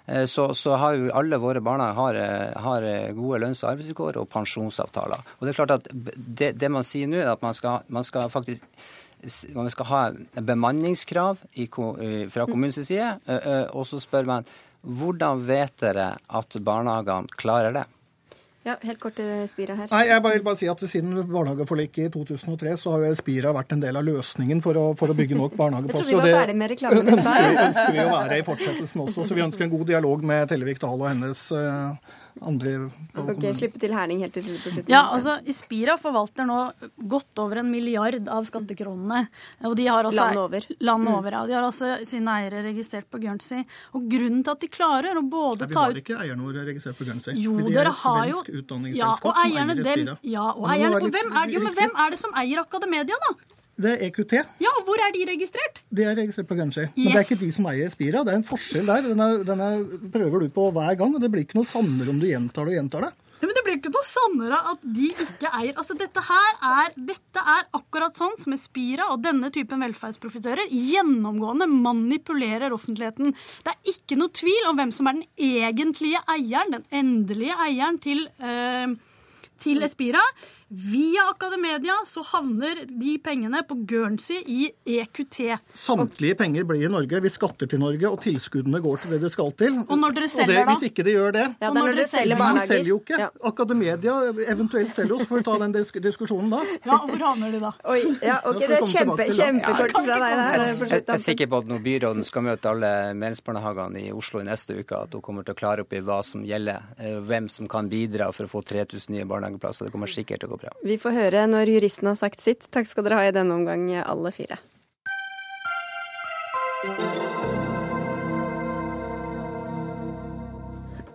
Eh, 0.08 0.26
så, 0.26 0.52
så, 0.58 0.78
har 0.80 0.98
jo 0.98 1.12
alle 1.18 1.42
våre 1.42 1.62
barnehager 1.62 2.56
har, 2.56 2.88
har 2.88 3.14
gode 3.18 3.44
lønns- 3.44 3.64
og 3.66 3.74
arbeidsvilkår 3.74 4.22
og 4.22 4.32
pensjonsavtaler. 4.32 5.30
Og 5.40 5.46
det 5.46 5.54
er 5.54 5.60
klart 5.60 5.78
at 5.78 5.92
det, 5.92 6.56
det 6.60 6.72
man 6.72 6.88
sier 6.88 7.12
nå, 7.12 7.22
er 7.22 7.36
at 7.36 7.46
man 7.46 7.58
skal, 7.58 7.86
man 7.90 8.08
skal 8.08 8.32
faktisk 8.32 8.66
man 9.54 9.70
skal 9.70 9.86
ha 9.86 10.00
bemanningskrav 10.42 11.44
i, 11.62 11.68
fra 11.70 12.48
kommunens 12.50 12.80
side, 12.88 13.12
og 13.70 13.84
så 13.86 14.00
spør 14.02 14.26
man 14.26 14.48
hvordan 14.82 15.44
vet 15.46 15.76
dere 15.78 16.08
at 16.26 16.58
barnehagene 16.66 17.30
klarer 17.38 17.76
det? 17.76 17.84
Ja, 18.62 18.76
helt 18.86 19.00
kort 19.02 19.16
til 19.18 19.26
eh, 19.26 19.48
Spira 19.50 19.74
her. 19.74 19.88
Nei, 19.90 20.04
jeg 20.06 20.22
vil 20.22 20.44
bare 20.46 20.58
si 20.60 20.68
at 20.70 20.82
Siden 20.86 21.16
barnehageforliket 21.26 22.04
i 22.04 22.12
2003 22.14 22.76
så 22.78 22.94
har 22.94 23.08
jo 23.08 23.16
Spira 23.18 23.54
vært 23.58 23.74
en 23.74 23.82
del 23.82 23.98
av 23.98 24.06
løsningen 24.06 24.62
for 24.62 24.78
å, 24.78 24.84
for 25.00 25.10
å 25.10 25.16
bygge 25.18 25.40
nok 25.40 25.56
barnehageplasser. 25.58 26.12
Jeg 26.12 26.20
tror 26.20 26.28
vi 26.28 26.36
var 26.36 26.44
ferdig 26.44 26.58
med 26.60 26.74
reklamen. 26.76 27.10
Det 27.10 27.66
ønsker 27.66 27.96
vi 27.96 28.04
å 28.04 28.12
være 28.12 28.38
i 28.38 28.46
fortsettelsen 28.46 29.06
også. 29.08 29.26
Så 29.26 29.38
vi 29.38 29.46
ønsker 29.48 29.66
en 29.66 29.74
god 29.74 29.88
dialog 29.90 30.28
med 30.34 30.52
Tellevik 30.52 30.82
Dahl 30.84 31.02
og 31.02 31.10
hennes 31.10 31.42
uh, 31.58 32.20
andre 32.42 32.74
Ok, 33.22 33.44
Slippe 33.56 33.80
til 33.82 33.94
Herning 33.96 34.22
helt 34.24 34.34
til 34.36 34.46
slutt. 34.46 34.90
Ja, 34.90 35.04
altså 35.12 35.38
Ispira 35.50 35.98
forvalter 36.00 36.48
nå 36.48 36.60
godt 37.12 37.42
over 37.44 37.62
en 37.62 37.70
milliard 37.72 38.30
av 38.32 38.48
skattekronene. 38.48 39.26
Og 39.68 39.76
de 39.78 39.88
har 39.90 40.08
også, 40.08 40.26
land 40.26 40.42
over. 40.42 40.68
Land 40.80 41.08
mm. 41.08 41.14
over, 41.14 41.38
ja. 41.38 41.44
De 41.50 41.58
har 41.58 41.68
også 41.68 41.94
sine 42.08 42.38
eiere 42.42 42.64
registrert 42.70 43.10
på 43.12 43.22
Guernsey. 43.22 43.64
Og 43.98 44.08
grunnen 44.12 44.44
til 44.46 44.56
at 44.56 44.66
de 44.66 44.72
klarer 44.72 45.20
å 45.20 45.26
både 45.26 45.68
ta 45.68 45.88
ut 45.90 45.96
Vi 45.96 46.00
har 46.00 46.02
ikke 46.04 46.20
eierne 46.26 46.48
våre 46.48 46.66
registrert 46.68 47.00
på 47.00 47.08
Guernsey. 47.08 47.38
Jo, 47.42 47.58
dere 47.70 47.94
har 48.04 48.28
jo 48.32 48.44
Ja, 48.96 49.14
og 49.16 49.42
eierne 49.46 49.78
dem 49.82 50.14
Ja, 50.28 50.52
og 50.52 50.70
eierne 50.72 51.02
Og 51.02 51.10
hvem 51.12 51.34
er, 51.36 51.52
jo, 51.52 51.64
men 51.66 51.76
hvem 51.78 51.98
er 52.06 52.14
det 52.16 52.22
som 52.22 52.38
eier 52.38 52.64
Akademedia, 52.64 53.20
da? 53.28 53.60
Det 53.82 53.96
er 53.96 54.06
EQT. 54.10 54.38
Ja, 54.62 54.74
Hvor 54.86 55.02
er 55.06 55.14
de 55.16 55.26
registrert? 55.32 55.82
De 55.90 56.06
er 56.06 56.16
registrert 56.18 56.50
på 56.50 56.58
Gunshay. 56.60 56.88
Yes. 56.92 56.96
Men 56.98 57.12
det 57.16 57.20
er 57.22 57.28
ikke 57.28 57.42
de 57.42 57.52
som 57.56 57.68
eier 57.72 57.92
Spira. 57.94 58.24
Det 58.28 58.34
er 58.34 58.40
en 58.42 58.48
forskjell 58.48 58.88
der. 58.90 59.10
Denne, 59.12 59.28
denne 59.48 59.72
prøver 60.14 60.46
du 60.46 60.54
på 60.54 60.70
hver 60.76 60.96
gang, 61.00 61.16
og 61.18 61.22
det 61.24 61.32
blir 61.34 61.46
ikke 61.46 61.60
noe 61.60 61.70
sannere 61.70 62.14
om 62.14 62.22
du 62.22 62.30
gjentar 62.30 62.68
det 62.68 62.76
og 62.76 62.80
gjentar 62.82 63.08
det. 63.08 63.12
Ja, 63.42 63.48
men 63.50 63.56
Det 63.58 63.64
blir 63.66 63.78
ikke 63.80 63.92
noe 63.94 64.06
sannere 64.06 64.58
at 64.70 64.84
de 64.86 65.08
ikke 65.10 65.50
eier 65.58 65.78
Altså, 65.82 65.96
Dette 65.98 66.22
her 66.28 66.60
er, 66.62 66.92
dette 67.10 67.42
er 67.56 67.64
akkurat 67.74 68.14
sånn 68.18 68.36
som 68.38 68.54
Espira 68.54 69.08
og 69.10 69.24
denne 69.26 69.50
typen 69.54 69.82
velferdsprofitører 69.82 70.70
gjennomgående 70.70 71.66
manipulerer 71.72 72.76
offentligheten. 72.76 73.34
Det 73.66 73.74
er 73.74 73.94
ikke 73.96 74.20
noe 74.22 74.30
tvil 74.38 74.70
om 74.70 74.78
hvem 74.78 74.94
som 74.94 75.10
er 75.10 75.18
den 75.18 75.26
egentlige 75.42 76.22
eieren, 76.30 76.78
den 76.78 76.86
endelige 77.02 77.58
eieren 77.66 77.98
til, 78.04 78.28
eh, 78.46 78.94
til 79.66 79.82
Espira. 79.90 80.22
Via 80.72 81.26
Akademedia 81.30 81.94
så 82.08 82.22
havner 82.24 82.86
de 82.88 83.18
pengene 83.20 83.60
på 83.68 83.76
Guernsey 83.90 84.38
i 84.48 84.70
EQT. 84.88 85.40
Samtlige 85.76 86.38
penger 86.40 86.64
blir 86.70 86.86
i 86.88 86.92
Norge. 86.92 87.20
Vi 87.26 87.32
skatter 87.34 87.68
til 87.68 87.82
Norge, 87.82 88.08
og 88.08 88.22
tilskuddene 88.24 88.80
går 88.80 89.02
til 89.04 89.12
det 89.12 89.20
de 89.26 89.32
skal 89.34 89.52
til. 89.60 89.82
Og 89.84 90.00
når 90.00 90.16
dere 90.16 90.30
Og 90.30 90.32
selger, 90.32 90.54
det, 90.54 90.62
da? 90.70 90.76
Hvis 90.78 90.86
ikke 90.88 91.04
de 91.04 91.16
gjør 91.18 91.36
det 91.36 91.44
Ja, 91.44 91.52
det 91.66 91.72
når 91.76 91.90
når 91.90 91.98
dere 92.00 92.06
selger 92.08 92.40
barnehager. 92.40 92.62
Vi 92.62 92.72
selger 92.72 92.92
jo 92.94 92.98
ikke. 93.02 93.20
Ja. 93.20 93.28
Akademedia 93.52 94.14
eventuelt 94.54 94.96
selger 94.96 95.18
oss. 95.18 95.26
Får 95.28 95.42
vi 95.42 95.46
ta 95.50 95.58
den 95.66 95.76
diskusjonen 96.08 96.56
da? 96.56 96.62
Ja, 96.88 97.02
og 97.02 97.12
Hvor 97.12 97.26
havner 97.28 97.52
de 97.58 97.62
da? 97.66 97.74
Oi, 97.92 98.00
ja, 98.24 98.38
ok, 98.48 98.62
Da 98.62 98.72
Det 98.72 98.80
er 98.80 98.88
kjempe, 98.94 99.18
det. 99.26 99.36
kjempekort 99.42 99.92
fra 99.98 100.06
deg. 100.08 100.24
der. 100.24 100.56
Jeg, 100.56 100.72
jeg, 100.72 100.90
jeg 101.02 101.04
er 101.18 101.24
sikker 101.26 101.52
på 101.52 101.62
at 101.66 101.70
når 101.74 101.84
byråden 101.90 102.24
skal 102.32 102.48
møte 102.48 102.72
alle 102.72 102.94
mensbarnehagene 103.20 104.06
i 104.08 104.16
Oslo 104.16 104.40
i 104.40 104.48
neste 104.48 104.80
uke, 104.80 105.04
at 105.04 105.20
hun 105.20 105.26
kommer 105.28 105.44
til 105.44 105.52
å 105.52 105.60
klare 105.60 105.84
opp 105.84 105.92
i 105.92 106.00
hva 106.00 106.22
som 106.24 106.48
gjelder, 106.48 106.80
eh, 106.96 107.20
hvem 107.28 107.52
som 107.52 107.68
kan 107.68 107.92
bidra 107.92 108.32
for 108.32 108.48
å 108.48 108.54
få 108.56 108.64
3000 108.72 109.18
nye 109.18 109.28
barnehageplasser. 109.28 109.92
Det 109.92 109.96
kommer 110.00 110.08
sikkert 110.08 110.40
til 110.46 110.48
å 110.48 110.56
gå 110.56 110.61
bra. 110.62 110.74
Vi 110.86 110.98
får 111.02 111.18
høre 111.18 111.48
når 111.50 111.74
juristen 111.76 112.12
har 112.12 112.20
sagt 112.20 112.44
sitt. 112.44 112.70
Takk 112.74 112.90
skal 112.90 113.08
dere 113.08 113.22
ha 113.22 113.30
i 113.30 113.36
denne 113.36 113.58
omgang, 113.58 113.90
alle 114.02 114.34
fire. 114.36 114.62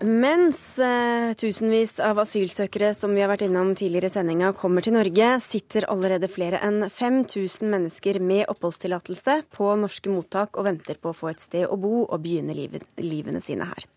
Mens 0.07 0.79
eh, 0.79 1.33
tusenvis 1.35 1.97
av 2.05 2.21
asylsøkere 2.23 2.92
som 2.95 3.11
vi 3.16 3.25
har 3.25 3.31
vært 3.33 3.42
innom 3.49 3.73
tidligere 3.75 4.07
i 4.07 4.12
sendinga, 4.14 4.53
kommer 4.55 4.85
til 4.85 4.95
Norge, 4.95 5.33
sitter 5.42 5.88
allerede 5.90 6.29
flere 6.31 6.61
enn 6.62 6.85
5000 6.87 7.66
mennesker 7.73 8.21
med 8.23 8.45
oppholdstillatelse 8.53 9.40
på 9.57 9.73
norske 9.81 10.12
mottak 10.12 10.55
og 10.55 10.69
venter 10.69 11.01
på 11.03 11.11
å 11.11 11.16
få 11.16 11.33
et 11.33 11.42
sted 11.42 11.66
å 11.66 11.79
bo 11.81 12.05
og 12.05 12.23
begynne 12.23 12.55
livet, 12.55 12.87
livene 13.03 13.42
sine 13.42 13.66
her. 13.66 13.88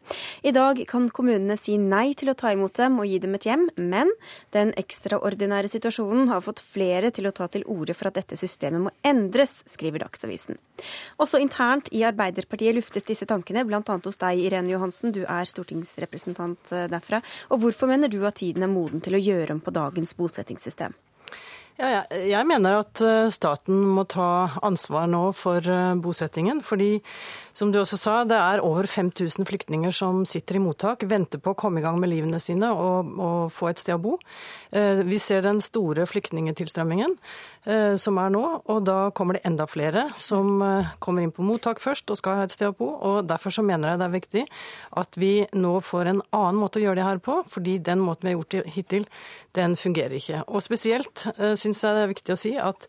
I 0.42 0.54
dag 0.56 0.82
kan 0.90 1.12
kommunene 1.14 1.60
si 1.62 1.76
nei 1.78 2.16
til 2.18 2.32
å 2.34 2.38
ta 2.40 2.56
imot 2.56 2.80
dem 2.80 2.98
og 2.98 3.06
gi 3.06 3.20
dem 3.22 3.38
et 3.38 3.46
hjem, 3.46 3.68
men 3.78 4.10
den 4.56 4.74
ekstraordinære 4.82 5.70
situasjonen 5.70 6.32
har 6.34 6.42
fått 6.42 6.64
flere 6.64 7.14
til 7.14 7.30
å 7.30 7.36
ta 7.36 7.52
til 7.54 7.68
orde 7.70 7.94
for 7.94 8.10
at 8.10 8.18
dette 8.18 8.40
systemet 8.40 8.88
må 8.88 8.96
endres, 9.06 9.60
skriver 9.70 10.02
Dagsavisen. 10.08 10.58
Også 11.22 11.38
internt 11.44 11.94
i 11.94 12.02
Arbeiderpartiet 12.08 12.74
luftes 12.80 13.06
disse 13.06 13.30
tankene, 13.30 13.68
bl.a. 13.68 13.84
hos 13.86 14.22
deg, 14.24 14.42
Irene 14.48 14.74
Johansen, 14.74 15.14
du 15.14 15.22
er 15.28 15.46
stortingsrepresentant 15.46 15.99
eh, 16.06 16.88
derfra. 16.92 17.22
Og 17.50 17.60
hvorfor 17.64 17.88
mener 17.88 18.08
du 18.08 18.22
at 18.26 18.40
tiden 18.40 18.64
er 18.64 18.72
moden 18.72 19.02
til 19.02 19.18
å 19.18 19.24
gjøre 19.24 19.54
om 19.58 19.62
på 19.64 19.76
dagens 19.76 20.16
bosettingssystem? 20.16 20.96
Ja, 21.80 21.90
ja. 21.94 22.00
Jeg 22.12 22.48
mener 22.50 22.82
at 22.82 23.00
eh, 23.00 23.30
staten 23.32 23.86
må 23.96 24.04
ta 24.12 24.50
ansvar 24.68 25.06
nå 25.08 25.30
for 25.38 25.64
eh, 25.64 25.96
bosettingen. 25.96 26.60
Fordi, 26.66 26.98
som 27.60 27.74
du 27.74 27.80
også 27.82 27.98
sa, 28.00 28.14
det 28.28 28.38
er 28.40 28.62
over 28.64 28.88
5000 28.88 29.44
flyktninger 29.48 29.92
som 29.96 30.22
sitter 30.28 30.56
i 30.56 30.62
mottak, 30.64 31.04
venter 31.10 31.42
på 31.44 31.52
å 31.52 31.58
komme 31.60 31.82
i 31.82 31.84
gang 31.84 31.98
med 32.00 32.12
livene 32.12 32.40
sine 32.40 32.70
og, 32.72 33.10
og 33.20 33.52
få 33.52 33.72
et 33.72 33.82
sted 33.82 33.98
å 33.98 34.04
bo. 34.04 34.16
Eh, 34.72 35.04
Vi 35.04 35.20
ser 35.20 35.44
den 35.44 35.60
store 35.64 36.06
flyktningetilstrømmingen 36.08 37.18
eh, 37.68 37.98
som 38.00 38.20
er 38.22 38.32
nå, 38.32 38.44
og 38.64 38.80
da 38.88 39.10
kommer 39.16 39.36
det 39.36 39.44
enda 39.50 39.68
flere 39.68 40.06
som 40.20 40.62
eh, 40.64 40.94
kommer 41.04 41.26
inn 41.26 41.34
på 41.36 41.44
mottak 41.44 41.84
først 41.84 42.14
og 42.14 42.22
skal 42.22 42.40
ha 42.40 42.48
et 42.48 42.56
sted 42.56 42.72
å 42.72 42.78
bo. 42.80 42.94
og 42.96 43.28
Derfor 43.28 43.52
så 43.56 43.66
mener 43.66 43.92
jeg 43.92 44.02
det 44.02 44.08
er 44.08 44.16
viktig 44.16 44.46
at 45.04 45.20
vi 45.20 45.34
nå 45.52 45.74
får 45.84 46.14
en 46.14 46.24
annen 46.30 46.62
måte 46.62 46.80
å 46.80 46.86
gjøre 46.86 47.02
det 47.02 47.10
her 47.10 47.24
på, 47.26 47.42
fordi 47.52 47.76
den 47.84 48.00
måten 48.06 48.30
vi 48.30 48.34
har 48.34 48.40
gjort 48.40 48.56
det 48.56 48.76
hittil, 48.78 49.10
den 49.58 49.76
fungerer 49.76 50.16
ikke. 50.16 50.44
Og 50.48 50.64
spesielt 50.64 51.26
syns 51.60 51.84
jeg 51.84 51.98
det 51.98 52.04
er 52.06 52.12
viktig 52.14 52.36
å 52.36 52.40
si 52.40 52.52
at 52.62 52.86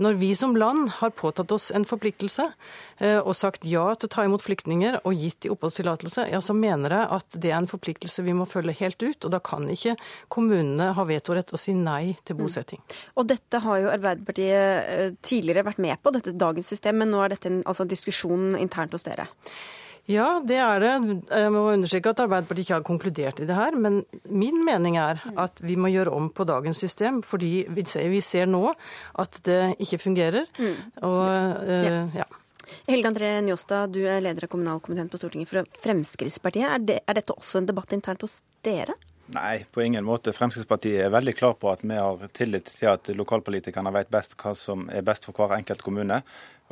når 0.00 0.16
vi 0.20 0.30
som 0.38 0.54
land 0.56 1.00
har 1.00 1.12
påtatt 1.12 1.52
oss 1.52 1.72
en 1.74 1.84
forpliktelse 1.88 2.46
og 3.26 3.34
sagt 3.34 3.66
ja 3.66 3.88
til 3.98 4.13
ta 4.14 4.24
imot 4.26 4.44
flyktninger 4.44 5.00
og 5.02 5.18
gitt 5.18 5.42
de 5.44 5.52
oppholdstillatelse, 5.52 6.28
ja, 6.32 6.40
så 6.44 6.56
mener 6.56 6.94
jeg 6.94 7.10
at 7.18 7.38
det 7.42 7.50
er 7.50 7.58
en 7.58 7.70
forpliktelse 7.70 8.24
vi 8.26 8.36
må 8.36 8.46
følge 8.48 8.76
helt 8.80 9.02
ut. 9.02 9.26
Og 9.26 9.34
da 9.34 9.40
kan 9.44 9.68
ikke 9.70 9.96
kommunene 10.32 10.92
ha 10.96 11.06
vetorett 11.08 11.52
og 11.54 11.60
si 11.60 11.74
nei 11.76 12.14
til 12.24 12.38
bosetting. 12.38 12.82
Og 13.18 13.28
dette 13.30 13.62
har 13.64 13.82
jo 13.82 13.92
Arbeiderpartiet 13.94 14.90
eh, 14.96 15.14
tidligere 15.24 15.66
vært 15.66 15.82
med 15.82 16.00
på, 16.02 16.14
dette 16.14 16.36
dagens 16.38 16.70
system, 16.70 17.02
men 17.02 17.12
nå 17.12 17.24
er 17.24 17.34
dette 17.34 17.50
en 17.50 17.62
altså, 17.66 17.86
diskusjon 17.88 18.54
internt 18.60 18.94
hos 18.94 19.06
dere. 19.06 19.28
Ja, 20.10 20.42
det 20.44 20.58
er 20.60 20.82
det. 20.82 20.92
Jeg 21.32 21.52
må 21.54 21.62
understreke 21.72 22.12
at 22.12 22.20
Arbeiderpartiet 22.20 22.66
ikke 22.66 22.76
har 22.76 22.84
konkludert 22.84 23.40
i 23.40 23.46
det 23.48 23.56
her. 23.56 23.76
Men 23.80 24.02
min 24.28 24.60
mening 24.66 24.98
er 25.00 25.22
at 25.40 25.62
vi 25.64 25.78
må 25.80 25.88
gjøre 25.88 26.12
om 26.12 26.28
på 26.28 26.44
dagens 26.48 26.82
system, 26.84 27.22
fordi 27.24 27.64
vi 27.72 27.86
ser, 27.88 28.10
vi 28.12 28.20
ser 28.24 28.50
nå 28.50 28.66
at 29.20 29.40
det 29.48 29.60
ikke 29.80 30.02
fungerer. 30.02 30.50
Og 31.08 31.22
eh, 31.64 32.18
ja. 32.20 32.28
Helge 32.88 33.10
André 33.10 33.32
Njåstad, 33.44 33.94
du 33.94 34.02
er 34.08 34.22
leder 34.24 34.46
av 34.46 34.52
kommunalkomiteen 34.54 35.10
på 35.12 35.20
Stortinget 35.20 35.50
for 35.50 35.74
Fremskrittspartiet. 35.84 36.68
Er, 36.68 36.84
det, 36.84 37.00
er 37.06 37.18
dette 37.18 37.36
også 37.36 37.60
en 37.60 37.68
debatt 37.68 37.92
internt 37.96 38.24
hos 38.26 38.40
dere? 38.66 38.96
Nei, 39.32 39.64
på 39.72 39.80
ingen 39.80 40.04
måte. 40.04 40.34
Fremskrittspartiet 40.36 41.06
er 41.06 41.12
veldig 41.14 41.32
klar 41.38 41.54
på 41.56 41.70
at 41.72 41.80
vi 41.84 41.96
har 41.96 42.26
tillit 42.36 42.68
til 42.76 42.90
at 42.92 43.08
lokalpolitikerne 43.16 43.92
vet 43.94 44.10
best 44.12 44.36
hva 44.40 44.52
som 44.58 44.84
er 44.92 45.06
best 45.06 45.24
for 45.24 45.36
hver 45.38 45.56
enkelt 45.56 45.80
kommune. 45.84 46.20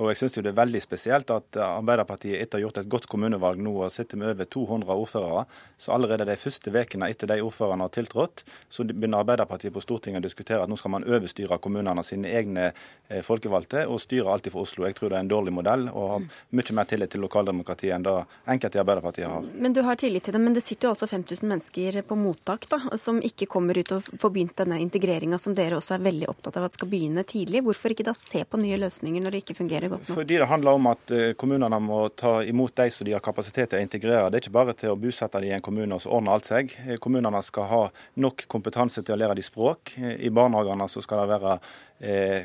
Og 0.01 0.09
jeg 0.09 0.23
synes 0.23 0.39
det 0.39 0.49
er 0.49 0.57
veldig 0.57 0.81
spesielt 0.81 1.31
at 1.35 1.57
Arbeiderpartiet 1.61 2.41
etter 2.41 2.57
å 2.57 2.61
ha 2.61 2.65
gjort 2.65 2.79
et 2.81 2.89
godt 2.93 3.07
kommunevalg 3.13 3.61
nå 3.61 3.75
og 3.85 3.93
sitter 3.93 4.17
med 4.17 4.31
over 4.33 4.49
200 4.49 4.95
ordførere, 4.95 5.43
så 5.77 5.93
allerede 5.93 6.25
de 6.25 6.37
første 6.41 6.73
ukene 6.73 7.11
etter 7.13 7.29
de 7.29 7.37
ordførerne 7.45 7.85
har 7.85 7.93
tiltrådt, 7.93 8.45
så 8.73 8.87
begynner 8.89 9.21
Arbeiderpartiet 9.21 9.75
på 9.75 9.83
Stortinget 9.85 10.23
å 10.23 10.25
diskutere 10.25 10.65
at 10.65 10.73
nå 10.73 10.79
skal 10.81 10.95
man 10.95 11.05
overstyre 11.05 11.59
kommunene 11.61 12.05
sine 12.07 12.31
egne 12.33 12.71
eh, 12.71 13.21
folkevalgte 13.27 13.85
og 13.85 14.01
styre 14.01 14.33
alltid 14.33 14.55
for 14.55 14.65
Oslo. 14.65 14.87
Jeg 14.89 14.97
tror 14.97 15.13
det 15.13 15.19
er 15.19 15.27
en 15.27 15.33
dårlig 15.35 15.53
modell 15.59 15.85
og 15.93 16.09
har 16.15 16.25
mye 16.57 16.77
mer 16.79 16.89
tillit 16.89 17.13
til 17.13 17.25
lokaldemokratiet 17.27 17.93
enn 17.99 18.09
det 18.09 18.17
enkelte 18.55 18.81
i 18.81 18.83
Arbeiderpartiet 18.83 19.29
har. 19.29 19.53
Men 19.53 19.77
du 19.77 19.83
har 19.85 20.01
tillit 20.01 20.25
til 20.25 20.37
det, 20.39 20.41
men 20.41 20.57
det 20.57 20.65
sitter 20.65 20.89
jo 20.89 20.95
altså 20.95 21.11
5000 21.13 21.53
mennesker 21.53 22.01
på 22.09 22.17
mottak 22.17 22.65
da, 22.73 22.81
som 22.97 23.21
ikke 23.21 23.51
kommer 23.51 23.77
ut 23.77 23.93
og 23.93 24.09
får 24.09 24.33
begynt 24.33 24.57
denne 24.65 24.81
integreringa 24.81 25.37
som 25.43 25.57
dere 25.59 25.77
også 25.83 25.99
er 25.99 26.07
veldig 26.09 26.33
opptatt 26.33 26.57
av 26.57 26.71
at 26.71 26.81
skal 26.81 26.89
begynne 26.89 27.29
tidlig. 27.29 27.61
Hvorfor 27.67 27.93
ikke 27.93 28.09
da 28.09 28.17
se 28.17 28.41
på 28.49 28.61
nye 28.63 28.81
løsninger 28.81 29.21
når 29.21 29.37
det 29.37 29.45
ikke 29.45 29.61
fungerer 29.61 29.82
godt 29.90 30.09
nok? 30.09 30.16
Fordi 30.16 30.38
det 30.38 30.47
handler 30.47 30.79
om 30.79 30.87
at 30.92 31.11
eh, 31.11 31.33
kommunene 31.38 31.79
må 31.83 32.01
ta 32.18 32.42
imot 32.47 32.75
de 32.77 32.87
som 32.95 33.07
de 33.09 33.14
har 33.16 33.25
kapasitet 33.25 33.71
til 33.73 33.81
å 33.81 33.83
integrere. 33.83 34.31
Det 34.31 34.38
er 34.38 34.45
ikke 34.45 34.55
bare 34.55 34.75
til 34.79 34.92
å 34.92 34.99
bosette 35.01 35.40
de 35.42 35.51
i 35.51 35.55
en 35.57 35.64
kommune 35.64 35.97
og 35.97 36.05
så 36.05 36.12
ordner 36.14 36.37
alt 36.37 36.49
seg. 36.51 36.75
Eh, 36.87 36.99
Kommunene 37.03 37.42
skal 37.42 37.68
ha 37.71 37.83
nok 38.23 38.47
kompetanse 38.53 39.03
til 39.03 39.16
å 39.16 39.21
lære 39.23 39.38
de 39.40 39.47
språk. 39.47 39.95
Eh, 39.99 40.18
I 40.29 40.31
barnehagene 40.35 40.88
så 40.92 41.03
skal 41.05 41.25
det 41.25 41.35
være 41.35 41.57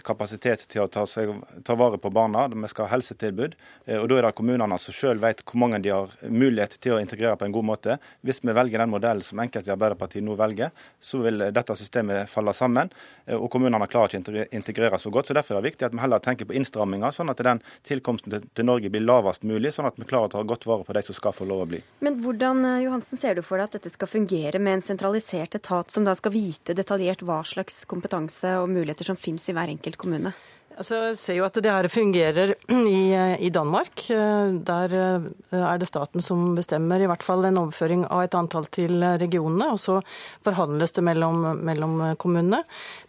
kapasitet 0.05 0.67
til 0.69 0.83
å 0.83 0.87
ta, 0.91 1.05
seg, 1.09 1.31
ta 1.65 1.75
vare 1.75 1.97
på 1.97 2.11
barna. 2.13 2.45
Vi 2.47 2.69
skal 2.69 2.85
ha 2.85 2.93
helsetilbud. 2.95 3.55
Eh, 3.85 3.97
og 3.97 4.07
Da 4.09 4.19
er 4.19 4.27
det 4.27 4.35
kommunene 4.37 4.77
som 4.79 4.93
selv 4.93 5.23
vet 5.25 5.43
hvor 5.43 5.59
mange 5.59 5.79
de 5.81 5.89
har 5.89 6.11
mulighet 6.29 6.77
til 6.81 6.95
å 6.95 6.99
integrere 7.01 7.37
på 7.37 7.47
en 7.47 7.55
god 7.55 7.65
måte. 7.65 7.97
Hvis 8.21 8.43
vi 8.43 8.53
velger 8.53 8.83
den 8.83 8.91
modellen 8.91 9.25
som 9.25 9.39
enkelte 9.39 9.71
i 9.71 9.73
Arbeiderpartiet 9.73 10.23
nå 10.23 10.35
velger, 10.37 10.69
så 11.01 11.21
vil 11.23 11.41
eh, 11.41 11.53
dette 11.55 11.75
systemet 11.75 12.29
falle 12.29 12.53
sammen. 12.53 12.91
eh, 13.25 13.35
Og 13.35 13.49
kommunene 13.51 13.87
klarer 13.89 14.13
ikke 14.19 14.43
å 14.43 14.45
integrere 14.51 14.99
så 15.01 15.11
godt. 15.11 15.27
så 15.27 15.37
Derfor 15.37 15.57
er 15.57 15.61
det 15.61 15.71
viktig 15.71 15.89
at 15.89 15.97
vi 15.97 16.03
heller 16.03 16.19
tenker 16.19 16.45
på 16.45 16.57
innstramminger, 16.57 17.11
sånn 17.15 17.33
at 17.33 17.41
den 17.41 17.63
tilkomsten 17.87 18.37
til, 18.53 18.65
Norge 18.67 18.89
blir 18.91 19.01
lavest 19.01 19.43
mulig, 19.47 19.71
sånn 19.73 19.87
at 19.87 19.97
vi 19.97 20.05
klarer 20.05 20.27
å 20.27 20.33
ta 20.35 20.43
godt 20.43 20.65
vare 20.67 20.83
på 20.83 20.93
de 20.93 21.01
som 21.07 21.15
skal 21.15 21.31
få 21.33 21.47
lov 21.47 21.63
å 21.63 21.69
bli. 21.71 21.81
Men 22.05 22.21
hvordan 22.21 22.63
eh, 22.65 22.83
Johansen, 22.85 23.17
ser 23.17 23.35
du 23.35 23.41
for 23.41 23.57
deg 23.57 23.71
at 23.71 23.79
dette 23.79 23.93
skal 23.93 24.11
fungere 24.11 24.59
med 24.59 24.77
en 24.77 24.85
sentralisert 24.85 25.55
etat 25.55 25.91
som 25.91 26.05
da 26.05 26.13
skal 26.19 26.35
vite 26.35 26.75
detaljert 26.77 27.23
hva 27.25 27.41
slags 27.47 27.85
kompetanse 27.89 28.57
og 28.61 28.69
muligheter 28.69 29.07
som 29.07 29.17
finnes 29.17 29.46
i 29.49 29.55
hver 29.57 29.73
enkelt 29.73 29.97
kommune? 29.97 30.33
Altså, 30.77 30.97
jeg 31.09 31.17
ser 31.17 31.37
jo 31.39 31.45
at 31.47 31.55
det 31.57 31.71
her 31.73 31.87
fungerer 31.89 32.51
i, 32.69 32.99
i 33.41 33.49
Danmark. 33.49 34.03
Eh, 34.13 34.51
Der 34.67 34.93
eh, 34.93 35.23
er 35.57 35.79
det 35.81 35.87
staten 35.89 36.21
som 36.21 36.51
bestemmer 36.53 37.01
i 37.01 37.07
hvert 37.09 37.25
fall 37.25 37.47
en 37.47 37.57
overføring 37.63 38.03
av 38.05 38.27
et 38.27 38.37
antall 38.37 38.67
til 38.69 39.01
regionene, 39.01 39.71
og 39.73 39.79
så 39.81 39.95
forhandles 40.45 40.93
det 40.93 41.03
mellom, 41.07 41.47
mellom 41.65 41.95
kommunene. 42.21 42.59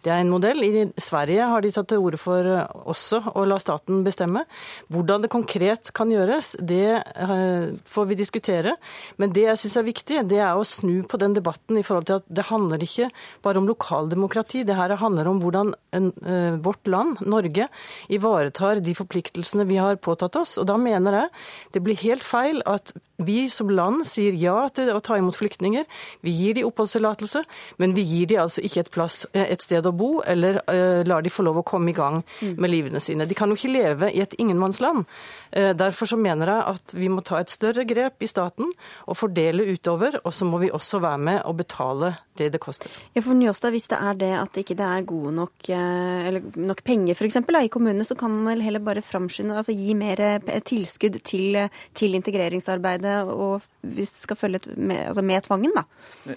Det 0.01 0.09
er 0.09 0.23
en 0.23 0.31
modell. 0.33 0.63
I 0.65 0.87
Sverige 0.97 1.45
har 1.51 1.61
de 1.61 1.71
tatt 1.75 1.91
til 1.91 2.01
orde 2.01 2.17
for 2.17 2.49
også 2.89 3.21
å 3.37 3.45
la 3.45 3.59
staten 3.61 4.01
bestemme. 4.07 4.47
Hvordan 4.89 5.27
det 5.27 5.31
konkret 5.33 5.91
kan 5.93 6.09
gjøres, 6.09 6.55
det 6.65 6.97
eh, 6.97 7.69
får 7.85 8.09
vi 8.09 8.17
diskutere. 8.23 8.73
Men 9.21 9.35
det 9.35 9.45
jeg 9.45 9.61
syns 9.61 9.77
er 9.83 9.89
viktig, 9.91 10.23
det 10.31 10.41
er 10.41 10.57
å 10.57 10.65
snu 10.65 11.03
på 11.05 11.21
den 11.21 11.37
debatten 11.37 11.77
i 11.77 11.85
forhold 11.85 12.09
til 12.09 12.17
at 12.17 12.33
det 12.33 12.49
handler 12.49 12.81
ikke 12.81 13.11
bare 13.45 13.61
om 13.61 13.69
lokaldemokrati. 13.69 14.65
Det 14.65 14.79
her 14.79 14.97
handler 14.97 15.29
om 15.29 15.43
hvordan 15.45 15.75
eh, 15.93 16.57
vårt 16.65 16.89
land, 16.89 17.21
Norge, 17.29 17.58
ivaretar 18.07 18.83
de 18.85 18.95
forpliktelsene 18.97 19.67
vi 19.69 19.81
har 19.81 19.99
påtatt 19.99 20.37
oss. 20.39 20.57
Og 20.61 20.69
da 20.69 20.77
mener 20.79 21.23
jeg 21.23 21.35
det 21.75 21.83
blir 21.85 21.99
helt 22.05 22.25
feil 22.25 22.63
at 22.69 22.93
vi 23.19 23.49
som 23.51 23.69
land 23.69 24.05
sier 24.07 24.35
ja 24.39 24.55
til 24.71 24.91
å 24.93 25.01
ta 25.03 25.17
imot 25.19 25.35
flyktninger. 25.35 25.83
Vi 26.23 26.31
gir 26.31 26.55
de 26.55 26.63
oppholdstillatelse, 26.67 27.41
men 27.81 27.95
vi 27.97 28.05
gir 28.07 28.29
de 28.31 28.39
altså 28.39 28.63
ikke 28.63 28.85
et, 28.85 28.91
plass, 28.93 29.17
et 29.35 29.63
sted 29.63 29.85
å 29.85 29.91
bo, 29.95 30.21
eller 30.23 30.61
uh, 30.71 31.03
lar 31.07 31.25
de 31.25 31.33
få 31.33 31.43
lov 31.43 31.59
å 31.59 31.65
komme 31.67 31.91
i 31.91 31.97
gang 31.97 32.21
med 32.55 32.71
livene 32.71 33.01
sine. 33.03 33.27
De 33.27 33.35
kan 33.35 33.51
jo 33.51 33.59
ikke 33.59 33.73
leve 33.73 34.11
i 34.15 34.23
et 34.23 34.37
ingenmannsland. 34.39 35.03
Uh, 35.51 35.73
derfor 35.75 36.13
så 36.13 36.19
mener 36.19 36.53
jeg 36.53 36.77
at 36.77 36.95
vi 36.95 37.11
må 37.11 37.25
ta 37.25 37.41
et 37.41 37.51
større 37.51 37.83
grep 37.89 38.23
i 38.23 38.31
staten 38.31 38.71
og 39.05 39.19
fordele 39.19 39.67
utover, 39.67 40.21
og 40.23 40.35
så 40.35 40.47
må 40.47 40.63
vi 40.63 40.71
også 40.71 41.03
være 41.03 41.23
med 41.29 41.43
og 41.43 41.59
betale 41.59 42.15
det 42.39 42.53
det 42.53 42.61
koster. 42.63 42.91
Ja, 43.15 43.21
for 43.21 43.35
Njåstad, 43.35 43.71
Hvis 43.75 43.89
det 43.91 43.99
er 43.99 44.13
det 44.13 44.31
at 44.39 44.57
ikke 44.57 44.77
det 44.79 44.85
er 44.85 45.07
gode 45.07 45.33
nok, 45.35 45.69
eh, 45.69 46.27
eller 46.27 46.41
nok 46.55 46.83
penger 46.83 47.15
f.eks. 47.15 47.37
i 47.57 47.71
kommunene, 47.73 48.05
så 48.05 48.15
kan 48.15 48.31
man 48.31 48.51
vel 48.51 48.61
heller 48.61 48.83
bare 48.85 49.01
framskynde, 49.01 49.57
altså 49.57 49.73
gi 49.73 49.95
mer 49.97 50.21
eh, 50.21 50.59
tilskudd 50.61 51.17
til, 51.25 51.57
til 51.97 52.17
integreringsarbeidet, 52.19 53.23
og 53.33 53.65
hvis 53.81 54.11
det 54.11 54.23
skal 54.25 54.35
følge 54.35 54.59
med, 54.75 55.07
altså 55.07 55.21
med 55.23 55.43
tvangen, 55.45 55.71
da. 55.75 55.85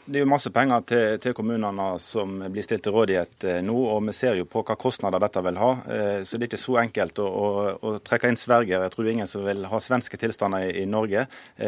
Det 0.04 0.20
er 0.20 0.22
jo 0.22 0.30
masse 0.30 0.50
penger 0.54 0.84
til, 0.86 1.16
til, 1.22 1.34
kommunene 1.34 1.86
som 2.02 2.36
blir 2.52 2.62
stilt 2.62 2.84
til 2.86 2.94
rådighet 2.94 3.46
eh, 3.50 3.58
nå, 3.66 3.74
og 3.74 3.98
vi 4.06 4.14
ser 4.14 4.38
jo 4.38 4.46
på 4.46 4.62
hva 4.62 4.76
kostnader 4.78 5.22
dette 5.22 5.42
vil 5.42 5.58
ha. 5.58 5.70
Eh, 5.90 6.20
så 6.22 6.38
det 6.38 6.46
er 6.46 6.52
ikke 6.52 6.62
så 6.62 6.78
enkelt 6.84 7.18
å, 7.22 7.26
å, 7.26 7.48
å 7.74 7.94
trekke 8.04 8.30
inn 8.30 8.38
Sverige. 8.38 8.78
Jeg 8.84 8.94
tror 8.94 9.10
ingen 9.10 9.30
som 9.30 9.42
vil 9.46 9.66
ha 9.66 9.82
svenske 9.82 10.20
tilstander 10.22 10.68
i, 10.68 10.84
i 10.84 10.86
Norge. 10.86 11.26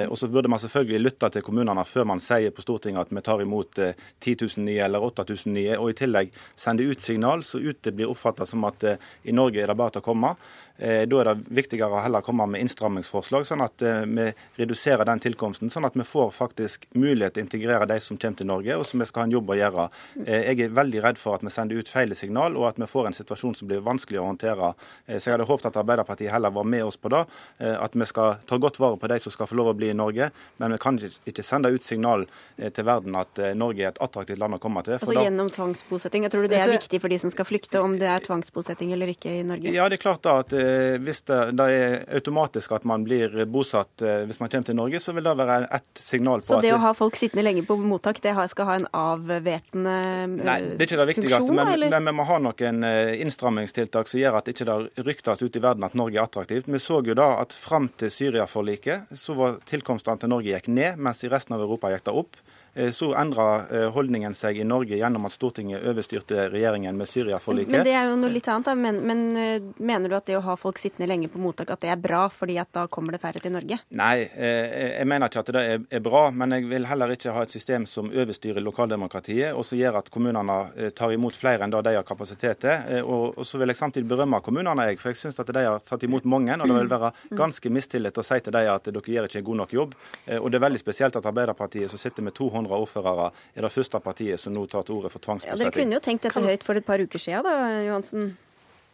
Og 0.08 0.16
så 0.18 0.28
burde 0.30 0.50
man 0.50 0.60
selvfølgelig 0.62 1.02
lytte 1.02 1.30
til 1.34 1.44
kommunene 1.46 1.82
før 1.86 2.06
man 2.08 2.22
sier 2.22 2.54
på 2.54 2.62
Stortinget 2.64 3.08
at 3.08 3.14
vi 3.14 3.22
tar 3.24 3.42
imot 3.42 3.78
10 3.78 4.36
000 4.46 4.64
nye 4.66 4.84
eller 4.86 5.04
8000 5.04 5.54
nye, 5.54 5.78
og 5.78 5.90
i 5.90 5.96
tillegg 5.98 6.34
sende 6.58 6.86
ut 6.86 7.02
signal 7.02 7.44
så 7.46 7.60
ut 7.62 7.82
det 7.84 7.94
blir 7.96 8.10
oppfatta 8.10 8.46
som 8.48 8.64
at 8.68 8.86
i 8.86 9.34
Norge 9.34 9.62
er 9.62 9.70
det 9.70 9.78
bare 9.78 9.96
til 9.96 10.04
å 10.04 10.06
komme. 10.06 10.34
Eh, 10.78 11.04
da 11.06 11.20
er 11.20 11.28
det 11.28 11.52
viktigere 11.54 11.94
å 11.94 12.02
heller 12.02 12.24
komme 12.26 12.48
med 12.50 12.64
innstrammingsforslag, 12.64 13.46
sånn 13.46 13.62
at 13.62 13.82
eh, 13.86 14.00
vi 14.10 14.26
reduserer 14.58 15.06
den 15.06 15.20
tilkomsten. 15.22 15.70
Sånn 15.70 15.86
at 15.86 15.94
vi 15.94 16.06
får 16.06 16.32
faktisk 16.34 16.88
mulighet 16.98 17.36
til 17.36 17.44
å 17.44 17.46
integrere 17.46 17.86
de 17.86 17.98
som 18.02 18.18
kommer 18.18 18.40
til 18.40 18.48
Norge, 18.50 18.78
og 18.80 18.86
som 18.88 19.02
vi 19.02 19.06
skal 19.06 19.22
ha 19.22 19.28
en 19.28 19.36
jobb 19.36 19.52
å 19.54 19.58
gjøre. 19.60 19.84
Eh, 20.24 20.48
jeg 20.50 20.64
er 20.66 20.74
veldig 20.74 21.04
redd 21.04 21.20
for 21.20 21.38
at 21.38 21.46
vi 21.46 21.52
sender 21.54 21.78
ut 21.78 21.90
feil 21.90 22.14
signal, 22.18 22.58
og 22.58 22.72
at 22.72 22.80
vi 22.82 22.88
får 22.90 23.10
en 23.10 23.18
situasjon 23.20 23.54
som 23.60 23.70
blir 23.70 23.84
vanskelig 23.86 24.18
å 24.18 24.26
håndtere. 24.26 24.72
Så 25.06 25.28
jeg 25.28 25.36
hadde 25.36 25.46
håpet 25.46 25.68
at 25.70 25.78
Arbeiderpartiet 25.78 26.32
heller 26.32 26.50
var 26.54 26.66
med 26.66 26.84
oss 26.86 26.98
på 26.98 27.10
det. 27.12 27.22
At 27.58 27.94
vi 27.94 28.06
skal 28.08 28.38
ta 28.48 28.58
godt 28.58 28.78
vare 28.82 28.98
på 28.98 29.08
de 29.10 29.18
som 29.22 29.32
skal 29.34 29.48
få 29.50 29.58
lov 29.58 29.70
å 29.72 29.74
bli 29.76 29.90
i 29.92 29.96
Norge, 29.96 30.30
men 30.62 30.74
vi 30.74 30.78
kan 30.82 30.98
ikke 30.98 31.44
sende 31.46 31.70
ut 31.74 31.84
signal 31.86 32.24
til 32.56 32.86
verden 32.86 33.16
at 33.18 33.40
Norge 33.58 33.84
er 33.84 33.92
et 33.92 34.00
attraktivt 34.02 34.40
land 34.40 34.56
å 34.56 34.60
komme 34.62 34.82
til. 34.86 34.96
Altså 34.96 35.14
da... 35.14 35.26
gjennom 35.26 35.50
tvangsbosetting. 35.54 36.26
Jeg 36.26 36.34
tror 36.34 36.46
du 36.46 36.52
det 36.54 36.60
er 36.62 36.72
viktig 36.74 37.02
for 37.02 37.12
de 37.12 37.20
som 37.22 37.32
skal 37.34 37.48
flykte, 37.48 37.82
om 37.84 37.98
det 38.00 38.08
er 38.10 38.24
tvangsbosetting 38.24 38.94
eller 38.96 39.12
ikke 39.14 39.34
i 39.40 39.44
Norge? 39.46 39.74
Ja, 39.74 39.88
det 39.92 40.00
er 40.00 40.04
klart 40.06 40.24
da 40.26 40.38
at 40.42 40.54
hvis 41.04 41.22
det, 41.28 41.40
det, 41.58 41.68
er 41.70 41.96
automatisk 42.18 42.74
at 42.76 42.84
man 42.88 43.06
blir 43.06 43.44
bosatt 43.50 44.04
eh, 44.04 44.24
hvis 44.28 44.40
man 44.42 44.52
kommer 44.52 44.68
til 44.68 44.78
Norge, 44.78 45.00
så 45.00 45.14
vil 45.16 45.26
det 45.26 45.36
være 45.38 45.68
ett 45.68 46.02
signal 46.02 46.42
på 46.42 46.48
så 46.48 46.58
at 46.58 46.62
Så 46.62 46.66
det 46.66 46.74
å 46.76 46.82
ha 46.82 46.92
folk 46.98 47.18
sittende 47.20 47.46
lenge 47.46 47.64
på 47.66 47.78
mottak, 47.80 48.20
det 48.24 48.34
skal 48.52 48.70
ha 48.70 48.78
en 48.80 48.88
avvæpnende 48.90 49.96
funksjon? 49.96 50.46
Nei, 50.50 50.58
det 50.74 50.80
er 50.82 50.88
ikke 50.88 51.00
det 51.00 51.08
viktigste, 51.12 51.40
funksjon, 51.40 51.60
men, 51.62 51.88
men, 51.94 52.10
vi 52.10 52.16
må 52.20 52.28
ha 52.28 52.40
noen 52.48 52.88
eh, 52.90 53.14
innstrammingstiltak 53.24 54.10
som 54.10 54.20
gjør 54.20 54.40
at 54.40 54.50
ikke 54.52 54.64
det 54.68 54.74
ikke 54.74 55.04
ryktes 55.06 55.42
ut 55.42 55.56
i 55.56 55.62
verden 55.62 55.86
at 55.86 55.94
Norge 55.98 56.18
er 56.18 56.24
attraktivt. 56.24 56.68
Vi 56.68 56.80
så 56.82 57.00
jo 57.04 57.16
da 57.16 57.34
at 57.42 57.52
fram 57.52 57.88
til 57.98 58.12
Syria-forliket 58.12 59.14
så 59.18 59.36
var 59.38 59.60
tilkomstene 59.68 60.20
til 60.20 60.32
Norge 60.32 60.54
gikk 60.54 60.68
ned, 60.72 60.98
mens 60.98 61.24
i 61.24 61.30
resten 61.32 61.56
av 61.56 61.64
Europa 61.64 61.92
gikk 61.92 62.06
det 62.08 62.16
opp. 62.24 62.40
Eh, 62.74 62.90
så 62.90 63.14
endra 63.14 63.66
eh, 63.70 63.90
holdningen 63.92 64.34
seg 64.34 64.58
i 64.58 64.64
Norge 64.66 64.96
gjennom 64.98 65.28
at 65.28 65.34
Stortinget 65.34 65.84
overstyrte 65.86 66.48
regjeringen 66.50 66.96
med 66.98 67.08
Syria-forliket. 67.08 67.70
Men 67.70 67.86
det 67.86 67.94
er 67.94 68.08
jo 68.10 68.16
noe 68.18 68.32
litt 68.34 68.48
annet. 68.50 68.66
da. 68.66 68.74
Men, 68.74 68.98
men, 69.06 69.22
eh, 69.38 69.68
mener 69.78 70.10
du 70.10 70.16
at 70.18 70.26
det 70.26 70.38
å 70.38 70.42
ha 70.42 70.56
folk 70.58 70.80
sittende 70.82 71.08
lenge 71.10 71.30
på 71.30 71.38
mottak, 71.42 71.70
at 71.70 71.84
det 71.84 71.92
er 71.94 72.00
bra, 72.02 72.26
fordi 72.34 72.58
at 72.58 72.72
da 72.74 72.86
kommer 72.90 73.14
det 73.14 73.22
færre 73.22 73.42
til 73.42 73.54
Norge? 73.54 73.78
Nei, 73.94 74.14
jeg 74.24 75.06
mener 75.06 75.30
ikke 75.30 75.44
at 75.44 75.52
det 75.54 75.64
er 75.94 76.02
bra. 76.02 76.24
Men 76.34 76.56
jeg 76.56 76.66
vil 76.70 76.88
heller 76.88 77.14
ikke 77.14 77.34
ha 77.34 77.44
et 77.46 77.52
system 77.52 77.86
som 77.86 78.10
overstyrer 78.10 78.62
lokaldemokratiet, 78.64 79.54
og 79.54 79.66
som 79.66 79.78
gjør 79.78 80.00
at 80.00 80.10
kommunene 80.12 80.90
tar 80.96 81.14
imot 81.14 81.36
flere 81.38 81.64
enn 81.64 81.74
det 81.74 81.84
de 81.86 81.94
har 81.98 82.06
kapasitet 82.06 82.64
til. 82.64 83.04
Og, 83.04 83.44
så 83.46 83.60
vil 83.60 83.70
jeg 83.70 83.78
samtidig 83.78 84.08
berømme 84.10 84.40
kommunene, 84.44 84.88
jeg, 84.90 84.98
for 85.02 85.12
jeg 85.12 85.20
syns 85.20 85.38
at 85.38 85.52
de 85.54 85.64
har 85.66 85.82
tatt 85.86 86.06
imot 86.06 86.26
mange. 86.26 86.56
Og 86.58 86.66
det 86.66 86.78
vil 86.80 86.90
være 86.90 87.12
ganske 87.38 87.70
mistillit 87.72 88.18
å 88.18 88.26
si 88.26 88.40
til 88.42 88.56
dem 88.56 88.72
at 88.72 88.90
dere 88.90 89.14
gjør 89.16 89.30
ikke 89.30 89.42
en 89.42 89.48
god 89.50 89.60
nok 89.62 89.76
jobb. 89.78 89.96
Og 90.40 90.50
det 90.50 90.58
er 90.58 90.66
veldig 90.66 90.82
spesielt 90.82 91.18
at 91.20 91.30
Arbeiderpartiet, 91.30 91.92
som 91.92 92.00
sitter 92.00 92.26
med 92.26 92.34
200 92.34 92.63
200 92.64 92.80
ordførere, 92.86 93.30
er 93.54 93.66
det 93.66 93.72
første 93.72 94.00
partiet 94.00 94.40
som 94.40 94.54
nå 94.54 94.66
tar 94.70 94.86
til 94.86 94.98
orde 94.98 95.12
for 95.12 95.24
tvangsbosetting. 95.24 95.60
Ja, 95.60 95.70
dere 95.70 95.76
kunne 95.76 95.98
jo 95.98 96.04
tenkt 96.04 96.26
dette 96.26 96.44
høyt 96.44 96.64
for 96.66 96.80
et 96.80 96.86
par 96.86 97.02
uker 97.02 97.22
siden 97.22 97.46
da, 97.46 97.54
Johansen? 97.84 98.34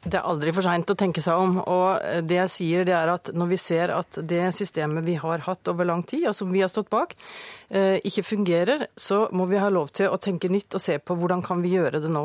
Det 0.00 0.16
er 0.16 0.24
aldri 0.24 0.52
for 0.56 0.64
seint 0.64 0.88
å 0.88 0.96
tenke 0.96 1.20
seg 1.20 1.36
om. 1.36 1.58
Og 1.60 2.24
det 2.24 2.38
jeg 2.38 2.52
sier, 2.54 2.86
det 2.88 2.94
er 2.96 3.10
at 3.12 3.28
når 3.36 3.50
vi 3.50 3.58
ser 3.60 3.92
at 3.92 4.20
det 4.24 4.46
systemet 4.56 5.04
vi 5.04 5.18
har 5.20 5.44
hatt 5.44 5.68
over 5.68 5.84
lang 5.84 6.00
tid, 6.08 6.24
og 6.30 6.36
som 6.38 6.48
vi 6.52 6.62
har 6.64 6.72
stått 6.72 6.88
bak, 6.92 7.12
eh, 7.12 7.59
ikke 7.70 8.24
fungerer, 8.26 8.86
så 8.98 9.28
må 9.36 9.44
vi 9.46 9.58
ha 9.60 9.68
lov 9.70 9.92
til 9.94 10.10
å 10.10 10.18
tenke 10.18 10.48
nytt 10.50 10.74
og 10.74 10.82
se 10.82 10.96
på 10.98 11.14
hvordan 11.14 11.42
kan 11.44 11.60
vi 11.62 11.76
gjøre 11.76 12.00
det 12.02 12.10
nå. 12.10 12.24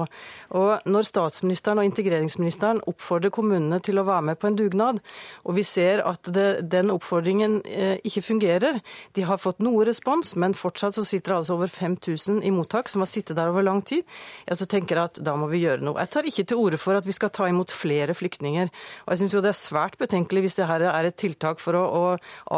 Og 0.57 0.87
når 0.89 1.05
statsministeren 1.05 1.81
og 1.81 1.87
integreringsministeren 1.89 2.81
oppfordrer 2.89 3.33
kommunene 3.33 3.77
til 3.85 3.99
å 4.01 4.05
være 4.07 4.25
med 4.31 4.39
på 4.41 4.49
en 4.49 4.57
dugnad, 4.57 5.01
og 5.45 5.57
vi 5.57 5.65
ser 5.67 6.01
at 6.05 6.29
det, 6.33 6.47
den 6.71 6.91
oppfordringen 6.93 7.59
eh, 7.69 7.97
ikke 8.07 8.23
fungerer, 8.25 8.79
de 9.15 9.25
har 9.27 9.41
fått 9.41 9.61
noe 9.65 9.85
respons, 9.87 10.33
men 10.41 10.57
fortsatt 10.57 10.97
så 10.97 11.05
sitter 11.07 11.33
det 11.33 11.39
altså 11.41 11.57
over 11.57 11.71
5000 11.71 12.41
i 12.45 12.53
mottak 12.53 12.89
som 12.91 13.03
har 13.03 13.11
sittet 13.11 13.37
der 13.37 13.51
over 13.51 13.65
lang 13.65 13.81
tid, 13.85 14.05
ja, 14.47 14.57
så 14.57 14.67
tenker 14.69 14.97
jeg 14.97 15.11
at 15.11 15.21
da 15.25 15.35
må 15.39 15.49
vi 15.51 15.63
gjøre 15.63 15.85
noe. 15.85 15.99
Jeg 16.01 16.13
tar 16.15 16.29
ikke 16.29 16.47
til 16.49 16.61
orde 16.61 16.81
for 16.81 16.97
at 16.97 17.07
vi 17.07 17.15
skal 17.15 17.33
ta 17.35 17.49
imot 17.49 17.73
flere 17.73 18.15
flyktninger. 18.17 18.71
Og 19.05 19.13
jeg 19.13 19.23
syns 19.23 19.35
jo 19.37 19.43
det 19.43 19.51
er 19.53 19.59
svært 19.59 19.99
betenkelig 20.01 20.45
hvis 20.45 20.59
det 20.59 20.69
her 20.69 20.87
er 20.89 21.09
et 21.09 21.19
tiltak 21.19 21.61
for 21.63 21.77
å, 21.77 21.83
å 21.85 22.03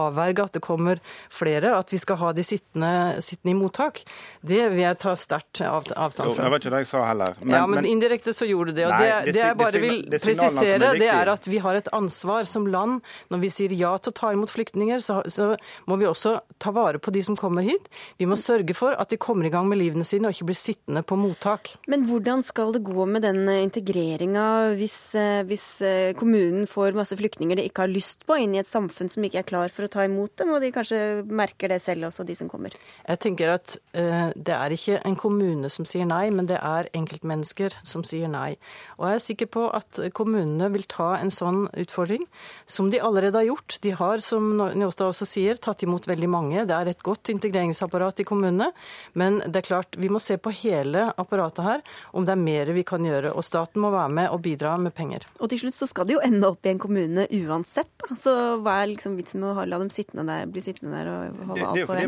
avverge 0.07 0.47
at 0.47 0.57
det 0.57 0.63
kommer 0.65 1.01
flere, 1.33 1.75
at 1.77 1.91
vi 1.93 1.99
skal 2.01 2.19
ha 2.21 2.33
de 2.35 2.45
sittende, 2.45 2.76
sittende 3.23 3.53
i 3.53 3.57
mottak. 3.57 4.01
Det 4.41 4.61
vil 4.73 4.82
jeg 4.84 4.99
ta 5.01 5.13
sterkt 5.15 5.61
av, 5.61 5.88
avstand 5.95 6.34
fra. 6.34 6.36
Jo, 6.36 6.43
det 6.43 6.51
var 6.53 6.61
ikke 6.61 6.73
det 6.73 6.82
jeg 6.84 6.89
sa 6.91 7.03
heller. 7.07 7.38
Men, 7.41 7.55
ja, 7.55 7.61
men, 7.67 7.82
men 7.82 7.89
indirekte 7.93 8.34
så 8.36 8.47
gjorde 8.49 8.73
du 8.73 8.82
det. 8.82 8.88
Og 8.89 8.95
nei, 8.95 9.07
det, 9.28 9.36
det, 9.38 9.43
jeg 9.45 9.59
bare 9.61 9.84
vil 9.84 10.01
det, 10.09 10.21
presisere, 10.23 10.91
det 10.99 11.11
er 11.13 11.32
at 11.32 11.47
vi 11.47 11.61
har 11.63 11.80
et 11.80 11.91
ansvar 11.95 12.49
som 12.49 12.67
land. 12.67 12.99
Når 13.32 13.43
vi 13.45 13.53
sier 13.53 13.78
ja 13.78 13.93
til 14.01 14.13
å 14.13 14.17
ta 14.17 14.34
imot 14.36 14.51
flyktninger, 14.51 15.03
så, 15.03 15.21
så 15.32 15.53
må 15.88 15.99
vi 16.01 16.09
også 16.09 16.38
ta 16.59 16.73
vare 16.75 16.99
på 16.99 17.13
de 17.15 17.23
som 17.23 17.38
kommer 17.39 17.65
hit. 17.67 17.88
Vi 18.19 18.28
må 18.30 18.38
sørge 18.39 18.75
for 18.78 18.97
at 18.97 19.13
de 19.13 19.21
kommer 19.21 19.47
i 19.47 19.53
gang 19.53 19.69
med 19.69 19.80
livene 19.80 20.05
sine 20.07 20.30
og 20.30 20.36
ikke 20.36 20.51
blir 20.51 20.59
sittende 20.59 21.05
på 21.07 21.17
mottak. 21.19 21.78
Men 21.88 22.05
hvordan 22.09 22.43
skal 22.45 22.75
det 22.75 22.84
gå 22.88 23.07
med 23.07 23.23
den 23.23 23.47
integreringa 23.47 24.47
hvis 24.78 24.97
hvis, 24.97 25.15
eh, 25.15 25.43
hvis, 25.43 25.82
eh, 25.82 26.13
kommunen 26.13 26.67
får 26.67 26.93
masse 26.93 27.15
flyktninger 27.15 27.57
de 27.57 27.67
ikke 27.67 27.84
har 27.84 27.91
lyst 27.91 28.25
på, 28.25 28.38
inn 28.39 28.55
i 28.55 28.59
et 28.59 28.67
samfunn 28.67 29.09
som 29.09 29.23
ikke 29.23 29.39
er 29.39 29.43
klar 29.43 29.69
for 29.69 29.84
å 29.84 29.89
ta 29.91 30.03
imot 30.03 30.36
dem, 30.38 30.49
og 30.49 30.61
de 30.61 30.71
kanskje 30.71 31.25
merker 31.28 31.69
det 31.69 31.82
selv 31.82 32.07
også, 32.09 32.25
de 32.25 32.36
som 32.36 32.49
kommer? 32.49 32.66
Jeg 33.07 33.22
tenker 33.24 33.53
at 33.53 33.76
uh, 33.93 34.34
det 34.34 34.55
er 34.55 34.74
ikke 34.74 35.01
en 35.05 35.18
kommune 35.20 35.70
som 35.74 35.86
sier 35.88 36.07
nei, 36.09 36.26
men 36.34 36.49
det 36.49 36.57
er 36.57 36.89
enkeltmennesker 36.97 37.76
som 37.88 38.05
sier 38.07 38.32
nei. 38.32 38.57
Og 38.97 39.05
jeg 39.09 39.20
er 39.20 39.26
sikker 39.28 39.51
på 39.53 39.68
at 39.78 40.01
kommunene 40.18 40.72
vil 40.74 40.88
ta 40.89 41.13
en 41.20 41.32
sånn 41.34 41.68
utfordring, 41.78 42.26
som 42.65 42.89
de 42.93 43.01
allerede 43.03 43.38
har 43.38 43.47
gjort. 43.51 43.78
De 43.86 43.93
har, 43.97 44.24
som 44.26 44.49
Njåstad 44.57 45.11
også 45.11 45.30
sier, 45.30 45.61
tatt 45.61 45.86
imot 45.86 46.09
veldig 46.09 46.32
mange. 46.32 46.65
Det 46.65 46.74
er 46.74 46.89
et 46.89 47.05
godt 47.05 47.30
integreringsapparat 47.34 48.24
i 48.24 48.28
kommunene, 48.28 48.72
men 49.13 49.39
det 49.45 49.61
er 49.61 49.70
klart, 49.70 49.99
vi 50.01 50.09
må 50.09 50.22
se 50.24 50.39
på 50.41 50.53
hele 50.63 51.11
apparatet 51.22 51.65
her, 51.65 51.86
om 52.18 52.26
det 52.26 52.34
er 52.34 52.41
mer 52.41 52.74
vi 52.74 52.86
kan 52.88 53.05
gjøre. 53.05 53.36
Og 53.38 53.45
staten 53.45 53.84
må 53.84 53.93
være 53.93 54.13
med 54.18 54.32
og 54.34 54.41
bidra 54.47 54.74
med 54.82 54.88
med 54.88 54.95
penger. 54.95 55.28
Og 55.41 55.51
til 55.51 55.61
slutt 55.61 55.78
så 55.78 55.88
skal 55.89 56.07
det 56.07 56.15
jo 56.15 56.22
ende 56.26 56.47
opp 56.49 56.65
i 56.65 56.72
en 56.72 56.82
kommune 56.82 57.28
uansett. 57.41 57.89
Da. 58.01 58.15
Så 58.20 58.34
hva 58.63 58.80
er 58.82 58.91
liksom 58.93 59.18
vitsen 59.20 59.43
med 59.43 59.53
å 59.53 59.65
la 59.68 59.80
dem 59.82 59.91
sittende 59.93 60.26
der, 60.30 60.47
bli 60.51 60.63
sittende 60.63 60.95
der 60.95 61.11
og 61.11 61.41
holde 61.51 61.72
alt 61.72 61.89
på 61.89 61.97
vent? 61.97 62.03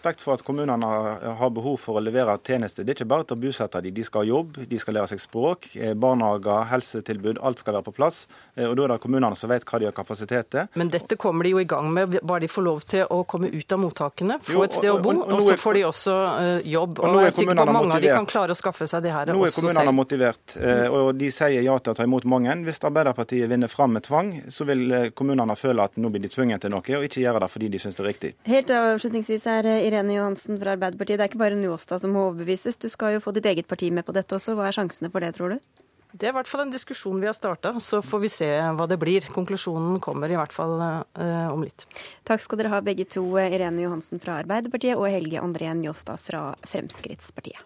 Respekt 0.00 0.22
for 0.24 0.32
at 0.32 0.40
kommunene 0.40 0.88
har 1.36 1.50
behov 1.52 1.74
for 1.82 1.98
å 1.98 2.00
levere 2.00 2.32
tjenester. 2.40 2.86
Det 2.88 2.94
er 2.94 2.96
ikke 3.02 3.10
bare 3.10 3.26
til 3.28 3.36
å 3.36 3.40
bosette 3.42 3.82
dem. 3.84 3.92
De 3.92 4.04
skal 4.06 4.22
ha 4.22 4.30
jobb, 4.30 4.54
de 4.70 4.78
skal 4.80 4.96
lære 4.96 5.10
seg 5.10 5.20
språk, 5.20 5.66
eh, 5.76 5.92
barnehager, 5.92 6.62
helsetilbud. 6.70 7.36
Alt 7.44 7.60
skal 7.60 7.76
være 7.76 7.84
på 7.84 7.92
plass. 7.98 8.22
Eh, 8.56 8.64
og 8.64 8.78
da 8.78 8.86
er 8.86 8.94
det 8.94 9.00
kommunene 9.02 9.36
som 9.36 9.50
vet 9.50 9.66
hva 9.68 9.78
de 9.78 9.84
har 9.84 9.92
kapasitet 9.92 10.48
til. 10.50 10.70
Men 10.74 10.88
dette 10.88 11.18
kommer 11.20 11.44
de 11.44 11.52
jo 11.52 11.60
i 11.60 11.66
gang 11.68 11.92
med, 11.92 12.16
bare 12.24 12.40
de 12.40 12.48
får 12.48 12.64
lov 12.64 12.80
til 12.88 13.04
å 13.12 13.26
komme 13.28 13.50
ut 13.52 13.72
av 13.76 13.78
mottakene, 13.82 14.38
få 14.40 14.64
et 14.64 14.78
sted 14.78 14.88
å 14.88 15.02
bo, 15.04 15.12
og, 15.20 15.42
så 15.44 15.58
får 15.60 15.74
de 15.76 15.84
også 15.90 16.16
uh, 16.16 16.60
jobb. 16.64 16.96
Og, 16.96 17.04
og 17.04 17.20
jeg 17.20 17.26
er 17.26 17.36
sikker 17.36 17.60
på 17.60 17.66
at 17.66 17.72
mange 17.76 17.94
av 17.98 18.00
de 18.00 18.14
kan 18.14 18.30
klare 18.32 18.56
å 18.56 18.58
skaffe 18.58 18.88
seg 18.88 19.04
det 19.04 19.12
her 19.12 19.34
nå 19.34 19.44
er 19.44 19.52
kommunene 19.52 19.92
motivert, 19.92 20.56
og 20.88 21.12
de 21.20 21.28
sier 21.28 21.60
ja 21.60 21.76
til 21.76 21.92
å 21.92 21.98
ta 21.98 22.08
imot 22.08 22.24
mange. 22.24 22.56
Hvis 22.64 22.80
Arbeiderpartiet 22.88 23.52
vinner 23.52 23.68
fram 23.68 23.92
med 23.98 24.08
tvang, 24.08 24.32
så 24.48 24.64
vil 24.64 24.88
eh, 24.96 25.06
kommunene 25.12 25.60
føle 25.60 25.84
at 25.84 26.00
nå 26.00 26.08
blir 26.08 26.24
de 26.24 26.32
tvunget 26.32 26.64
til 26.64 26.72
noe, 26.72 26.80
og 26.80 27.04
ikke 27.04 27.20
gjøre 27.20 27.44
det 27.44 27.52
fordi 27.52 27.68
de 27.68 27.84
syns 27.84 28.00
det 28.00 28.04
er 28.06 28.08
riktig. 28.08 28.32
Helt 28.48 28.72
avslutningsvis 28.80 29.46
er 29.50 29.68
eh, 29.68 29.89
Irene 29.90 30.16
Johansen 30.16 30.58
fra 30.60 30.76
Arbeiderpartiet. 30.76 31.18
Det 31.18 31.26
er 31.26 31.32
ikke 31.32 31.42
bare 31.42 31.58
Njåstad 31.58 32.02
som 32.04 32.14
må 32.14 32.28
overbevises. 32.30 32.78
Du 32.78 32.88
skal 32.92 33.16
jo 33.16 33.22
få 33.24 33.34
ditt 33.34 33.48
eget 33.50 33.68
parti 33.70 33.90
med 33.92 34.06
på 34.06 34.14
dette 34.16 34.36
også. 34.36 34.54
Hva 34.58 34.68
er 34.68 34.76
sjansene 34.78 35.10
for 35.12 35.24
det, 35.24 35.34
tror 35.36 35.56
du? 35.56 35.86
Det 36.10 36.26
er 36.26 36.32
i 36.32 36.34
hvert 36.40 36.48
fall 36.50 36.64
en 36.64 36.72
diskusjon 36.72 37.20
vi 37.22 37.28
har 37.28 37.36
starta, 37.36 37.70
så 37.78 38.00
får 38.02 38.22
vi 38.24 38.30
se 38.32 38.48
hva 38.74 38.86
det 38.90 38.98
blir. 38.98 39.26
Konklusjonen 39.30 40.00
kommer 40.02 40.30
i 40.30 40.38
hvert 40.38 40.54
fall 40.54 40.74
eh, 40.82 41.46
om 41.52 41.62
litt. 41.62 41.86
Takk 42.26 42.42
skal 42.42 42.58
dere 42.58 42.72
ha 42.74 42.80
begge 42.82 43.06
to, 43.06 43.22
Irene 43.38 43.84
Johansen 43.84 44.22
fra 44.22 44.40
Arbeiderpartiet 44.42 44.98
og 44.98 45.06
Helge 45.10 45.42
André 45.42 45.70
Njåstad 45.78 46.18
fra 46.22 46.48
Fremskrittspartiet. 46.66 47.62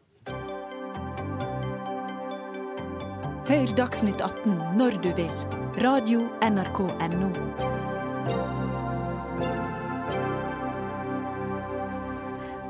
Hør 3.44 3.74
Dagsnytt 3.76 4.20
18 4.24 4.76
når 4.80 5.00
du 5.04 5.10
vil. 5.16 5.32
Radio 5.84 6.28
NRK 6.40 6.84
Radio.nrk.no. 7.00 8.73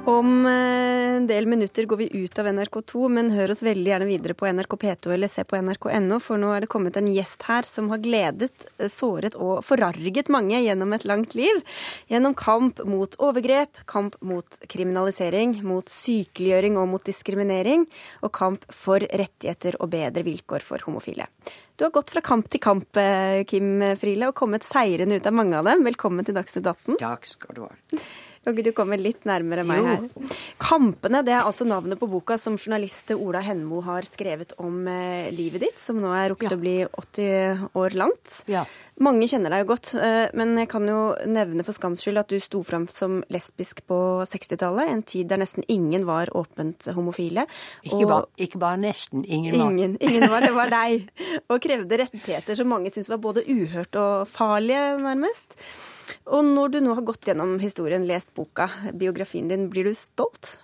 Om 0.05 0.47
eh, 0.47 1.17
en 1.17 1.27
del 1.27 1.47
minutter 1.47 1.87
går 1.89 1.97
vi 1.97 2.07
ut 2.25 2.39
av 2.39 2.51
NRK2, 2.51 3.07
men 3.09 3.31
hør 3.33 3.55
oss 3.55 3.63
veldig 3.65 3.89
gjerne 3.89 4.09
videre 4.09 4.35
på 4.37 4.45
NRK 4.53 4.75
P2 4.83 5.13
eller 5.15 5.31
se 5.33 5.47
på 5.49 5.57
nrk.no, 5.57 6.19
for 6.21 6.41
nå 6.41 6.51
er 6.53 6.61
det 6.61 6.69
kommet 6.75 6.99
en 7.01 7.09
gjest 7.09 7.47
her 7.49 7.65
som 7.65 7.89
har 7.89 8.03
gledet, 8.05 8.67
eh, 8.77 8.91
såret 8.93 9.33
og 9.41 9.63
forarget 9.65 10.29
mange 10.29 10.61
gjennom 10.61 10.93
et 10.93 11.07
langt 11.09 11.33
liv. 11.39 11.63
Gjennom 12.13 12.37
kamp 12.37 12.83
mot 12.85 13.17
overgrep, 13.17 13.81
kamp 13.89 14.19
mot 14.21 14.59
kriminalisering, 14.69 15.57
mot 15.65 15.89
sykeliggjøring 15.89 16.77
og 16.83 16.91
mot 16.93 17.09
diskriminering, 17.09 17.87
og 18.21 18.35
kamp 18.37 18.69
for 18.69 19.01
rettigheter 19.01 19.81
og 19.81 19.89
bedre 19.97 20.27
vilkår 20.29 20.69
for 20.69 20.85
homofile. 20.85 21.31
Du 21.81 21.87
har 21.87 21.95
gått 21.97 22.13
fra 22.13 22.21
kamp 22.21 22.53
til 22.53 22.61
kamp, 22.61 22.93
eh, 23.01 23.41
Kim 23.49 23.81
Friele, 23.97 24.29
og 24.29 24.37
kommet 24.37 24.69
seirende 24.69 25.17
ut 25.17 25.33
av 25.33 25.33
mange 25.33 25.57
av 25.57 25.65
dem. 25.65 25.89
Velkommen 25.89 26.29
til 26.29 26.37
Dagsnytt 26.37 26.69
18. 26.69 27.01
Takk 27.01 27.25
skal 27.33 27.57
du 27.57 27.65
ha. 27.65 27.73
Kan 28.45 28.55
ikke 28.55 28.67
du 28.69 28.73
komme 28.77 28.99
litt 29.01 29.25
nærmere 29.25 29.65
meg 29.67 29.81
Jo. 29.81 29.87
her? 29.89 30.35
Kampene 30.61 31.23
det 31.25 31.33
er 31.33 31.47
altså 31.49 31.65
navnet 31.69 31.99
på 32.01 32.09
boka 32.13 32.37
som 32.41 32.59
journalist 32.61 33.11
Ola 33.17 33.41
Henmo 33.45 33.81
har 33.87 34.05
skrevet 34.09 34.53
om 34.61 34.87
eh, 34.91 35.31
livet 35.33 35.65
ditt, 35.65 35.79
som 35.81 35.97
nå 36.01 36.11
er 36.13 36.31
rukket 36.35 36.53
å 36.53 36.61
bli 36.61 36.77
80 36.85 37.71
år 37.81 37.97
langt. 37.97 38.43
Ja. 38.51 38.67
Mange 39.03 39.27
kjenner 39.27 39.51
deg 39.51 39.65
jo 39.65 39.71
godt, 39.73 39.95
eh, 39.99 40.29
men 40.39 40.53
jeg 40.61 40.69
kan 40.71 40.85
jo 40.87 40.99
nevne 41.27 41.65
for 41.67 41.75
skams 41.75 42.05
skyld 42.05 42.21
at 42.21 42.31
du 42.31 42.37
sto 42.43 42.61
fram 42.63 42.85
som 42.93 43.23
lesbisk 43.33 43.81
på 43.91 43.99
60-tallet, 44.31 44.93
en 44.93 45.03
tid 45.03 45.33
der 45.33 45.41
nesten 45.43 45.65
ingen 45.73 46.05
var 46.07 46.31
åpent 46.37 46.87
homofile. 46.95 47.47
Ikke, 47.83 48.05
bare, 48.07 48.29
ikke 48.39 48.61
bare 48.63 48.79
nesten. 48.85 49.25
Ingen 49.25 49.57
var. 49.59 49.73
Ingen, 49.73 49.97
ingen 50.05 50.29
var, 50.31 50.45
det 50.47 50.53
var 50.55 50.71
deg. 50.77 51.09
Og 51.49 51.59
krevde 51.65 51.99
rettigheter 52.05 52.61
som 52.61 52.71
mange 52.71 52.93
syntes 52.93 53.11
var 53.11 53.25
både 53.25 53.43
uhørt 53.51 53.99
og 53.99 54.29
farlige, 54.31 54.95
nærmest. 55.03 55.57
Og 56.27 56.45
når 56.47 56.75
du 56.75 56.81
nå 56.85 56.95
har 56.99 57.07
gått 57.07 57.29
gjennom 57.29 57.57
historien, 57.63 58.07
lest 58.09 58.33
boka, 58.37 58.69
biografien 58.93 59.49
din, 59.51 59.69
blir 59.73 59.89
du 59.89 59.95
stolt? 59.99 60.57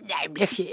Nei, 0.00 0.24
jeg 0.24 0.32
blir 0.34 0.50
ikke 0.50 0.70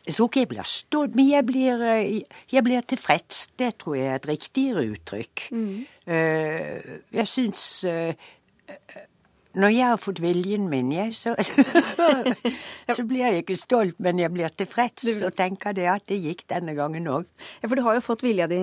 Jeg 0.00 0.16
tror 0.16 0.30
ikke 0.30 0.40
jeg 0.40 0.48
blir 0.50 0.66
stolt, 0.66 1.14
men 1.14 1.28
jeg 1.28 1.46
blir, 1.46 1.82
eh, 1.86 2.38
jeg 2.50 2.64
blir 2.66 2.86
tilfreds. 2.88 3.44
Det 3.60 3.74
tror 3.78 3.94
jeg 3.98 4.06
er 4.08 4.16
et 4.16 4.28
riktigere 4.30 4.86
uttrykk. 4.90 5.42
Mm. 5.52 5.84
Jeg 6.08 7.26
syns 7.30 7.84
eh, 7.86 8.30
Når 9.58 9.72
jeg 9.74 9.86
har 9.90 9.98
fått 9.98 10.20
viljen 10.22 10.68
min, 10.70 10.92
jeg, 10.94 11.14
så, 11.18 11.32
så 12.96 13.04
blir 13.08 13.24
jeg 13.24 13.42
ikke 13.42 13.56
stolt, 13.58 13.96
men 13.98 14.20
jeg 14.22 14.30
blir 14.30 14.52
tilfreds 14.54 15.08
og 15.26 15.34
tenker 15.34 15.74
det 15.74 15.88
at 15.90 16.04
det 16.06 16.20
gikk 16.22 16.44
denne 16.52 16.76
gangen 16.78 17.08
òg. 17.10 17.26
Ja, 17.58 17.66
For 17.66 17.74
du 17.74 17.82
har 17.82 17.98
jo 17.98 18.04
fått 18.04 18.22
vilja 18.22 18.46
di 18.50 18.60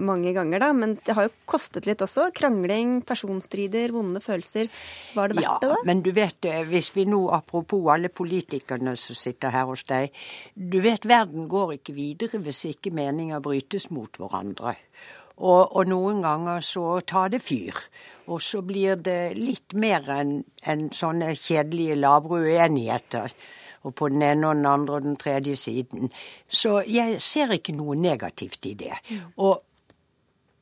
mange 0.00 0.32
ganger, 0.36 0.64
da, 0.64 0.70
men 0.76 0.96
det 1.04 1.16
har 1.18 1.28
jo 1.28 1.34
kostet 1.50 1.88
litt 1.88 2.00
også. 2.00 2.30
Krangling, 2.36 3.00
personstrider, 3.04 3.92
vonde 3.92 4.22
følelser. 4.24 4.72
Var 5.18 5.28
det 5.28 5.40
verdt 5.42 5.44
Ja, 5.44 5.58
det, 5.60 5.72
da? 5.74 5.84
men 5.90 6.00
du 6.06 6.12
vet, 6.16 6.40
eh, 6.48 6.64
hvis 6.72 6.88
vi 6.96 7.04
nå, 7.10 7.26
apropos 7.36 7.90
alle 7.92 8.08
politikerne 8.08 8.96
som 8.96 9.18
sitter 9.18 9.52
her 9.52 9.68
hos 9.68 9.84
deg, 9.92 10.16
du 10.56 10.80
vet 10.80 11.04
verden 11.04 11.50
går 11.52 11.76
ikke 11.76 11.96
videre 11.96 12.40
hvis 12.40 12.64
ikke 12.72 12.94
meninger 12.96 13.44
brytes 13.44 13.90
mot 13.92 14.16
hverandre. 14.16 14.78
Og, 15.40 15.76
og 15.76 15.88
noen 15.88 16.20
ganger 16.24 16.60
så 16.64 17.00
tar 17.00 17.32
det 17.32 17.40
fyr. 17.42 17.76
Og 18.28 18.42
så 18.44 18.60
blir 18.62 19.00
det 19.00 19.38
litt 19.38 19.72
mer 19.72 20.04
enn 20.12 20.34
en 20.68 20.90
sånne 20.92 21.32
kjedelige 21.38 21.96
labre 21.96 22.42
uenigheter. 22.44 23.32
Og 23.88 23.96
på 23.96 24.10
den 24.12 24.22
ene 24.26 24.50
og 24.50 24.58
den 24.60 24.68
andre 24.68 24.98
og 24.98 25.06
den 25.08 25.16
tredje 25.16 25.56
siden. 25.56 26.12
Så 26.46 26.82
jeg 26.84 27.22
ser 27.24 27.56
ikke 27.56 27.72
noe 27.72 27.96
negativt 27.96 28.68
i 28.68 28.76
det. 28.84 28.94
Og 29.40 29.62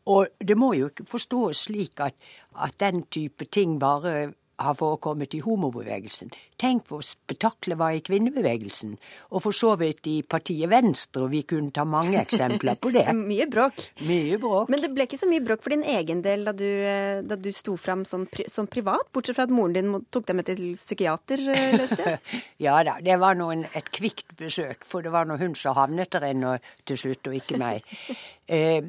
og 0.09 0.29
det 0.41 0.57
må 0.57 0.73
jo 0.73 0.89
ikke 0.89 1.05
forstås 1.05 1.67
slik 1.67 2.01
at, 2.01 2.15
at 2.57 2.77
den 2.81 3.03
type 3.13 3.45
ting 3.53 3.77
bare 3.81 4.33
har 4.59 4.75
forekommet 4.79 5.35
i 5.37 5.41
homobevegelsen. 5.45 6.33
Tenk 6.59 6.89
hvor 6.91 7.03
spetakkelet 7.07 7.79
var 7.79 7.95
i 7.95 8.03
kvinnebevegelsen, 8.05 8.97
og 9.31 9.45
for 9.45 9.57
så 9.57 9.75
vidt 9.79 10.09
i 10.11 10.17
partiet 10.27 10.71
Venstre, 10.71 11.25
og 11.27 11.33
vi 11.33 11.45
kunne 11.49 11.71
ta 11.75 11.85
mange 11.87 12.19
eksempler 12.21 12.79
på 12.83 12.93
det. 12.95 13.07
Mye 13.31 13.47
bråk. 13.51 13.79
Mye 14.09 14.39
bråk. 14.43 14.73
Men 14.73 14.83
det 14.83 14.91
ble 14.95 15.07
ikke 15.07 15.21
så 15.21 15.29
mye 15.31 15.45
bråk 15.45 15.63
for 15.65 15.75
din 15.75 15.87
egen 15.87 16.23
del 16.25 16.45
da 16.49 16.55
du, 16.57 16.67
eh, 16.67 17.21
da 17.27 17.39
du 17.39 17.51
sto 17.55 17.77
fram 17.79 18.05
sånn, 18.09 18.27
pri, 18.31 18.49
sånn 18.51 18.71
privat, 18.71 19.11
bortsett 19.15 19.39
fra 19.39 19.47
at 19.49 19.55
moren 19.55 19.77
din 19.79 19.95
tok 20.11 20.27
deg 20.29 20.41
med 20.41 20.51
til 20.51 20.65
psykiater, 20.75 21.45
eh, 21.55 21.77
leste 21.79 22.01
jeg? 22.05 22.23
Ja 22.69 22.81
da, 22.87 22.97
det 23.05 23.19
var 23.23 23.37
nå 23.39 23.53
et 23.55 23.93
kvikt 23.95 24.35
besøk, 24.39 24.83
for 24.87 25.05
det 25.05 25.13
var 25.15 25.29
nå 25.29 25.39
hun 25.39 25.55
som 25.59 25.77
havnet 25.79 26.11
der 26.15 26.27
inne 26.33 26.57
til 26.89 26.99
slutt, 26.99 27.31
og 27.31 27.39
ikke 27.39 27.61
meg. 27.61 27.87
Eh, 28.49 28.81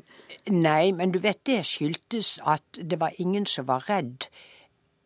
nei, 0.56 0.94
men 0.96 1.12
du 1.12 1.18
vet, 1.20 1.42
det 1.44 1.66
skyldtes 1.68 2.38
at 2.48 2.78
det 2.80 2.96
var 3.02 3.18
ingen 3.20 3.44
som 3.44 3.66
var 3.68 3.84
redd 3.90 4.30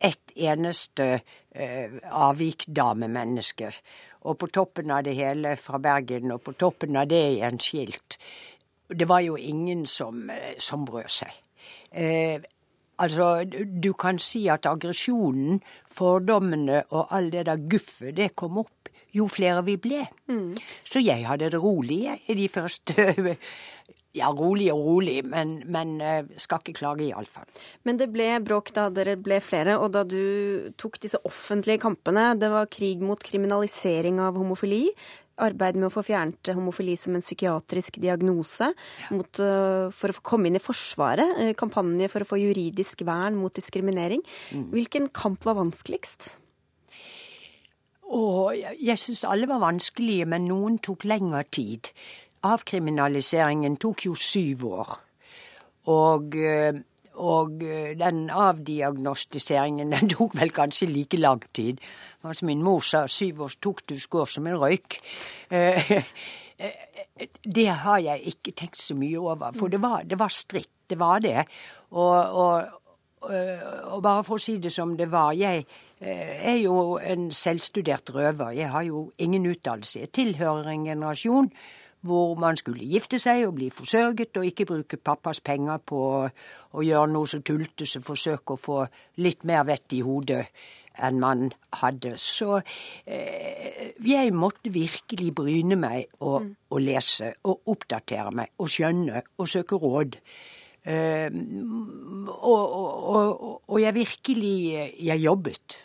ett 0.00 0.32
eneste 0.36 1.20
eh, 1.54 1.90
avvikdamemenneske. 2.10 3.70
Og 4.24 4.38
på 4.38 4.48
toppen 4.52 4.90
av 4.90 5.04
det 5.04 5.14
hele 5.18 5.56
fra 5.60 5.78
Bergen, 5.78 6.32
og 6.32 6.42
på 6.44 6.52
toppen 6.58 6.96
av 6.96 7.08
det 7.08 7.22
igjen 7.36 7.58
skilt. 7.60 8.18
Det 8.88 9.08
var 9.08 9.20
jo 9.24 9.36
ingen 9.36 9.86
som, 9.86 10.30
eh, 10.30 10.54
som 10.58 10.84
brød 10.84 11.08
seg. 11.08 11.32
Eh, 11.92 12.40
altså, 12.98 13.44
du- 13.80 13.92
kan 13.94 14.18
si 14.18 14.48
at 14.48 14.66
aggresjonen, 14.66 15.62
fordommene 15.90 16.82
og 16.90 17.06
all 17.10 17.30
det 17.30 17.46
der 17.46 17.56
guffet, 17.56 18.14
det 18.16 18.34
kom 18.36 18.58
opp 18.58 18.88
jo 19.12 19.28
flere 19.28 19.62
vi 19.64 19.76
ble. 19.76 20.06
Så 20.84 20.98
jeg 21.04 21.24
hadde 21.26 21.50
det 21.50 21.62
rolig 21.62 22.02
jeg, 22.02 22.20
i 22.28 22.34
de 22.34 22.48
første 22.48 23.36
Ja, 24.14 24.28
rolig 24.30 24.68
og 24.70 24.78
rolig, 24.86 25.16
men, 25.26 25.56
men 25.74 25.96
eh, 25.98 26.28
skal 26.38 26.60
ikke 26.62 26.76
klage 26.78 27.08
iallfall. 27.08 27.48
Men 27.82 27.98
det 27.98 28.12
ble 28.14 28.28
bråk 28.46 28.70
da 28.76 28.86
dere 28.94 29.16
ble 29.18 29.40
flere, 29.42 29.74
og 29.82 29.90
da 29.96 30.04
du 30.06 30.70
tok 30.78 31.00
disse 31.02 31.18
offentlige 31.26 31.82
kampene. 31.82 32.28
Det 32.38 32.50
var 32.52 32.70
krig 32.70 33.02
mot 33.02 33.18
kriminalisering 33.18 34.22
av 34.22 34.38
homofili. 34.38 34.84
Arbeid 35.42 35.74
med 35.74 35.88
å 35.88 35.90
få 35.90 36.04
fjernet 36.06 36.52
homofili 36.54 36.94
som 36.94 37.16
en 37.18 37.24
psykiatrisk 37.26 37.98
diagnose. 37.98 38.70
Mot, 39.10 39.42
øh, 39.42 39.90
for 39.90 40.14
å 40.14 40.22
komme 40.22 40.46
inn 40.46 40.60
i 40.60 40.62
Forsvaret. 40.62 41.34
eh, 41.42 41.52
Kampanje 41.58 42.06
for 42.12 42.22
å 42.22 42.30
få 42.30 42.38
juridisk 42.38 43.02
vern 43.02 43.34
mot 43.34 43.52
diskriminering. 43.52 44.22
Hvilken 44.70 45.10
kamp 45.10 45.42
var 45.42 45.58
vanskeligst? 45.58 46.36
Og 48.14 48.54
jeg, 48.54 48.78
jeg 48.84 49.00
syns 49.00 49.24
alle 49.26 49.48
var 49.50 49.58
vanskelige, 49.64 50.26
men 50.28 50.46
noen 50.46 50.78
tok 50.78 51.02
lengre 51.08 51.42
tid. 51.50 51.90
Avkriminaliseringen 52.44 53.78
tok 53.80 54.04
jo 54.06 54.14
syv 54.18 54.66
år. 54.68 54.98
Og, 55.92 56.36
eh, 56.36 56.76
og 57.14 57.62
eh, 57.62 57.92
den 57.98 58.26
avdiagnostiseringen 58.30 59.92
den 59.96 60.12
tok 60.12 60.36
vel 60.38 60.52
kanskje 60.54 60.90
like 60.90 61.20
lang 61.20 61.44
tid. 61.56 61.80
Altså 62.24 62.48
min 62.48 62.62
mor 62.64 62.84
sa, 62.84 63.06
syv 63.08 63.44
år 63.46 63.58
tok 63.62 63.84
du 63.88 63.98
skår 64.00 64.30
som 64.36 64.50
en 64.50 64.60
røyk. 64.60 65.00
Eh, 66.54 66.70
Det 67.42 67.66
har 67.66 67.98
jeg 67.98 68.30
ikke 68.30 68.52
tenkt 68.54 68.78
så 68.78 68.94
mye 68.94 69.18
over, 69.18 69.50
for 69.58 69.68
det 69.68 69.80
var, 69.82 70.04
det 70.06 70.18
var 70.18 70.30
stritt. 70.30 70.70
Det 70.86 70.98
var 70.98 71.18
det. 71.18 71.44
Og, 71.90 72.14
og, 72.30 72.68
og, 73.26 74.02
bare 74.02 74.22
for 74.22 74.38
å 74.38 74.42
si 74.42 74.60
det 74.62 74.70
som 74.72 74.92
det 74.96 75.08
var, 75.10 75.32
jeg 75.34 75.64
er 76.00 76.58
jo 76.62 76.96
en 77.02 77.32
selvstudert 77.34 78.14
røver. 78.14 78.54
Jeg 78.54 78.70
har 78.70 78.86
jo 78.86 79.10
ingen 79.18 79.46
utdannelse. 79.50 80.04
Jeg 80.04 80.12
tilhører 80.14 80.70
en 80.70 80.86
generasjon 80.86 81.50
hvor 82.04 82.36
man 82.40 82.58
skulle 82.60 82.84
gifte 82.84 83.18
seg 83.22 83.46
og 83.48 83.56
bli 83.58 83.70
forsørget, 83.72 84.36
og 84.36 84.46
ikke 84.48 84.68
bruke 84.68 85.00
pappas 85.00 85.40
penger 85.44 85.80
på 85.80 86.00
å 86.74 86.84
gjøre 86.84 87.12
noe 87.12 87.30
så 87.30 87.40
tullete 87.40 87.88
som 87.88 88.04
forsøke 88.04 88.56
å 88.56 88.60
få 88.60 88.80
litt 89.24 89.46
mer 89.48 89.64
vett 89.68 89.96
i 89.96 90.02
hodet 90.04 90.44
enn 91.02 91.20
man 91.22 91.48
hadde. 91.80 92.14
Så 92.20 92.60
eh, 92.60 93.94
jeg 94.04 94.34
måtte 94.34 94.72
virkelig 94.74 95.32
bryne 95.34 95.78
meg 95.80 96.12
og, 96.20 96.52
og 96.70 96.84
lese 96.84 97.32
og 97.50 97.72
oppdatere 97.74 98.34
meg 98.34 98.52
og 98.62 98.70
skjønne 98.70 99.24
og 99.38 99.50
søke 99.50 99.80
råd. 99.80 100.20
Eh, 100.84 101.32
og, 101.32 102.62
og, 102.62 102.92
og, 103.16 103.58
og 103.66 103.80
jeg 103.80 103.96
virkelig 103.96 104.56
Jeg 105.00 105.24
jobbet. 105.24 105.80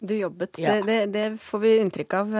Du 0.00 0.14
jobbet. 0.16 0.58
Ja. 0.60 0.74
Det, 0.80 0.86
det, 0.86 1.12
det 1.14 1.40
får 1.40 1.60
vi 1.62 1.70
inntrykk 1.80 2.14
av. 2.18 2.32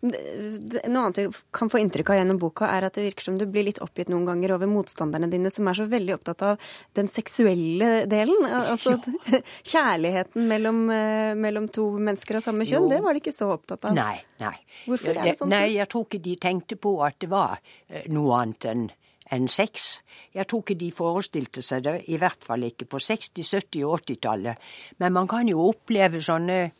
Det- 0.00 0.82
Noe 0.88 1.02
annet 1.06 1.18
vi 1.18 1.26
kan 1.54 1.70
få 1.70 1.78
inntrykk 1.82 2.10
av 2.10 2.16
gjennom 2.20 2.38
boka, 2.42 2.66
er 2.72 2.86
at 2.88 2.96
det 2.98 3.04
virker 3.06 3.22
som 3.28 3.36
du 3.38 3.44
blir 3.46 3.66
litt 3.68 3.78
oppgitt 3.84 4.08
noen 4.10 4.24
ganger 4.26 4.54
over 4.56 4.66
motstanderne 4.70 5.28
dine, 5.30 5.50
som 5.54 5.68
er 5.70 5.78
så 5.78 5.86
veldig 5.90 6.14
opptatt 6.16 6.42
av 6.42 6.58
den 6.98 7.08
seksuelle 7.12 8.06
delen. 8.10 8.42
Altså 8.48 8.96
Altså 8.96 9.40
kjærligheten 9.72 10.46
mellom, 10.50 10.82
eh, 10.90 11.34
mellom 11.38 11.68
to 11.72 11.88
mennesker 11.98 12.38
av 12.40 12.44
samme 12.46 12.66
kjønn, 12.68 12.86
Jo. 12.86 12.92
det 12.92 13.00
var 13.04 13.14
de 13.16 13.20
ikke 13.22 13.34
så 13.34 13.48
opptatt 13.54 13.84
av. 13.88 13.94
Nei, 13.96 14.20
nei. 14.42 14.54
Hvorfor 14.86 15.14
er 15.16 15.22
det 15.30 15.36
sånn, 15.38 15.48
Nei, 15.52 15.64
jeg 15.76 15.88
tror 15.92 16.06
ikke 16.06 16.22
de 16.22 16.36
tenkte 16.36 16.76
på 16.76 16.96
at 17.06 17.18
det 17.22 17.30
var 17.32 17.58
eh, 17.88 18.04
noe 18.12 18.42
annet 18.42 18.64
enn 18.72 18.86
enn 19.34 19.48
sex. 19.50 20.00
Jeg 20.38 20.46
tror 20.46 20.60
ikke 20.62 20.76
de 20.78 20.92
forestilte 20.94 21.58
seg 21.66 21.80
det, 21.82 21.94
i 22.14 22.16
hvert 22.22 22.44
fall 22.46 22.62
ikke 22.62 22.86
på 22.86 23.00
60-, 23.02 23.42
70- 23.42 23.82
og 23.82 23.96
80-tallet. 24.04 24.54
Men 25.02 25.12
man 25.16 25.26
kan 25.26 25.48
jo 25.50 25.64
oppleve 25.66 26.20
sånne 26.22 26.58
eh, 26.68 26.70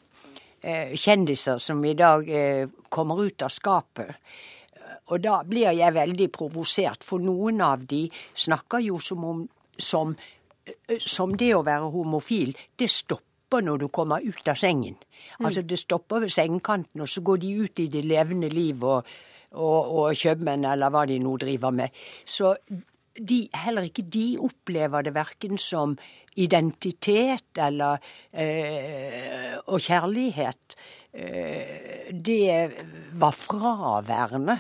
kjendiser 0.94 1.58
som 1.62 1.84
i 1.84 1.94
dag 1.94 2.28
eh, 2.30 2.68
kommer 2.88 3.22
ut 3.24 3.42
av 3.42 3.52
skapet. 3.54 4.16
Og 5.06 5.20
da 5.22 5.42
blir 5.46 5.70
jeg 5.76 5.94
veldig 5.94 6.30
provosert, 6.34 7.04
for 7.06 7.22
noen 7.22 7.60
av 7.62 7.84
de 7.86 8.06
snakker 8.34 8.82
jo 8.88 8.98
som 8.98 9.24
om 9.24 9.44
som, 9.78 10.14
eh, 10.66 10.98
som 10.98 11.34
det 11.36 11.52
å 11.54 11.64
være 11.66 11.92
homofil, 11.92 12.54
det 12.76 12.90
stopper 12.90 13.26
stopper 13.46 13.62
når 13.62 13.78
du 13.78 13.88
kommer 13.88 14.20
ut 14.20 14.48
av 14.48 14.56
sengen. 14.56 14.96
Altså 15.40 15.62
det 15.62 15.78
stopper 15.78 16.20
ved 16.20 16.30
sengekanten, 16.30 17.00
og 17.00 17.08
så 17.08 17.20
går 17.22 17.36
de 17.38 17.52
ut 17.62 17.80
i 17.80 17.86
det 17.88 18.04
levende 18.04 18.48
liv 18.48 18.82
og, 18.82 19.04
og, 19.52 19.98
og 19.98 20.14
kjøpmenn 20.14 20.64
eller 20.64 20.90
hva 20.90 21.06
de 21.06 21.18
nå 21.18 21.36
driver 21.36 21.70
med. 21.70 21.90
Så 22.24 22.56
de, 23.18 23.46
heller 23.54 23.88
ikke 23.88 24.04
de 24.12 24.26
opplever 24.42 25.06
det 25.06 25.14
verken 25.16 25.58
som 25.60 25.96
identitet 26.36 27.60
eller 27.62 28.02
eh, 28.32 29.56
og 29.66 29.80
kjærlighet. 29.80 30.76
Eh, 31.12 32.12
det 32.12 32.50
var 33.16 33.32
fraværende. 33.32 34.58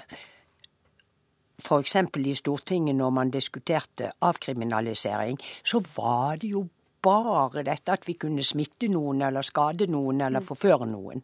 F.eks. 1.56 1.96
i 2.16 2.34
Stortinget 2.36 2.96
når 2.96 3.10
man 3.10 3.30
diskuterte 3.30 4.12
avkriminalisering, 4.20 5.38
så 5.64 5.80
var 5.96 6.36
det 6.40 6.52
jo 6.52 6.66
bare 7.02 7.62
dette 7.66 7.92
at 7.92 8.06
vi 8.06 8.16
kunne 8.20 8.44
smitte 8.44 8.88
noen 8.92 9.22
eller 9.22 9.46
skade 9.46 9.88
noen 9.90 10.20
eller 10.26 10.44
forføre 10.44 10.88
noen. 10.90 11.22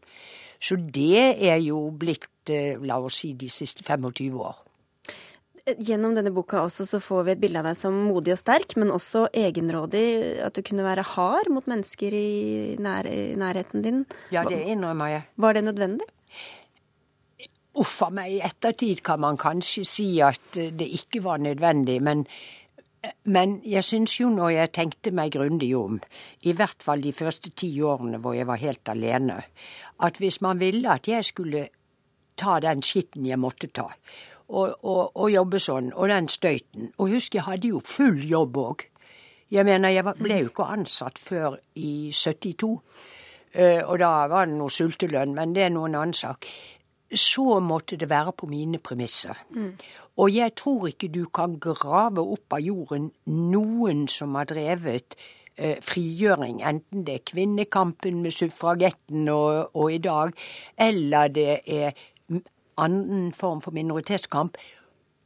Så 0.62 0.78
det 0.78 1.42
er 1.42 1.58
jo 1.64 1.90
blitt, 1.90 2.48
eh, 2.48 2.78
la 2.78 3.00
oss 3.02 3.22
si, 3.24 3.32
de 3.32 3.48
siste 3.50 3.82
25 3.84 4.38
år. 4.40 4.62
Gjennom 5.62 6.16
denne 6.16 6.32
boka 6.34 6.64
også 6.64 6.84
så 6.88 6.98
får 6.98 7.26
vi 7.26 7.32
et 7.36 7.42
bilde 7.42 7.60
av 7.60 7.68
deg 7.68 7.76
som 7.78 7.94
modig 8.08 8.32
og 8.34 8.40
sterk, 8.40 8.74
men 8.80 8.90
også 8.90 9.28
egenrådig. 9.30 10.06
At 10.42 10.56
du 10.58 10.62
kunne 10.66 10.86
være 10.86 11.04
hard 11.14 11.50
mot 11.54 11.68
mennesker 11.70 12.16
i, 12.18 12.30
nær, 12.82 13.06
i 13.06 13.36
nærheten 13.38 13.84
din. 13.84 14.00
Ja, 14.34 14.42
det 14.48 14.58
innrømmer 14.72 15.12
jeg. 15.12 15.28
Var 15.38 15.58
det 15.58 15.64
nødvendig? 15.68 16.08
Uff 17.78 18.02
a 18.04 18.10
meg, 18.12 18.34
i 18.34 18.40
ettertid 18.44 19.00
kan 19.06 19.22
man 19.22 19.38
kanskje 19.40 19.84
si 19.88 20.08
at 20.20 20.58
eh, 20.60 20.72
det 20.76 20.90
ikke 20.98 21.22
var 21.24 21.40
nødvendig, 21.40 22.02
men, 22.04 22.26
men 23.24 23.54
jeg 23.64 23.86
syns 23.86 24.18
jo 24.18 24.28
når 24.34 24.50
jeg 24.58 24.72
tenkte 24.76 25.12
meg 25.16 25.32
grundig 25.38 25.70
om, 25.78 25.96
i 26.44 26.52
hvert 26.52 26.84
fall 26.84 27.00
de 27.00 27.14
første 27.16 27.54
ti 27.56 27.70
årene 27.80 28.20
hvor 28.20 28.36
jeg 28.36 28.50
var 28.50 28.60
helt 28.60 28.92
alene, 28.92 29.38
at 30.04 30.20
hvis 30.20 30.42
man 30.44 30.60
ville 30.60 30.84
at 30.90 31.08
jeg 31.08 31.24
skulle 31.24 31.64
ta 32.36 32.58
den 32.60 32.84
skitten 32.84 33.24
jeg 33.30 33.40
måtte 33.40 33.72
ta, 33.72 33.88
og, 34.52 34.84
og, 34.84 35.16
og 35.16 35.30
jobbe 35.32 35.60
sånn, 35.62 35.92
og 35.96 36.10
den 36.12 36.28
støyten 36.28 36.90
Og 36.98 37.14
husk, 37.14 37.34
jeg 37.34 37.46
hadde 37.46 37.72
jo 37.72 37.80
full 37.84 38.20
jobb 38.28 38.58
òg. 38.60 38.84
Jeg 39.52 39.64
mener, 39.68 39.92
jeg 39.92 40.04
ble 40.20 40.38
jo 40.42 40.52
ikke 40.52 40.68
ansatt 40.76 41.18
før 41.20 41.58
i 41.76 42.12
72. 42.12 42.70
Eh, 43.52 43.82
og 43.84 43.98
da 44.00 44.12
var 44.32 44.48
det 44.48 44.56
noe 44.56 44.72
sultelønn, 44.72 45.34
men 45.36 45.52
det 45.56 45.66
er 45.66 45.74
noen 45.74 45.96
annen 45.98 46.16
sak 46.16 46.48
så 47.12 47.60
måtte 47.60 47.96
det 47.96 48.08
være 48.08 48.32
på 48.32 48.46
mine 48.46 48.78
premisser. 48.78 49.36
Mm. 49.50 49.74
Og 50.16 50.34
jeg 50.34 50.54
tror 50.56 50.88
ikke 50.88 51.10
du 51.12 51.26
kan 51.34 51.58
grave 51.60 52.24
opp 52.24 52.56
av 52.56 52.64
jorden 52.64 53.10
noen 53.28 54.06
som 54.08 54.36
har 54.38 54.48
drevet 54.48 55.16
eh, 55.56 55.76
frigjøring, 55.84 56.62
enten 56.64 57.04
det 57.06 57.18
er 57.18 57.26
kvinnekampen 57.32 58.22
med 58.22 58.34
suffragetten 58.36 59.28
og, 59.28 59.76
og, 59.76 59.92
i 59.92 60.00
dag, 60.02 60.32
eller 60.78 61.28
det 61.28 61.60
er 61.66 61.92
annen 62.84 63.30
form 63.36 63.62
for 63.64 63.74
minoritetskamp, 63.76 64.58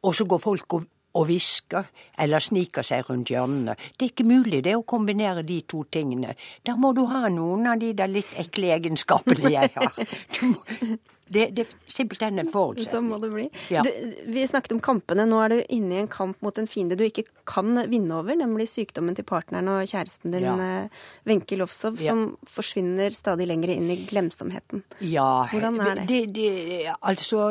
og 0.07 0.14
så 0.14 0.26
går 0.28 0.42
folk 0.42 0.76
og, 0.76 0.86
og 1.16 1.26
hvisker 1.30 1.88
eller 2.22 2.44
sniker 2.44 2.86
seg 2.86 3.09
rundt 3.09 3.32
hjørnene. 3.32 3.76
Det 3.96 4.07
er 4.07 4.12
ikke 4.12 4.28
mulig 4.28 4.62
det 4.66 4.76
å 4.76 4.84
kombinere 4.86 5.44
de 5.46 5.62
to 5.68 5.84
tingene. 5.92 6.36
Da 6.66 6.76
må 6.76 6.92
du 6.96 7.07
ha 7.11 7.26
noen 7.32 7.66
av 7.72 7.80
de 7.80 7.92
der 7.96 8.12
litt 8.12 8.36
ekle 8.38 8.74
egenskapene 8.76 9.54
jeg 9.57 9.72
har. 9.76 10.00
Du 10.36 10.42
må, 10.52 10.98
det, 11.29 11.49
det 11.57 11.64
simpelthen 11.91 12.39
en 12.39 12.51
forutsetning. 12.53 12.93
Sånn 12.93 13.09
må 13.11 13.16
det 13.22 13.31
bli. 13.33 13.47
Ja. 13.74 13.83
Du, 13.83 13.91
vi 14.31 14.45
snakket 14.47 14.77
om 14.77 14.81
kampene. 14.85 15.24
Nå 15.27 15.41
er 15.43 15.49
du 15.55 15.57
inne 15.74 15.97
i 15.97 16.01
en 16.05 16.11
kamp 16.12 16.39
mot 16.45 16.59
en 16.61 16.68
fiende 16.70 16.95
du 16.99 17.03
ikke 17.07 17.24
kan 17.51 17.72
vinne 17.91 18.14
over, 18.20 18.37
nemlig 18.39 18.68
sykdommen 18.70 19.16
til 19.18 19.27
partneren 19.27 19.68
og 19.72 19.87
kjæresten 19.91 20.31
din, 20.35 20.47
Ja. 20.47 20.87
Wenche 21.27 21.59
Lofsov, 21.59 21.99
Ja. 21.99 22.12
som 22.14 22.37
forsvinner 22.47 23.11
stadig 23.11 23.47
lenger 23.51 23.74
inn 23.74 23.91
i 23.91 23.99
glemsomheten. 24.07 24.85
Ja, 25.01 25.49
Hvordan 25.51 25.81
er 25.81 25.95
det? 26.05 26.07
det, 26.09 26.22
det 26.35 26.95
altså 27.03 27.51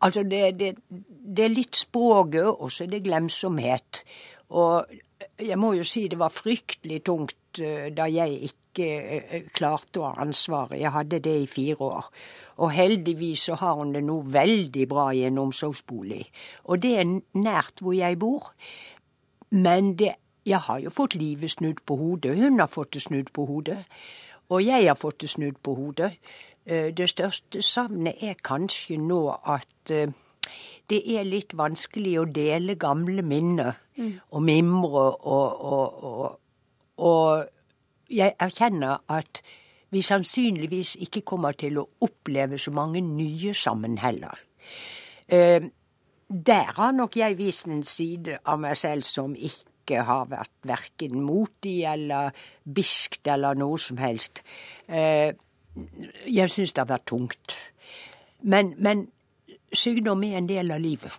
Altså, 0.00 0.22
det, 0.22 0.58
det, 0.58 0.74
det 1.36 1.44
er 1.44 1.50
litt 1.54 1.74
språket, 1.74 2.46
og 2.46 2.70
så 2.70 2.84
er 2.84 2.92
det 2.92 3.00
glemsomhet. 3.02 4.04
Og 4.54 4.86
jeg 5.42 5.58
må 5.58 5.72
jo 5.74 5.82
si 5.86 6.04
det 6.10 6.18
var 6.20 6.30
fryktelig 6.30 7.00
tungt 7.08 7.58
eh, 7.58 7.88
da 7.94 8.06
jeg 8.06 8.38
ikke 8.52 8.67
eh, 8.84 9.42
klarte 9.54 10.00
å 10.00 10.08
ha 10.08 10.22
ansvaret. 10.22 10.78
Jeg 10.80 10.92
hadde 10.94 11.20
det 11.24 11.34
i 11.42 11.46
fire 11.46 11.80
år. 11.80 12.10
Og 12.58 12.72
heldigvis 12.72 13.48
så 13.48 13.54
har 13.60 13.74
hun 13.78 13.92
det 13.94 14.04
nå 14.04 14.20
veldig 14.22 14.88
bra 14.88 15.10
i 15.14 15.24
en 15.28 15.38
omsorgsbolig. 15.38 16.24
Og 16.64 16.82
det 16.82 16.94
er 17.00 17.10
nært 17.38 17.82
hvor 17.82 17.94
jeg 17.96 18.18
bor. 18.18 18.52
Men 19.50 19.94
det, 19.96 20.14
jeg 20.46 20.58
har 20.58 20.80
jo 20.80 20.90
fått 20.90 21.14
livet 21.14 21.50
snudd 21.50 21.82
på 21.86 21.96
hodet. 21.96 22.36
Hun 22.36 22.58
har 22.60 22.70
fått 22.72 22.94
det 22.94 23.02
snudd 23.02 23.32
på 23.32 23.46
hodet. 23.46 23.78
Og 24.48 24.64
jeg 24.64 24.86
har 24.86 24.96
fått 24.96 25.20
det 25.20 25.30
snudd 25.30 25.60
på 25.62 25.74
hodet. 25.74 26.12
Eh, 26.66 26.94
Det 26.94 27.08
største 27.08 27.62
savnet 27.62 28.22
er 28.22 28.34
kanskje 28.44 28.96
nå 29.00 29.22
at 29.44 29.90
eh, 29.90 30.10
det 30.88 31.02
er 31.04 31.24
litt 31.28 31.52
vanskelig 31.56 32.18
å 32.18 32.24
dele 32.24 32.74
gamle 32.74 33.22
minner 33.22 33.74
og 34.30 34.42
mimre 34.42 35.02
og, 35.20 35.64
og, 35.64 36.04
og, 36.04 36.38
og 36.96 37.48
jeg 38.10 38.34
erkjenner 38.40 39.02
at 39.08 39.42
vi 39.90 40.02
sannsynligvis 40.04 40.96
ikke 41.04 41.24
kommer 41.26 41.56
til 41.56 41.80
å 41.80 41.88
oppleve 42.04 42.58
så 42.60 42.72
mange 42.76 43.00
nye 43.04 43.54
sammen 43.56 43.98
heller. 44.02 44.36
Eh, 45.28 45.64
der 46.28 46.72
har 46.76 46.92
nok 46.92 47.16
jeg 47.16 47.38
vist 47.38 47.66
en 47.66 47.82
side 47.82 48.38
av 48.44 48.60
meg 48.60 48.76
selv 48.76 49.06
som 49.08 49.36
ikke 49.36 50.02
har 50.04 50.26
vært 50.28 50.52
verken 50.68 51.22
motig 51.24 51.82
eller 51.88 52.36
biskt 52.64 53.28
eller 53.28 53.56
noe 53.56 53.78
som 53.80 53.96
helst. 54.00 54.42
Eh, 54.88 55.32
jeg 56.26 56.50
syns 56.52 56.74
det 56.74 56.84
har 56.84 56.90
vært 56.90 57.08
tungt. 57.08 57.56
Men, 58.42 58.74
men 58.78 59.06
sykdom 59.72 60.22
er 60.24 60.38
en 60.38 60.50
del 60.50 60.70
av 60.74 60.84
livet. 60.84 61.16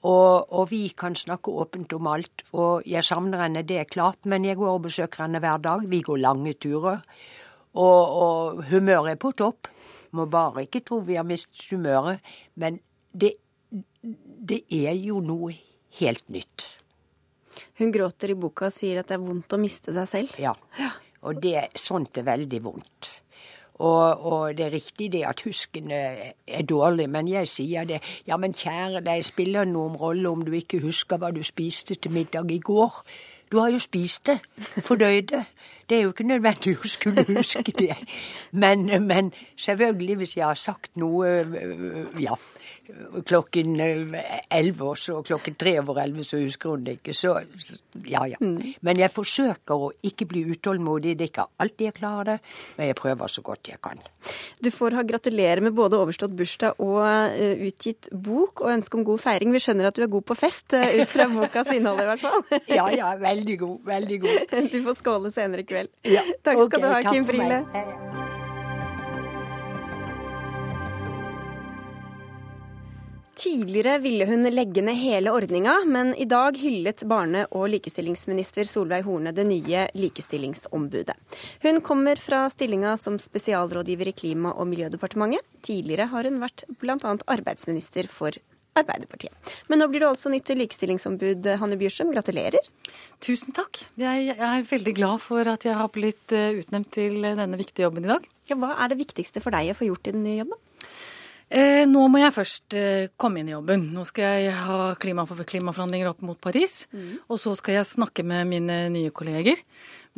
Og, 0.00 0.46
og 0.48 0.70
vi 0.70 0.86
kan 0.96 1.16
snakke 1.16 1.52
åpent 1.52 1.92
om 1.92 2.08
alt. 2.08 2.44
Og 2.56 2.86
jeg 2.88 3.04
savner 3.04 3.44
henne, 3.44 3.64
det 3.68 3.82
er 3.82 3.90
klart, 3.90 4.24
men 4.24 4.46
jeg 4.48 4.56
går 4.56 4.78
og 4.78 4.86
besøker 4.88 5.26
henne 5.26 5.42
hver 5.42 5.60
dag. 5.60 5.84
Vi 5.90 6.00
går 6.06 6.22
lange 6.22 6.54
turer. 6.56 7.02
Og, 7.76 8.16
og 8.24 8.64
humøret 8.70 9.14
er 9.14 9.20
på 9.20 9.34
topp. 9.36 9.68
Må 10.16 10.26
bare 10.26 10.64
ikke 10.64 10.82
tro 10.86 11.02
vi 11.06 11.18
har 11.20 11.28
mistet 11.28 11.68
humøret. 11.70 12.24
Men 12.56 12.80
det, 13.12 13.34
det 14.50 14.64
er 14.80 14.96
jo 14.96 15.20
noe 15.24 15.52
helt 16.00 16.26
nytt. 16.32 16.66
Hun 17.80 17.92
gråter 17.92 18.32
i 18.32 18.38
boka 18.38 18.70
og 18.70 18.76
sier 18.76 19.00
at 19.00 19.10
det 19.10 19.18
er 19.18 19.24
vondt 19.24 19.52
å 19.56 19.60
miste 19.60 19.92
deg 19.94 20.08
selv. 20.08 20.32
Ja. 20.40 20.54
Og 21.28 21.40
det, 21.44 21.68
sånt 21.76 22.16
er 22.16 22.24
veldig 22.28 22.60
vondt. 22.64 23.10
Og, 23.80 24.26
og 24.32 24.56
det 24.58 24.66
er 24.66 24.74
riktig 24.76 25.08
det 25.14 25.24
at 25.24 25.40
husken 25.46 25.90
er 25.90 26.62
dårlige, 26.68 26.90
dårlig, 26.90 27.10
men 27.10 27.28
jeg 27.28 27.48
sier 27.48 27.84
det. 27.84 28.00
Ja, 28.26 28.36
men 28.36 28.54
kjære 28.54 29.02
deg, 29.04 29.24
spiller 29.24 29.64
noen 29.64 29.96
rolle 29.96 30.28
om 30.30 30.44
du 30.44 30.52
ikke 30.52 30.80
husker 30.82 31.20
hva 31.20 31.30
du 31.30 31.42
spiste 31.42 31.94
til 31.94 32.12
middag 32.12 32.50
i 32.50 32.58
går? 32.58 33.02
Du 33.50 33.58
har 33.58 33.70
jo 33.70 33.78
spist 33.78 34.26
det. 34.26 34.38
Fordøyd 34.86 35.22
det. 35.32 35.44
Det 35.88 35.98
er 35.98 36.02
jo 36.02 36.12
ikke 36.12 36.26
nødvendig 36.28 36.76
å 36.78 36.88
skulle 36.88 37.24
huske 37.26 37.72
det. 37.78 37.96
Men, 38.52 38.86
men 39.06 39.32
selvfølgelig, 39.58 40.16
hvis 40.16 40.36
jeg 40.36 40.46
har 40.46 40.54
sagt 40.54 40.96
noe 40.96 41.32
ja, 42.20 42.36
klokken 43.26 43.76
elleve, 43.80 44.88
og 44.90 44.98
så 44.98 45.20
klokken 45.26 45.56
tre 45.60 45.76
over 45.80 46.00
elleve, 46.02 46.24
så 46.26 46.40
husker 46.40 46.74
hun 46.74 46.84
det 46.86 46.98
ikke. 46.98 47.14
Så 47.14 47.34
ja, 48.06 48.24
ja. 48.28 48.38
Men 48.40 49.00
jeg 49.00 49.12
forsøker 49.14 49.86
å 49.86 49.90
ikke 50.06 50.26
bli 50.30 50.44
utålmodig. 50.54 51.16
Det 51.18 51.26
er 51.26 51.32
ikke 51.32 51.46
alltid 51.62 51.90
jeg 51.90 51.96
klarer 51.98 52.32
det, 52.32 52.38
men 52.78 52.90
jeg 52.90 52.98
prøver 53.00 53.32
så 53.32 53.44
godt 53.46 53.72
jeg 53.72 53.80
kan. 53.84 54.00
Du 54.60 54.70
får 54.74 54.96
ha 54.98 55.04
gratulere 55.06 55.64
med 55.64 55.76
både 55.76 55.98
overstått 56.00 56.34
bursdag 56.36 56.80
og 56.84 57.02
eh, 57.06 57.66
utgitt 57.68 58.10
bok, 58.12 58.64
og 58.64 58.74
ønske 58.74 58.98
om 58.98 59.06
god 59.08 59.22
feiring. 59.22 59.54
Vi 59.54 59.62
skjønner 59.62 59.90
at 59.90 59.98
du 59.98 60.04
er 60.04 60.12
god 60.12 60.26
på 60.28 60.38
fest, 60.38 60.74
eh, 60.76 61.00
ut 61.00 61.12
fra 61.12 61.28
bokas 61.36 61.72
innhold 61.74 62.04
i 62.04 62.10
hvert 62.12 62.26
fall. 62.26 62.42
Ja, 62.80 62.86
ja, 62.94 63.14
veldig 63.18 63.56
god. 63.64 63.78
Veldig 63.88 64.20
god. 64.26 64.56
Du 64.70 64.82
får 64.84 65.00
skåle 65.00 65.32
senere 65.34 65.64
i 65.64 65.68
kveld. 65.68 65.92
Ja, 66.06 66.24
Takk 66.44 66.66
skal 66.66 66.66
okay, 66.66 66.82
du 66.82 66.90
ha, 66.92 67.14
Kim. 67.14 67.26
Friele. 67.26 68.28
Tidligere 73.40 73.98
ville 73.98 74.26
hun 74.28 74.44
legge 74.52 74.82
ned 74.84 74.98
hele 75.00 75.32
ordninga, 75.32 75.78
men 75.88 76.10
i 76.14 76.26
dag 76.28 76.58
hyllet 76.60 77.06
barne- 77.08 77.46
og 77.56 77.70
likestillingsminister 77.72 78.68
Solveig 78.68 79.06
Horne 79.06 79.32
det 79.32 79.46
nye 79.48 79.86
likestillingsombudet. 79.96 81.16
Hun 81.62 81.80
kommer 81.80 82.20
fra 82.20 82.42
stillinga 82.52 82.98
som 83.00 83.16
spesialrådgiver 83.16 84.12
i 84.12 84.12
Klima- 84.12 84.52
og 84.52 84.68
miljødepartementet. 84.68 85.40
Tidligere 85.64 86.10
har 86.12 86.28
hun 86.28 86.36
vært 86.44 86.66
bl.a. 86.82 87.16
arbeidsminister 87.32 88.12
for 88.12 88.36
Arbeiderpartiet. 88.76 89.32
Men 89.72 89.80
nå 89.80 89.88
blir 89.88 90.04
det 90.04 90.12
altså 90.12 90.28
nytt 90.28 90.52
likestillingsombud. 90.60 91.48
Hanne 91.64 91.80
Bjørsum, 91.80 92.12
gratulerer. 92.12 92.68
Tusen 93.24 93.56
takk. 93.56 93.86
Jeg 93.96 94.36
er 94.36 94.68
veldig 94.68 94.94
glad 95.00 95.24
for 95.24 95.48
at 95.48 95.64
jeg 95.64 95.80
har 95.80 95.88
blitt 95.88 96.36
eh, 96.36 96.60
utnevnt 96.60 96.92
til 96.92 97.22
denne 97.24 97.56
viktige 97.56 97.88
jobben 97.88 98.04
i 98.04 98.12
dag. 98.12 98.28
Ja, 98.52 98.60
hva 98.60 98.76
er 98.76 98.92
det 98.92 99.00
viktigste 99.00 99.40
for 99.40 99.56
deg 99.56 99.72
å 99.72 99.80
få 99.80 99.88
gjort 99.88 100.12
i 100.12 100.14
den 100.14 100.28
nye 100.28 100.42
jobben? 100.44 100.66
Eh, 101.50 101.82
nå 101.90 102.04
må 102.06 102.20
jeg 102.22 102.34
først 102.36 102.74
eh, 102.78 103.08
komme 103.18 103.40
inn 103.40 103.50
i 103.50 103.56
jobben. 103.56 103.88
Nå 103.94 104.04
skal 104.06 104.44
jeg 104.44 104.54
ha 104.54 104.92
klima, 105.02 105.24
klimaforhandlinger 105.26 106.12
opp 106.12 106.20
mot 106.22 106.38
Paris. 106.38 106.84
Og 107.26 107.40
så 107.42 107.56
skal 107.58 107.80
jeg 107.80 107.88
snakke 107.90 108.22
med 108.26 108.46
mine 108.52 108.84
nye 108.94 109.10
kolleger. 109.10 109.58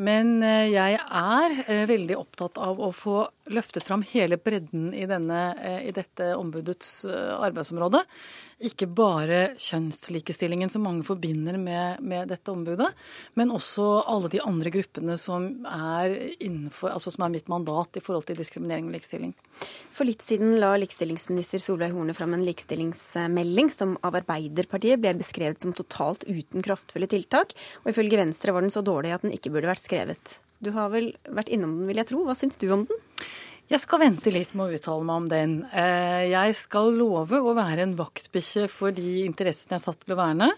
Men 0.00 0.42
eh, 0.44 0.72
jeg 0.72 0.98
er 1.00 1.56
eh, 1.66 1.84
veldig 1.88 2.16
opptatt 2.16 2.60
av 2.60 2.80
å 2.80 2.90
få 2.96 3.26
løftet 3.50 3.86
fram 3.86 4.04
hele 4.12 4.38
bredden 4.38 4.92
i, 4.94 5.06
denne, 5.10 5.42
eh, 5.58 5.88
i 5.88 5.94
dette 5.94 6.32
ombudets 6.38 7.04
arbeidsområde. 7.08 8.04
Ikke 8.62 8.86
bare 8.86 9.56
kjønnslikestillingen 9.58 10.70
som 10.70 10.84
mange 10.86 11.02
forbinder 11.06 11.56
med, 11.58 11.98
med, 11.98 12.28
dette 12.30 12.52
ombudet, 12.52 12.92
men 13.34 13.50
også 13.50 14.04
alle 14.06 14.30
de 14.30 14.38
andre 14.44 14.70
gruppene 14.70 15.16
som 15.18 15.48
er, 15.66 16.14
innenfor, 16.38 16.92
altså 16.94 17.10
som 17.10 17.26
er 17.26 17.32
mitt 17.34 17.50
mandat 17.50 17.98
i 17.98 18.04
forhold 18.04 18.28
til 18.28 18.38
diskriminering 18.38 18.86
og 18.86 18.94
likestilling. 18.94 19.34
For 19.90 20.06
litt 20.06 20.22
siden 20.22 20.54
la 20.62 20.76
likestillingsminister 20.78 21.62
Solveig 21.62 21.96
Horne 21.96 22.14
fram 22.14 22.36
en 22.36 22.46
likestillingsmelding 22.46 23.72
som 23.74 23.96
av 24.06 24.20
Arbeiderpartiet 24.22 25.02
ble 25.02 25.16
beskrevet 25.18 25.64
som 25.64 25.74
totalt 25.74 26.22
uten 26.30 26.62
kraftfulle 26.62 27.10
tiltak, 27.10 27.56
og 27.82 27.90
ifølge 27.90 28.22
Venstre 28.22 28.54
var 28.54 28.62
den 28.62 28.74
så 28.74 28.84
dårlig 28.86 29.16
at 29.16 29.26
den 29.26 29.34
ikke 29.34 29.50
burde 29.50 29.74
vært 29.74 29.82
skrevet. 29.88 30.38
Du 30.62 30.70
har 30.76 30.92
vel 30.92 31.12
vært 31.26 31.50
innom 31.50 31.74
den, 31.74 31.88
vil 31.90 31.98
jeg 31.98 32.08
tro. 32.12 32.22
Hva 32.26 32.36
syns 32.38 32.58
du 32.60 32.68
om 32.70 32.84
den? 32.86 33.00
Jeg 33.72 33.80
skal 33.82 34.02
vente 34.02 34.30
litt 34.34 34.52
med 34.58 34.68
å 34.68 34.76
uttale 34.76 35.06
meg 35.08 35.20
om 35.22 35.26
den. 35.30 35.52
Eh, 35.72 36.28
jeg 36.30 36.54
skal 36.58 36.92
love 36.94 37.40
å 37.40 37.54
være 37.56 37.86
en 37.86 37.96
vaktbikkje 37.98 38.68
for 38.70 38.94
de 38.94 39.22
interessene 39.24 39.74
jeg 39.74 39.80
er 39.80 39.84
satt 39.86 40.02
til 40.04 40.14
å 40.14 40.20
verne. 40.20 40.50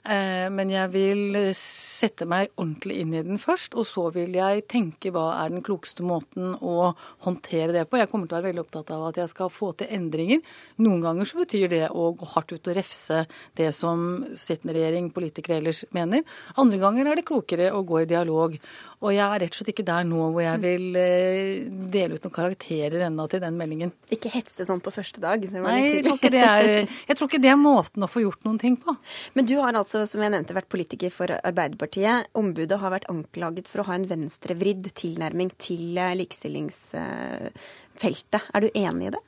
Eh, 0.00 0.46
men 0.52 0.70
jeg 0.72 0.90
vil 0.94 1.38
sette 1.56 2.24
meg 2.28 2.52
ordentlig 2.56 3.00
inn 3.02 3.14
i 3.14 3.22
den 3.26 3.40
først, 3.40 3.76
og 3.76 3.84
så 3.88 4.06
vil 4.14 4.36
jeg 4.38 4.64
tenke 4.70 5.12
hva 5.12 5.26
er 5.42 5.52
den 5.52 5.64
klokeste 5.66 6.04
måten 6.06 6.54
å 6.56 6.92
håndtere 7.26 7.74
det 7.76 7.86
på. 7.90 8.00
Jeg 8.00 8.08
kommer 8.12 8.30
til 8.30 8.38
å 8.38 8.40
være 8.40 8.50
veldig 8.50 8.64
opptatt 8.64 8.92
av 8.96 9.08
at 9.10 9.20
jeg 9.20 9.32
skal 9.32 9.52
få 9.52 9.72
til 9.76 9.92
endringer. 9.92 10.40
Noen 10.80 11.04
ganger 11.04 11.28
så 11.28 11.42
betyr 11.42 11.68
det 11.72 11.84
å 11.92 12.10
gå 12.16 12.30
hardt 12.34 12.54
ut 12.54 12.72
og 12.72 12.78
refse 12.78 13.24
det 13.60 13.72
som 13.76 14.24
sittende 14.32 14.78
regjering, 14.78 15.10
politikere 15.14 15.60
ellers 15.60 15.84
mener. 15.96 16.24
Andre 16.60 16.80
ganger 16.80 17.10
er 17.10 17.20
det 17.20 17.28
klokere 17.28 17.72
å 17.76 17.84
gå 17.86 18.02
i 18.02 18.08
dialog. 18.10 18.56
Og 19.00 19.14
jeg 19.14 19.24
er 19.24 19.40
rett 19.40 19.54
og 19.54 19.56
slett 19.56 19.70
ikke 19.72 19.84
der 19.88 20.04
nå 20.04 20.26
hvor 20.34 20.42
jeg 20.44 20.60
vil 20.60 20.96
eh, 21.00 21.68
dele 21.92 22.18
ut 22.18 22.24
noen 22.26 22.34
karakterer 22.36 23.06
ennå 23.06 23.24
til 23.32 23.40
den 23.40 23.56
meldingen. 23.56 23.92
Ikke 24.12 24.32
hetse 24.34 24.66
sånn 24.68 24.82
på 24.84 24.92
første 24.92 25.22
dag? 25.22 25.40
Nei, 25.40 25.76
jeg 25.86 26.04
tror, 26.04 26.20
er, 26.28 26.68
jeg 27.08 27.16
tror, 27.16 27.30
ikke 27.30 27.40
det 27.40 27.48
er, 27.48 27.60
måten 27.60 28.04
å 28.04 28.10
få 28.10 28.20
gjort 28.26 28.44
noen 28.44 28.58
ting 28.60 28.76
på. 28.80 28.92
Men 29.36 29.48
du 29.48 29.54
har 29.56 29.72
altså, 29.72 29.89
som 29.90 30.22
jeg 30.22 30.30
nevnte, 30.32 30.54
vært 30.56 30.72
politiker 30.72 31.10
for 31.14 31.28
Arbeiderpartiet. 31.36 32.16
Ombudet 32.38 32.78
har 32.82 32.90
vært 32.94 33.10
anklaget 33.12 33.66
for 33.70 33.78
å 33.82 33.88
ha 33.88 33.94
en 33.98 34.10
venstrevridd 34.10 34.84
tilnærming 34.98 35.50
til 35.60 35.84
eh, 35.98 36.18
likestillingsfeltet. 36.20 38.42
Er 38.54 38.60
du 38.62 38.68
enig 38.70 39.04
i 39.10 39.14
det? 39.16 39.22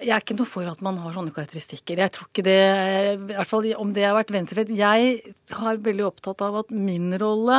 Jeg 0.00 0.14
er 0.16 0.22
ikke 0.24 0.38
noe 0.38 0.48
for 0.48 0.64
at 0.64 0.80
man 0.84 0.96
har 1.02 1.12
sånne 1.12 1.34
karakteristikker. 1.36 2.00
Jeg 2.00 2.12
tror 2.14 2.26
ikke 2.30 2.46
det, 2.46 2.60
i 3.12 3.34
hvert 3.34 3.50
fall 3.50 3.66
om 3.76 3.90
det 3.96 4.04
har 4.06 4.16
vært 4.16 4.32
venstrefelt. 4.32 4.70
Jeg 4.72 5.34
har 5.58 5.84
veldig 5.84 6.04
opptatt 6.08 6.40
av 6.46 6.52
at 6.62 6.68
min 6.72 7.08
rolle 7.20 7.58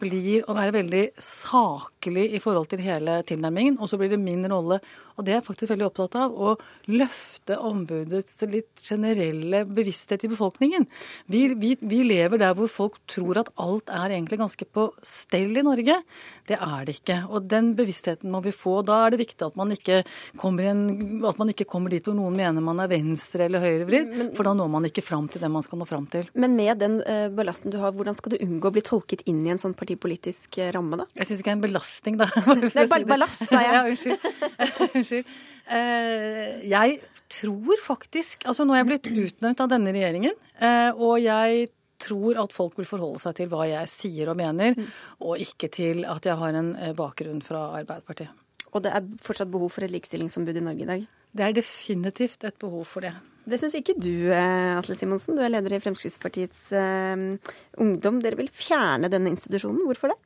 blir 0.00 0.46
å 0.48 0.56
være 0.56 0.76
veldig 0.78 1.04
saklig 1.22 2.28
i 2.36 2.40
forhold 2.42 2.70
til 2.70 2.82
hele 2.84 3.20
tilnærmingen. 3.28 3.78
Og 3.82 3.90
så 3.90 3.98
blir 4.00 4.12
det 4.12 4.20
min 4.22 4.46
rolle, 4.50 4.80
og 5.18 5.26
det 5.26 5.32
er 5.32 5.40
jeg 5.40 5.46
faktisk 5.48 5.72
veldig 5.72 5.86
opptatt 5.88 6.16
av, 6.20 6.34
å 6.34 6.54
løfte 6.94 7.56
ombudets 7.58 8.36
litt 8.46 8.84
generelle 8.86 9.64
bevissthet 9.66 10.24
i 10.24 10.30
befolkningen. 10.30 10.86
Vi, 11.26 11.42
vi, 11.58 11.72
vi, 11.80 12.02
lever 12.06 12.38
der 12.38 12.54
hvor 12.54 12.70
folk 12.70 13.00
tror 13.10 13.40
at 13.42 13.50
alt 13.58 13.90
er 13.90 14.14
egentlig 14.14 14.38
ganske 14.38 14.68
på 14.70 14.86
stell 15.02 15.58
i 15.58 15.64
Norge. 15.66 15.98
Det 16.46 16.54
er 16.54 16.86
det 16.86 16.98
ikke. 17.00 17.18
Og 17.32 17.48
den 17.50 17.72
bevisstheten 17.78 18.30
må 18.30 18.42
vi 18.44 18.54
få. 18.54 18.78
Da 18.86 19.00
er 19.04 19.14
det 19.14 19.22
viktig 19.24 19.48
at 19.48 19.58
man 19.58 19.74
ikke 19.74 20.04
kommer, 20.38 20.70
en, 20.70 20.84
at 21.26 21.40
man 21.42 21.50
ikke 21.50 21.66
kommer 21.68 21.92
dit 21.92 22.06
hvor 22.06 22.16
noen 22.16 22.38
mener 22.38 22.64
man 22.64 22.78
er 22.84 22.92
venstre- 22.92 23.48
eller 23.48 23.64
høyrevridd, 23.64 24.14
for 24.38 24.46
da 24.46 24.54
når 24.54 24.70
man 24.76 24.86
ikke 24.86 25.04
fram 25.04 25.26
til 25.26 25.42
det 25.42 25.50
man 25.50 25.66
skal 25.66 25.82
nå 25.82 25.88
fram 25.88 26.06
til. 26.10 26.30
Men 26.38 26.54
med 26.58 26.78
den 26.78 27.00
uh, 27.02 27.26
ballasten 27.34 27.74
du 27.74 27.80
har, 27.82 27.94
hvordan 27.96 28.16
skal 28.18 28.36
du 28.36 28.42
unngå 28.44 28.70
å 28.70 28.76
bli 28.78 28.86
tolket 28.86 29.26
inn 29.26 29.42
i 29.46 29.52
en 29.54 29.60
sånn 29.60 29.74
partipolitisk 29.88 30.58
eh, 30.58 30.72
ramme, 30.74 30.98
da? 31.00 31.06
Jeg 31.16 31.28
syns 31.28 31.40
ikke 31.40 31.48
det 31.48 31.54
er 31.54 31.58
en 31.58 31.64
belastning, 31.64 32.18
da. 32.18 32.28
Det 32.74 32.84
er 32.84 33.06
ballast, 33.08 33.44
sa 33.48 33.62
jeg. 33.62 33.72
ja, 33.76 33.82
unnskyld. 33.88 34.18
unnskyld. 34.98 35.32
Eh, 35.68 36.68
jeg 36.68 37.00
tror 37.28 37.80
faktisk 37.84 38.46
Altså 38.48 38.64
nå 38.64 38.72
er 38.72 38.80
jeg 38.80 38.88
blitt 38.88 39.08
utnevnt 39.10 39.60
av 39.60 39.68
denne 39.68 39.92
regjeringen, 39.92 40.36
eh, 40.60 40.90
og 40.96 41.18
jeg 41.20 41.68
tror 42.00 42.38
at 42.44 42.54
folk 42.54 42.78
vil 42.78 42.86
forholde 42.88 43.20
seg 43.20 43.34
til 43.40 43.50
hva 43.50 43.66
jeg 43.68 43.90
sier 43.90 44.30
og 44.30 44.38
mener, 44.38 44.76
mm. 44.78 44.90
og 45.26 45.42
ikke 45.42 45.68
til 45.74 46.04
at 46.06 46.24
jeg 46.28 46.38
har 46.38 46.54
en 46.56 46.70
bakgrunn 46.96 47.42
fra 47.42 47.72
Arbeiderpartiet. 47.80 48.30
Og 48.70 48.84
det 48.84 48.92
er 48.94 49.08
fortsatt 49.24 49.50
behov 49.50 49.72
for 49.74 49.84
et 49.84 49.92
likestillingsombud 49.92 50.60
i 50.60 50.62
Norge 50.62 50.84
i 50.84 50.88
dag? 50.92 51.06
Det 51.36 51.44
er 51.44 51.56
definitivt 51.56 52.46
et 52.48 52.56
behov 52.60 52.86
for 52.88 53.04
det. 53.04 53.12
Det 53.48 53.58
syns 53.60 53.76
ikke 53.78 53.96
du, 53.96 54.30
Atle 54.32 54.96
Simonsen. 54.96 55.36
Du 55.36 55.42
er 55.44 55.52
leder 55.52 55.76
i 55.76 55.80
Fremskrittspartiets 55.80 56.66
uh, 56.76 57.52
Ungdom. 57.80 58.18
Dere 58.24 58.36
vil 58.40 58.50
fjerne 58.52 59.08
denne 59.12 59.32
institusjonen. 59.32 59.84
Hvorfor 59.88 60.12
det? 60.12 60.18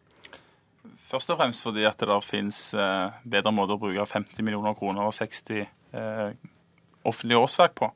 Først 1.12 1.28
og 1.28 1.36
fremst 1.36 1.64
fordi 1.66 1.84
at 1.84 2.00
det 2.00 2.08
der 2.08 2.24
finnes 2.24 2.58
eh, 2.72 3.16
bedre 3.28 3.52
måter 3.52 3.76
å 3.76 3.82
bruke 3.82 4.04
50 4.08 4.44
millioner 4.46 4.72
kroner 4.78 5.04
og 5.04 5.12
60 5.12 5.58
eh, 5.60 6.30
offentlige 7.04 7.42
årsverk 7.42 7.74
på. 7.76 7.90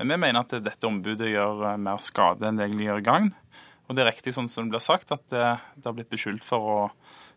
Men 0.00 0.10
vi 0.10 0.18
mener 0.24 0.42
at 0.42 0.56
dette 0.64 0.88
ombudet 0.88 1.30
gjør 1.30 1.62
eh, 1.68 1.78
mer 1.86 2.02
skade 2.02 2.48
enn 2.48 2.58
det 2.58 2.66
egentlig 2.66 2.88
gjør 2.88 3.04
gagn. 3.06 3.30
Og 3.86 3.94
det 3.94 4.02
er 4.02 4.10
riktig 4.10 4.34
sånn 4.34 4.50
som 4.50 4.66
det 4.66 4.74
blir 4.74 4.82
sagt, 4.82 5.14
at 5.14 5.22
det, 5.30 5.44
det 5.78 5.86
har 5.86 5.94
blitt 5.96 6.10
beskyldt 6.10 6.42
for 6.44 6.66
å, 6.68 6.80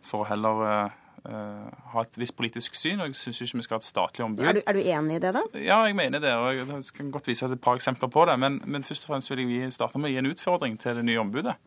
for 0.03 0.25
å 0.25 0.27
heller 0.27 0.63
uh, 0.65 0.97
ha 1.25 2.01
et 2.01 2.17
visst 2.17 2.35
politisk 2.37 2.75
syn. 2.75 2.99
og 2.99 3.11
Jeg 3.11 3.15
syns 3.19 3.41
ikke 3.45 3.59
vi 3.59 3.65
skal 3.67 3.77
ha 3.77 3.81
et 3.83 3.87
statlig 3.87 4.25
ombud. 4.25 4.45
Er 4.45 4.57
du, 4.57 4.61
er 4.65 4.73
du, 4.73 4.79
enig 4.79 5.19
i 5.19 5.21
det, 5.21 5.33
da? 5.35 5.43
Ja, 5.53 5.81
jeg 5.85 5.95
mener 5.95 6.19
det. 6.19 6.33
og 6.33 6.55
Jeg 6.55 6.83
kan 6.97 7.11
godt 7.11 7.27
vise 7.29 7.45
et 7.45 7.61
par 7.61 7.77
eksempler 7.77 8.09
på 8.09 8.25
det. 8.25 8.39
Men, 8.39 8.61
men 8.65 8.83
først 8.83 9.05
og 9.05 9.13
fremst 9.13 9.29
vil 9.29 9.45
jeg 9.51 9.73
starte 9.73 10.01
med 10.01 10.09
å 10.09 10.13
gi 10.13 10.21
en 10.21 10.31
utfordring 10.31 10.79
til 10.81 10.97
det 10.97 11.05
nye 11.05 11.21
ombudet. 11.21 11.57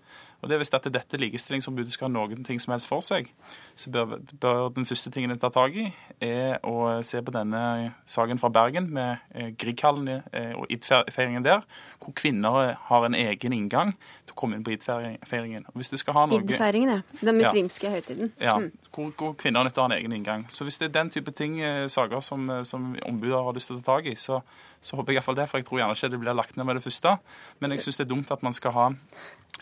Og 0.45 0.51
det 0.51 0.55
er 0.55 0.61
Hvis 0.61 0.75
dette, 0.75 0.91
dette 0.93 1.17
likestillingsombudet 1.17 1.93
skal 1.95 2.11
ha 2.11 2.13
noen 2.13 2.45
ting 2.45 2.59
som 2.61 2.75
helst 2.75 2.89
for 2.91 3.01
seg, 3.01 3.31
så 3.81 3.91
bør, 3.91 4.19
bør 4.41 4.69
den 4.77 4.85
første 4.85 5.11
tingen 5.11 5.33
en 5.33 5.41
tar 5.41 5.55
tak 5.55 5.73
i, 5.81 5.87
er 6.21 6.59
å 6.69 7.01
se 7.07 7.23
på 7.25 7.33
denne 7.33 7.95
saken 8.05 8.41
fra 8.43 8.51
Bergen 8.53 8.91
med 8.93 9.23
eh, 9.33 9.55
Grieghallen 9.57 10.11
eh, 10.13 10.53
og 10.53 10.69
id-feiringen 10.69 11.47
der, 11.47 11.65
hvor 12.03 12.13
kvinner 12.13 12.75
har 12.91 13.09
en 13.09 13.17
egen 13.17 13.57
inngang 13.57 13.95
til 13.97 14.37
å 14.37 14.41
komme 14.43 14.59
inn 14.59 14.67
på 14.67 14.75
id-feiringen. 14.77 15.65
Id-feiringen, 15.73 16.93
ja. 16.93 17.01
Den 17.25 17.41
muslimske 17.41 17.89
ja. 17.89 17.95
høytiden. 17.97 18.35
Ja, 18.37 18.59
mm. 18.61 18.84
Hvor, 18.95 19.11
hvor, 19.19 19.33
kvinner 19.39 19.61
er 19.61 19.75
ha 19.77 19.87
en 19.91 19.97
egen 19.99 20.13
inngang. 20.13 20.47
Så 20.51 20.65
hvis 20.65 20.79
det 20.79 20.89
er 20.89 20.99
den 21.01 21.11
type 21.11 21.31
ting, 21.31 21.61
eh, 21.61 21.89
saker 21.89 22.21
som, 22.21 22.51
som 22.65 22.95
ombudet 23.03 23.43
har 23.45 23.57
lyst 23.57 23.73
til 23.73 23.77
å 23.77 23.83
ta 23.83 23.99
tak 23.99 24.07
i, 24.07 24.15
så, 24.15 24.41
så 24.85 24.99
håper 24.99 25.15
jeg 25.15 25.23
iallfall 25.23 25.39
det. 25.39 25.49
For 25.51 25.61
jeg 25.61 25.69
tror 25.69 25.81
gjerne 25.81 25.97
ikke 25.97 26.13
det 26.13 26.21
blir 26.21 26.37
lagt 26.37 26.59
ned 26.61 26.69
med 26.69 26.79
det 26.79 26.85
første. 26.85 27.17
Men 27.65 27.75
jeg 27.75 27.87
syns 27.87 28.01
det 28.01 28.07
er 28.07 28.13
dumt 28.13 28.35
at 28.35 28.45
man 28.45 28.57
skal 28.57 28.77
ha 28.77 28.91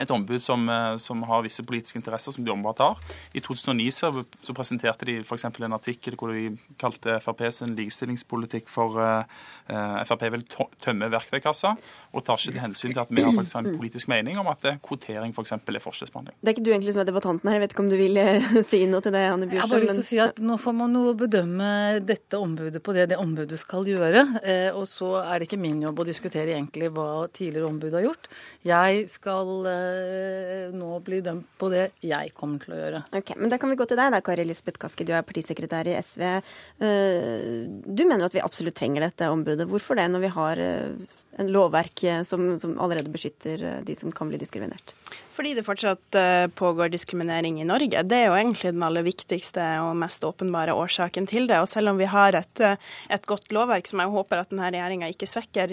et 0.01 0.11
ombud 0.11 0.41
som, 0.41 0.65
eh, 0.73 0.97
som, 0.97 1.23
har 1.29 1.43
visse 1.45 1.63
politiske 1.69 1.99
interesser, 2.01 2.33
som 2.33 2.45
de 2.45 2.51
åpenbart 2.51 2.81
har. 2.81 3.01
I 3.37 3.43
2009 3.45 3.91
så, 3.93 4.11
så 4.43 4.55
presenterte 4.57 5.05
de 5.05 5.19
f.eks. 5.21 5.45
en 5.45 5.77
artikkel 5.77 6.17
hvor 6.17 6.33
de 6.33 6.55
kalte 6.81 7.19
Frp 7.21 7.45
sin 7.53 7.75
likestillingspolitikk 7.77 8.71
for 8.73 8.97
uh, 8.97 9.99
Frp 10.09 10.25
vil 10.33 10.47
tømme 10.81 11.11
verktøykassa, 11.13 11.75
og 12.13 12.25
tar 12.25 12.41
ikke 12.41 12.63
hensyn 12.63 12.95
til 12.95 13.03
at 13.03 13.13
vi 13.13 13.25
har 13.25 13.37
faktisk 13.37 13.59
en 13.61 13.77
politisk 13.77 14.09
mening 14.09 14.41
om 14.41 14.49
at 14.49 14.65
kvotering 14.85 15.37
f.eks. 15.37 15.53
For 15.53 15.77
er 15.77 15.85
forskjellsbehandling. 15.85 16.39
Det 16.41 16.49
er 16.49 16.57
ikke 16.57 16.65
du 16.65 16.73
egentlig 16.73 16.97
som 16.97 17.03
er 17.05 17.11
debattanten 17.11 17.51
her, 17.51 17.59
jeg 17.59 17.65
vet 17.67 17.77
ikke 17.77 17.85
om 17.85 17.93
du 17.93 17.99
vil 18.01 18.21
si 18.73 18.83
noe 18.89 19.05
til 19.05 19.15
det, 19.15 19.27
Anne 19.29 19.51
Bjørsson? 19.51 19.59
Jeg 19.59 19.67
har 19.67 19.75
bare 19.75 19.85
lyst 19.85 19.99
til 19.99 20.07
å 20.07 20.09
si 20.09 20.23
at 20.25 20.43
nå 20.43 20.57
får 20.63 20.77
man 20.81 20.97
jo 20.97 21.13
bedømme 21.21 21.69
dette 22.09 22.41
ombudet 22.41 22.81
på 22.83 22.97
det 22.97 23.11
det 23.13 23.21
ombudet 23.21 23.61
skal 23.61 23.85
gjøre. 23.87 24.25
og 24.73 24.89
så 24.89 25.12
er 25.21 25.39
det 25.39 25.49
ikke 25.51 25.61
min 25.61 25.83
jobb 25.85 26.01
å 26.01 26.09
diskutere 26.09 26.57
egentlig 26.57 26.93
hva 26.95 27.27
tidligere 27.29 27.69
ombud 27.69 27.93
har 27.99 28.07
gjort. 28.09 28.31
Jeg 28.65 29.07
skal 29.13 29.53
Eh, 29.73 30.71
nå 30.75 30.99
bli 31.05 31.21
dømt 31.25 31.49
på 31.61 31.69
det 31.73 31.85
jeg 32.05 32.33
kommer 32.37 32.63
til 32.63 32.75
å 32.75 32.81
gjøre. 32.81 33.03
Ok, 33.19 33.35
men 33.39 33.53
Da 33.53 33.59
kan 33.61 33.71
vi 33.71 33.79
gå 33.79 33.87
til 33.89 33.99
deg, 33.99 34.13
da, 34.15 34.21
Kari 34.25 34.45
Lisbeth 34.49 34.81
Kaski. 34.81 35.07
Du 35.07 35.13
er 35.13 35.27
partisekretær 35.27 35.89
i 35.91 35.97
SV. 35.99 36.23
Eh, 36.81 37.67
du 37.87 38.05
mener 38.07 38.27
at 38.27 38.37
vi 38.37 38.45
absolutt 38.45 38.79
trenger 38.79 39.07
dette 39.07 39.31
ombudet. 39.31 39.69
Hvorfor 39.69 39.99
det, 39.99 40.09
når 40.11 40.25
vi 40.27 40.33
har 40.37 40.63
eh, 40.63 40.93
en 41.41 41.53
lovverk 41.53 42.05
som, 42.29 42.45
som 42.61 42.77
allerede 42.81 43.13
beskytter 43.13 43.83
de 43.87 43.97
som 43.97 44.13
kan 44.13 44.29
bli 44.29 44.41
diskriminert? 44.41 44.95
Fordi 45.33 45.55
det 45.57 45.65
fortsatt 45.65 46.17
pågår 46.59 46.91
diskriminering 46.93 47.61
i 47.61 47.65
Norge. 47.65 48.03
Det 48.05 48.17
er 48.19 48.27
jo 48.29 48.37
egentlig 48.37 48.75
den 48.75 48.85
aller 48.85 49.05
viktigste 49.05 49.65
og 49.81 49.97
mest 49.97 50.25
åpenbare 50.29 50.75
årsaken 50.77 51.25
til 51.29 51.47
det. 51.49 51.57
Og 51.63 51.69
selv 51.71 51.89
om 51.93 52.01
vi 52.01 52.09
har 52.09 52.37
et, 52.37 52.61
et 52.61 53.29
godt 53.29 53.49
lovverk, 53.57 53.89
som 53.89 54.03
jeg 54.03 54.13
håper 54.13 54.43
at 54.43 54.53
denne 54.53 54.69
regjeringa 54.69 55.09
ikke 55.09 55.29
svekker, 55.29 55.73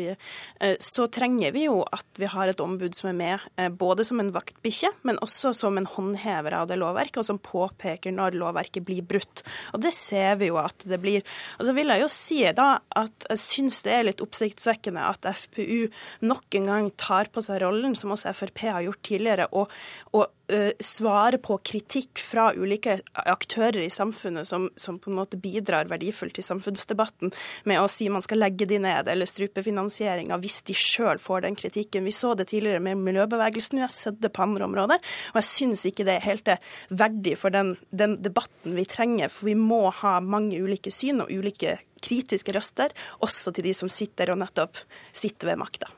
så 0.83 1.07
trenger 1.11 1.51
vi 1.55 1.65
jo 1.65 1.81
at 1.83 2.21
vi 2.21 2.29
har 2.31 2.51
et 2.51 2.63
ombud 2.63 2.95
som 2.95 3.11
er 3.11 3.17
med 3.19 3.75
både 3.79 4.05
som 4.07 4.23
en 4.23 4.31
vaktbikkje, 4.35 4.93
men 5.07 5.19
også 5.23 5.51
som 5.57 5.79
en 5.79 5.89
håndhever 5.91 6.55
av 6.55 6.71
det 6.71 6.79
lovverket, 6.79 7.19
og 7.19 7.27
som 7.27 7.41
påpeker 7.43 8.15
når 8.15 8.39
lovverket 8.39 8.87
blir 8.87 9.03
brutt. 9.03 9.43
Og 9.75 9.83
det 9.83 9.91
ser 9.95 10.39
vi 10.39 10.53
jo 10.53 10.59
at 10.61 10.87
det 10.87 11.01
blir. 11.03 11.27
Og 11.59 11.67
så 11.67 11.75
vil 11.75 11.91
jeg 11.91 12.05
jo 12.05 12.09
si 12.11 12.39
da 12.55 12.69
at 12.95 13.27
jeg 13.27 13.43
syns 13.43 13.83
det 13.83 13.95
er 13.95 14.07
litt 14.07 14.23
oppsiktsvekkende 14.23 15.03
at 15.03 15.27
FPU 15.49 15.89
nok 16.25 16.55
en 16.59 16.69
gang 16.69 16.91
tar 16.99 17.31
på 17.33 17.43
seg 17.45 17.63
rollen, 17.63 17.95
som 17.97 18.13
også 18.15 18.33
Frp 18.37 18.67
har 18.69 18.85
gjort 18.85 19.01
tidligere, 19.05 19.47
og, 19.51 19.71
og 20.13 20.27
uh, 20.51 21.37
på 21.41 21.57
kritikk 21.65 22.19
fra 22.21 22.49
ulike 22.55 22.99
aktører 23.13 23.81
i 23.83 23.89
samfunnet 23.89 24.47
som, 24.47 24.69
som, 24.75 24.99
på 24.99 25.09
en 25.11 25.17
måte 25.19 25.37
bidrar 25.37 25.89
verdifullt 25.89 26.35
til 26.37 26.45
samfunnsdebatten, 26.45 27.33
med 27.65 27.81
å 27.81 27.87
si 27.87 28.09
man 28.09 28.25
skal 28.25 28.41
legge 28.43 28.65
de 28.69 28.79
ned 28.79 29.07
eller 29.07 29.29
strupe 29.29 29.63
finansieringa 29.63 30.39
hvis 30.41 30.61
de 30.67 30.73
sjøl 30.77 31.19
får 31.21 31.45
den 31.45 31.57
kritikken. 31.59 32.05
Vi 32.05 32.15
så 32.15 32.33
det 32.37 32.49
tidligere 32.51 32.83
med 32.83 33.01
miljøbevegelsen, 33.03 33.79
vi 33.79 33.85
har 33.85 33.93
sett 33.93 34.19
det 34.21 34.33
på 34.33 34.45
andre 34.45 34.67
områder. 34.69 35.03
Og 35.33 35.41
jeg 35.41 35.49
syns 35.49 35.85
ikke 35.89 36.05
det 36.07 36.17
er 36.17 36.27
helt 36.27 36.53
verdig 36.89 37.35
for 37.39 37.53
den, 37.53 37.75
den 37.91 38.17
debatten 38.23 38.77
vi 38.77 38.87
trenger, 38.89 39.31
for 39.33 39.49
vi 39.49 39.57
må 39.59 39.87
ha 40.01 40.17
mange 40.23 40.59
ulike 40.59 40.93
syn 40.93 41.23
og 41.23 41.31
ulike 41.31 41.77
kritiske 42.03 42.55
røster, 42.55 42.95
også 43.19 43.55
til 43.55 43.69
de 43.69 43.73
som 43.77 43.91
sitter 43.91 44.33
og 44.33 44.41
nettopp 44.41 44.83
sitter 45.13 45.53
ved 45.53 45.63
makta. 45.63 45.91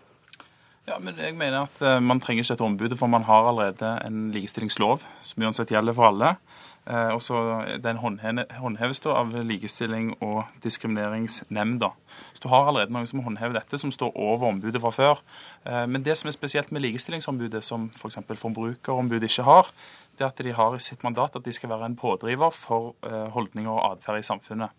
Ja, 0.90 0.98
men 0.98 1.16
jeg 1.16 1.36
mener 1.38 1.68
at 1.68 1.82
uh, 1.86 2.00
Man 2.02 2.20
trenger 2.20 2.44
ikke 2.44 2.56
et 2.58 2.66
ombud, 2.66 2.94
for 2.98 3.08
man 3.08 3.24
har 3.28 3.48
allerede 3.48 3.94
en 4.08 4.32
likestillingslov 4.34 5.04
som 5.22 5.46
uansett 5.46 5.70
gjelder 5.72 5.94
for 5.94 6.10
alle. 6.10 6.34
Uh, 6.90 7.14
og 7.14 7.22
så 7.22 7.38
Den 7.84 8.02
håndheves 8.02 9.04
da 9.04 9.14
av 9.20 9.30
Likestilling- 9.46 10.16
og 10.26 10.50
diskrimineringsnemnda. 10.64 11.92
Så 12.34 12.44
Du 12.44 12.50
har 12.50 12.66
allerede 12.66 12.94
noen 12.94 13.08
som 13.08 13.22
håndhever 13.22 13.54
dette, 13.60 13.78
som 13.78 13.94
står 13.94 14.18
over 14.18 14.50
ombudet 14.50 14.82
fra 14.82 14.92
før. 14.92 15.22
Uh, 15.68 15.86
men 15.86 16.04
det 16.04 16.18
som 16.18 16.28
er 16.28 16.36
spesielt 16.36 16.72
med 16.72 16.82
Likestillingsombudet, 16.82 17.64
som 17.64 17.92
f.eks. 17.96 18.18
For 18.28 18.44
Forbrukerombudet 18.50 19.30
ikke 19.30 19.46
har, 19.46 19.70
det 20.18 20.26
er 20.26 20.34
at 20.34 20.44
de 20.44 20.58
har 20.58 20.76
i 20.76 20.82
sitt 20.82 21.06
mandat 21.06 21.38
at 21.38 21.46
de 21.46 21.54
skal 21.54 21.70
være 21.70 21.86
en 21.86 21.96
pådriver 21.96 22.52
for 22.52 22.96
holdninger 23.32 23.72
og 23.72 23.94
atferd 23.94 24.20
i 24.20 24.28
samfunnet. 24.28 24.74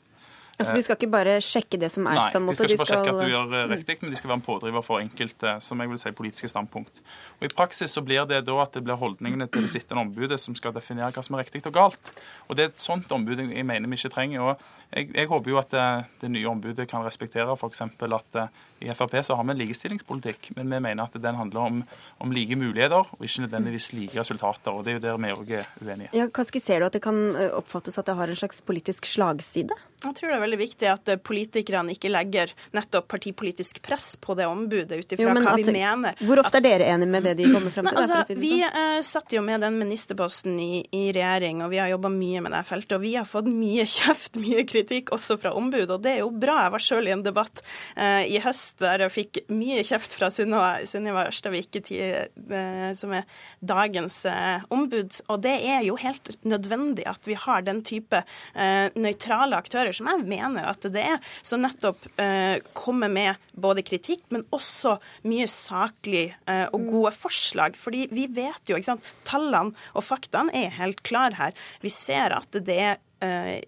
Altså, 0.62 0.74
De 0.78 0.82
skal 0.86 0.96
ikke 0.98 1.10
bare 1.12 1.36
sjekke 1.44 1.78
det 1.82 1.90
som 1.92 2.06
er? 2.06 2.18
Nei, 2.18 2.26
på 2.32 2.40
en 2.40 2.46
måte. 2.46 2.62
de 2.62 2.62
skal 2.62 2.72
ikke 2.72 2.82
bare 2.82 2.92
sjekke 2.92 3.12
at 3.12 3.20
du 3.22 3.32
gjør 3.32 3.54
eh, 3.58 3.66
riktig, 3.72 3.96
men 4.02 4.12
de 4.14 4.18
skal 4.20 4.30
være 4.32 4.38
en 4.40 4.44
pådriver 4.46 4.84
for 4.86 5.02
enkelte 5.02 5.54
som 5.64 5.82
jeg 5.82 5.90
vil 5.92 6.00
si, 6.02 6.12
politiske 6.22 6.50
standpunkt. 6.52 7.02
Og 7.40 7.46
I 7.48 7.52
praksis 7.52 7.94
så 7.96 8.02
blir 8.04 8.26
det 8.30 8.42
da 8.46 8.56
at 8.62 8.72
det 8.76 8.84
blir 8.86 8.98
holdningene 9.00 9.48
til 9.52 9.66
det 9.66 9.72
sittende 9.74 10.04
ombudet 10.06 10.38
som 10.40 10.56
skal 10.58 10.74
definere 10.76 11.12
hva 11.12 11.24
som 11.24 11.36
er 11.36 11.44
riktig 11.44 11.64
og 11.66 11.74
galt. 11.76 12.12
Og 12.48 12.56
Det 12.56 12.64
er 12.64 12.72
et 12.72 12.82
sånt 12.82 13.10
ombud 13.12 13.38
jeg 13.42 13.66
mener 13.66 13.88
vi 13.88 13.98
ikke 13.98 14.12
trenger. 14.14 14.40
og 14.40 14.62
Jeg, 14.94 15.10
jeg 15.14 15.28
håper 15.28 15.50
jo 15.50 15.58
at 15.58 15.70
det, 15.74 15.80
eh, 15.80 16.10
det 16.22 16.30
nye 16.36 16.48
ombudet 16.50 16.88
kan 16.88 17.04
respektere 17.04 17.56
f.eks. 17.56 17.82
at 17.82 18.40
eh, 18.40 18.48
i 18.82 18.90
Frp 18.94 19.14
så 19.22 19.36
har 19.38 19.44
vi 19.46 19.54
en 19.54 19.60
likestillingspolitikk, 19.60 20.56
men 20.56 20.70
vi 20.72 20.80
mener 20.82 21.04
at 21.04 21.14
den 21.14 21.36
handler 21.38 21.60
om, 21.60 21.82
om 22.18 22.32
like 22.34 22.56
muligheter 22.58 23.06
og 23.06 23.20
ikke 23.22 23.44
nødvendigvis 23.46 23.92
like 23.92 24.18
resultater. 24.18 24.72
og 24.72 24.84
Det 24.84 24.94
er 24.94 24.98
jo 24.98 25.04
der 25.06 25.20
vi 25.22 25.32
òg 25.36 25.52
er 25.60 25.68
uenige. 25.80 26.10
Ja, 26.16 26.26
Kaski, 26.26 26.58
ser 26.58 26.80
du 26.82 26.86
at 26.86 26.96
det 26.96 27.02
kan 27.04 27.20
oppfattes 27.52 27.98
at 27.98 28.06
det 28.06 28.16
har 28.18 28.28
en 28.28 28.36
slags 28.38 28.60
politisk 28.66 29.06
slagside? 29.06 29.76
Jeg 30.02 30.16
tror 30.18 30.32
det 30.32 30.34
er 30.34 30.42
veldig 30.42 30.51
viktig 30.60 30.88
at 30.90 31.12
politikerne 31.24 31.94
ikke 31.96 32.10
legger 32.12 32.52
nettopp 32.76 33.08
partipolitisk 33.12 33.82
press 33.84 34.14
på 34.20 34.36
det 34.38 34.46
ombudet 34.48 34.98
ut 34.98 35.14
ifra 35.14 35.34
hva 35.36 35.54
vi 35.58 35.66
mener. 35.72 36.16
Hvor 36.22 36.42
ofte 36.42 36.60
er 36.60 36.66
dere 36.66 36.88
enige 36.94 37.12
med 37.12 37.26
det 37.26 37.34
de 37.40 37.48
kommer 37.50 37.72
frem 37.74 37.88
til? 37.88 38.00
Altså, 38.02 38.20
der, 38.20 38.28
si 38.28 38.36
vi 38.38 38.52
sånn? 38.60 38.78
eh, 38.82 38.98
satt 39.06 39.34
jo 39.36 39.42
med 39.44 39.64
den 39.64 39.78
ministerposten 39.80 40.58
i, 40.60 40.82
i, 40.90 41.04
regjering, 41.14 41.62
og 41.64 41.72
vi 41.72 41.80
har 41.82 41.90
jobba 41.92 42.10
mye 42.12 42.42
med 42.44 42.54
det 42.56 42.62
feltet. 42.68 42.96
Og 42.98 43.04
vi 43.04 43.14
har 43.18 43.28
fått 43.28 43.50
mye 43.50 43.86
kjeft, 43.96 44.38
mye 44.42 44.66
kritikk 44.68 45.12
også 45.14 45.38
fra 45.42 45.54
ombud, 45.58 45.88
og 45.88 46.02
det 46.04 46.16
er 46.16 46.22
jo 46.24 46.30
bra. 46.32 46.60
Jeg 46.66 46.74
var 46.76 46.86
sjøl 46.86 47.10
i 47.10 47.14
en 47.16 47.24
debatt 47.26 47.64
eh, 47.96 48.28
i 48.32 48.40
høst 48.42 48.82
der 48.82 49.06
jeg 49.06 49.14
fikk 49.16 49.42
mye 49.52 49.82
kjeft 49.86 50.16
fra 50.18 50.30
Sunniva 50.32 51.26
Ørstavik, 51.28 51.80
eh, 51.92 52.92
som 52.98 53.14
er 53.16 53.26
dagens 53.60 54.22
eh, 54.28 54.64
ombud. 54.72 55.20
Og 55.28 55.42
det 55.44 55.54
er 55.60 55.86
jo 55.86 55.98
helt 56.00 56.34
nødvendig 56.46 57.06
at 57.10 57.28
vi 57.28 57.36
har 57.38 57.64
den 57.66 57.82
type 57.86 58.22
eh, 58.22 58.88
nøytrale 58.94 59.58
aktører 59.58 59.94
som 59.96 60.10
jeg 60.10 60.26
mener 60.32 60.68
at 60.72 60.86
det 60.92 61.04
er, 61.14 61.20
som 61.44 61.62
nettopp 61.62 62.08
eh, 62.20 62.58
kommer 62.76 63.12
med 63.12 63.52
både 63.52 63.84
kritikk, 63.86 64.24
men 64.34 64.46
også 64.54 64.96
mye 65.28 65.48
saklig 65.50 66.26
eh, 66.48 66.66
og 66.72 66.88
gode 66.88 67.14
forslag. 67.16 67.78
Fordi 67.78 68.08
vi 68.12 68.26
vet 68.32 68.68
jo, 68.68 68.78
ikke 68.78 68.92
sant, 68.94 69.14
tallene 69.28 69.76
og 69.92 70.06
faktaene 70.06 70.54
er 70.64 70.76
helt 70.80 71.04
klare 71.06 71.38
her. 71.38 71.56
Vi 71.84 71.92
ser 71.92 72.34
at 72.36 72.62
det 72.62 72.78
er 72.90 73.00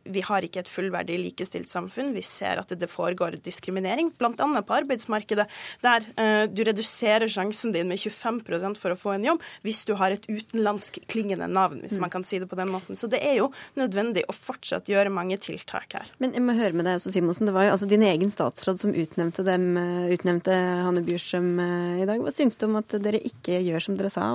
vi 0.05 0.23
har 0.25 0.45
ikke 0.45 0.63
et 0.63 0.71
fullverdig 0.71 1.17
likestilt 1.21 1.71
samfunn. 1.71 2.13
Vi 2.15 2.23
ser 2.27 2.61
at 2.61 2.73
det 2.75 2.89
foregår 2.91 3.39
diskriminering, 3.45 4.11
bl.a. 4.19 4.33
på 4.35 4.77
arbeidsmarkedet, 4.79 5.47
der 5.85 6.07
eh, 6.21 6.45
du 6.51 6.65
reduserer 6.67 7.31
sjansen 7.31 7.75
din 7.75 7.91
med 7.91 8.01
25% 8.01 8.81
for 8.81 8.95
å 8.95 8.99
få 8.99 9.15
en 9.15 9.29
jobb 9.29 9.45
hvis 9.65 9.85
du 9.89 9.95
har 9.99 10.15
et 10.15 10.25
utenlandsk 10.29 11.01
klingende 11.11 11.49
navn, 11.51 11.83
hvis 11.85 11.99
man 11.99 12.09
mm. 12.09 12.15
kan 12.17 12.27
si 12.27 12.41
det 12.43 12.49
på 12.51 12.59
den 12.59 12.73
måten. 12.73 12.99
Så 12.99 13.11
det 13.11 13.21
er 13.25 13.39
jo 13.39 13.51
nødvendig 13.79 14.25
å 14.29 14.37
fortsatt 14.37 14.91
gjøre 14.91 15.13
mange 15.15 15.39
tiltak 15.43 15.99
her. 15.99 16.11
Men 16.23 16.35
jeg 16.37 16.45
må 16.45 16.57
høre 16.59 16.77
med 16.77 16.89
deg 16.89 16.99
også, 16.99 17.15
Simonsen. 17.15 17.49
Det 17.49 17.57
var 17.57 17.69
jo 17.69 17.75
altså 17.77 17.91
din 17.91 18.07
egen 18.07 18.33
statsråd 18.35 18.81
som 18.81 18.95
utnevnte, 18.95 19.47
dem, 19.47 19.69
eh, 19.81 20.15
utnevnte 20.15 20.55
Hanne 20.55 21.05
Bjurstrøm 21.07 21.53
i 22.03 22.09
dag. 22.09 22.23
Hva 22.25 22.35
syns 22.35 22.59
du 22.59 22.67
om 22.69 22.81
at 22.81 22.97
dere 23.05 23.23
ikke 23.23 23.61
gjør 23.65 23.89
som 23.89 23.99
dere 23.99 24.13
sa, 24.13 24.31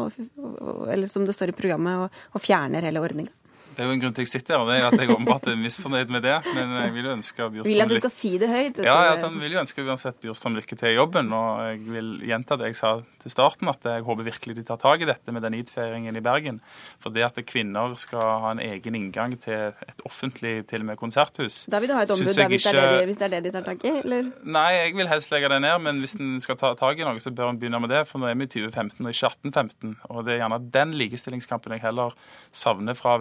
eller 0.89 1.09
som 1.09 1.27
det 1.27 1.35
står 1.35 1.53
i 1.53 1.59
programmet, 1.59 2.05
og, 2.05 2.23
og 2.35 2.45
fjerner 2.45 2.85
hele 2.85 3.03
ordninga? 3.03 3.38
Det 3.79 3.85
er 3.85 3.93
jo 3.93 3.95
en 3.95 4.01
grunn 4.01 4.11
til 4.11 4.25
at 4.25 4.27
jeg 4.27 4.31
sitter 4.33 4.57
her, 4.57 4.61
og 4.65 4.67
det 4.67 4.73
er 4.75 4.85
at 4.89 4.99
jeg 4.99 5.11
åpenbart 5.13 5.45
er 5.47 5.55
misfornøyd 5.55 6.09
med 6.11 6.25
det. 6.25 6.33
Men 6.51 6.73
jeg 6.81 6.91
vil 6.97 7.05
jo 7.07 7.11
ønske 7.15 7.45
Bjørstrøm 7.53 7.69
Vil 7.69 7.83
at 7.85 7.91
du 7.93 7.95
skal 7.95 8.11
si 8.11 8.31
det 8.41 8.49
høyt? 8.51 8.81
Ja, 8.83 8.95
jeg 9.05 9.11
altså, 9.13 9.29
vil 9.39 9.53
jo 9.55 9.61
ønske 9.61 9.85
uansett 9.85 10.17
Bjørstrøm 10.19 10.57
lykke 10.57 10.75
til 10.81 10.89
i 10.89 10.97
jobben. 10.97 11.29
Og 11.31 11.61
jeg 11.63 11.77
vil 11.95 12.09
gjenta 12.27 12.57
det 12.59 12.73
jeg 12.73 12.75
sa 12.75 12.91
til 13.23 13.31
starten, 13.31 13.71
at 13.71 13.87
jeg 13.87 14.03
håper 14.03 14.27
virkelig 14.27 14.57
de 14.57 14.65
tar 14.67 14.81
tak 14.81 15.05
i 15.05 15.07
dette 15.07 15.31
med 15.31 15.47
den 15.47 15.55
idfeiringen 15.61 16.19
i 16.19 16.23
Bergen. 16.25 16.59
For 16.99 17.15
det 17.15 17.23
at 17.29 17.39
kvinner 17.47 17.95
skal 18.01 18.33
ha 18.43 18.51
en 18.51 18.59
egen 18.65 18.99
inngang 18.99 19.37
til 19.39 19.71
et 19.71 20.03
offentlig 20.03 20.67
til 20.67 20.83
og 20.83 20.89
med 20.91 20.99
konserthus 20.99 21.61
Da 21.71 21.79
vil 21.79 21.93
du 21.93 21.95
ha 21.95 22.03
et 22.03 22.11
ombud 22.11 22.27
da, 22.27 22.49
hvis, 22.51 22.67
ikke... 22.67 22.75
det 22.75 22.99
det, 22.99 23.07
hvis, 23.07 23.21
det 23.21 23.27
er 23.29 23.33
det 23.37 23.41
de 23.47 23.55
tar 23.55 23.67
tak 23.69 23.87
i, 23.87 23.95
eller? 24.03 24.27
Nei, 24.43 24.67
jeg 24.75 24.97
vil 24.99 25.11
helst 25.13 25.31
legge 25.31 25.53
det 25.55 25.61
ned, 25.63 25.77
men 25.87 26.03
hvis 26.03 26.17
en 26.19 26.35
skal 26.43 26.59
ta 26.59 26.73
tak 26.79 26.99
i 26.99 27.07
noe, 27.07 27.23
så 27.23 27.31
bør 27.31 27.53
en 27.53 27.63
begynne 27.63 27.79
med 27.79 27.95
det. 27.95 28.03
For 28.11 28.19
nå 28.19 28.27
er 28.27 28.35
vi 28.35 28.49
i 28.49 28.53
2015 28.59 29.07
og 29.07 29.15
ikke 29.15 29.31
1815. 29.31 29.95
Og 30.11 30.27
det 30.27 30.35
er 30.35 30.43
gjerne 30.43 30.61
den 30.75 30.93
likestillingskampen 30.99 31.77
jeg 31.77 31.85
heller 31.87 32.19
savner 32.51 32.99
fra 32.99 33.15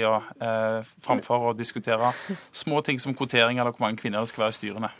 venstresida. 0.00 0.22
Eh, 0.40 0.82
framfor 1.04 1.50
å 1.50 1.56
diskutere 1.56 2.12
små 2.52 2.82
ting 2.84 3.00
som 3.00 3.14
kvotering 3.14 3.58
eller 3.58 3.72
hvor 3.72 3.86
mange 3.86 4.00
kvinner 4.00 4.20
det 4.20 4.28
skal 4.32 4.46
være 4.46 4.56
i 4.56 4.60
styrene. 4.60 4.92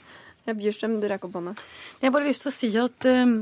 Bjørstrøm, 0.51 1.01
du 1.01 1.07
rekker 1.07 1.29
opp 1.29 1.37
hånda. 1.39 1.53
Jeg 2.01 2.09
har 2.09 2.15
bare 2.17 2.27
lyst 2.27 2.43
til 2.43 2.51
å 2.51 2.55
si 2.55 2.71
at 2.81 3.07
um, 3.07 3.35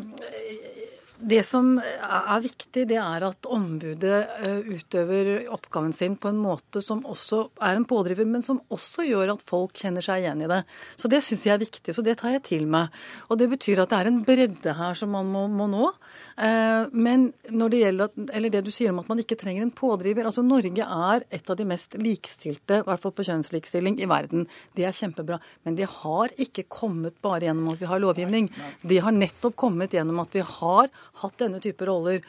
det 1.19 1.41
som 1.47 1.71
er 1.81 2.43
viktig, 2.43 2.85
det 2.91 2.99
er 3.01 3.25
at 3.27 3.49
ombudet 3.51 4.19
eh, 4.45 4.59
utøver 4.69 5.49
oppgaven 5.55 5.95
sin 5.97 6.19
på 6.21 6.31
en 6.31 6.39
måte 6.43 6.83
som 6.85 7.01
også 7.09 7.41
er 7.65 7.79
en 7.79 7.87
pådriver, 7.89 8.29
men 8.29 8.45
som 8.47 8.61
også 8.75 9.07
gjør 9.09 9.33
at 9.35 9.43
folk 9.47 9.75
kjenner 9.79 10.05
seg 10.05 10.23
igjen 10.23 10.45
i 10.45 10.51
det. 10.51 10.61
Så 11.01 11.11
det 11.11 11.23
syns 11.25 11.47
jeg 11.47 11.57
er 11.57 11.65
viktig, 11.65 11.95
så 11.97 12.05
det 12.07 12.19
tar 12.21 12.37
jeg 12.37 12.45
til 12.51 12.69
meg. 12.71 12.95
Og 13.31 13.41
det 13.41 13.49
betyr 13.55 13.83
at 13.83 13.95
det 13.95 14.03
er 14.03 14.13
en 14.13 14.23
bredde 14.27 14.77
her 14.79 14.99
som 14.99 15.15
man 15.17 15.33
må, 15.33 15.47
må 15.51 15.71
nå. 15.71 15.91
Eh, 16.39 16.87
men 16.93 17.29
når 17.51 17.73
det 17.73 17.79
gjelder, 17.81 18.13
eller 18.39 18.53
det 18.55 18.61
du 18.67 18.71
sier 18.75 18.93
om 18.93 19.01
at 19.03 19.09
man 19.11 19.19
ikke 19.23 19.39
trenger 19.41 19.65
en 19.65 19.73
pådriver 19.75 20.29
altså 20.29 20.45
Norge 20.47 20.85
er 20.85 21.25
et 21.35 21.51
av 21.51 21.59
de 21.59 21.67
mest 21.67 21.97
likestilte, 21.99 22.79
i 22.79 22.87
hvert 22.87 23.03
fall 23.03 23.15
på 23.17 23.27
kjønnslikestilling, 23.27 23.99
i 23.99 24.07
verden. 24.11 24.47
Det 24.79 24.87
er 24.87 24.95
kjempebra. 24.95 25.41
Men 25.67 25.79
det 25.79 25.89
har 25.99 26.35
ikke 26.39 26.69
kommet 26.71 27.19
bare 27.25 27.49
gjennom 27.49 27.73
at 27.73 27.83
vi 27.83 27.91
har 27.91 28.03
lovgivning. 28.05 28.53
Det 28.87 29.01
har 29.03 29.17
nettopp 29.17 29.59
kommet 29.59 29.97
gjennom 29.97 30.23
at 30.23 30.37
vi 30.37 30.45
har 30.47 30.93
hatt 31.25 31.43
denne 31.43 31.59
type 31.65 31.89
roller. 31.89 32.23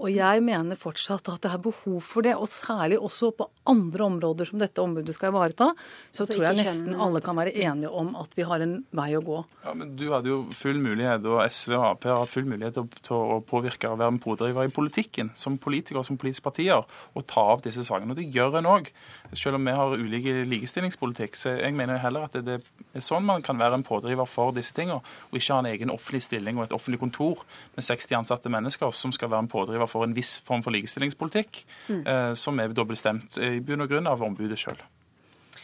Og 0.00 0.08
jeg 0.08 0.40
mener 0.40 0.78
fortsatt 0.80 1.28
at 1.28 1.42
det 1.44 1.50
er 1.52 1.60
behov 1.60 1.98
for 2.06 2.24
det, 2.24 2.32
og 2.32 2.48
særlig 2.48 2.96
også 2.96 3.28
på 3.36 3.46
andre 3.68 4.06
områder 4.06 4.48
som 4.48 4.60
dette 4.62 4.80
ombudet 4.80 5.12
skal 5.14 5.32
ivareta. 5.32 5.68
Så 6.10 6.22
så 6.22 6.36
tror 6.36 6.46
jeg 6.48 6.58
nesten 6.62 6.96
alle 6.96 7.20
kan 7.24 7.36
være 7.36 7.52
enige 7.52 7.90
om 7.90 8.14
at 8.16 8.32
vi 8.36 8.46
har 8.48 8.62
en 8.64 8.78
vei 8.94 9.10
å 9.18 9.22
gå. 9.24 9.42
Ja, 9.66 9.74
men 9.76 9.94
Du 9.98 10.06
hadde 10.12 10.30
jo 10.30 10.38
full 10.56 10.80
mulighet, 10.80 11.26
og 11.28 11.42
SV 11.44 11.76
og 11.76 11.84
Ap 11.90 12.06
har 12.08 12.22
hatt 12.22 12.32
full 12.32 12.48
mulighet 12.48 12.78
til 13.04 13.16
å 13.16 13.40
påvirke 13.44 13.90
og 13.90 14.00
være 14.00 14.14
en 14.14 14.22
pådriver 14.22 14.68
i 14.68 14.72
politikken, 14.72 15.32
som 15.36 15.58
politikere 15.60 16.04
som 16.06 16.16
politiske 16.16 16.46
partier, 16.48 16.86
og 17.12 17.26
ta 17.28 17.44
av 17.52 17.62
disse 17.66 17.84
sakene. 17.84 18.14
Og 18.14 18.20
det 18.20 18.30
gjør 18.32 18.58
en 18.62 18.70
òg, 18.72 18.88
selv 19.36 19.60
om 19.60 19.68
vi 19.68 19.76
har 19.76 19.96
ulike 19.98 20.46
likestillingspolitikk. 20.48 21.36
Så 21.36 21.56
jeg 21.58 21.76
mener 21.76 22.00
heller 22.02 22.30
at 22.30 22.40
det 22.40 22.60
er 22.62 23.04
sånn 23.04 23.28
man 23.28 23.44
kan 23.44 23.60
være 23.60 23.80
en 23.80 23.86
pådriver 23.86 24.28
for 24.30 24.56
disse 24.56 24.74
tingene, 24.76 25.02
og 25.02 25.38
ikke 25.38 25.52
ha 25.52 25.62
en 25.62 25.70
egen 25.74 25.92
offentlig 25.92 26.24
stilling 26.24 26.58
og 26.58 26.68
et 26.68 26.76
offentlig 26.76 27.02
kontor 27.02 27.44
med 27.76 27.84
60 27.84 28.22
ansatte 28.22 28.52
mennesker 28.52 28.94
som 28.96 29.12
skal 29.12 29.30
være 29.32 29.46
en 29.46 29.52
pådriver 29.52 29.81
pådriver 29.82 29.86
for 29.86 30.04
en 30.04 30.14
viss 30.14 30.40
form 30.40 30.62
for 30.62 30.72
likestillingspolitikk, 30.72 31.64
mm. 31.88 32.06
eh, 32.06 32.34
som 32.34 32.58
er 32.60 32.72
da 32.72 32.84
bestemt 32.84 33.38
i 33.38 33.60
bunn 33.60 33.82
og 33.82 33.90
grunn 33.90 34.06
av 34.06 34.22
ombudet 34.22 34.58
sjøl. 34.58 34.80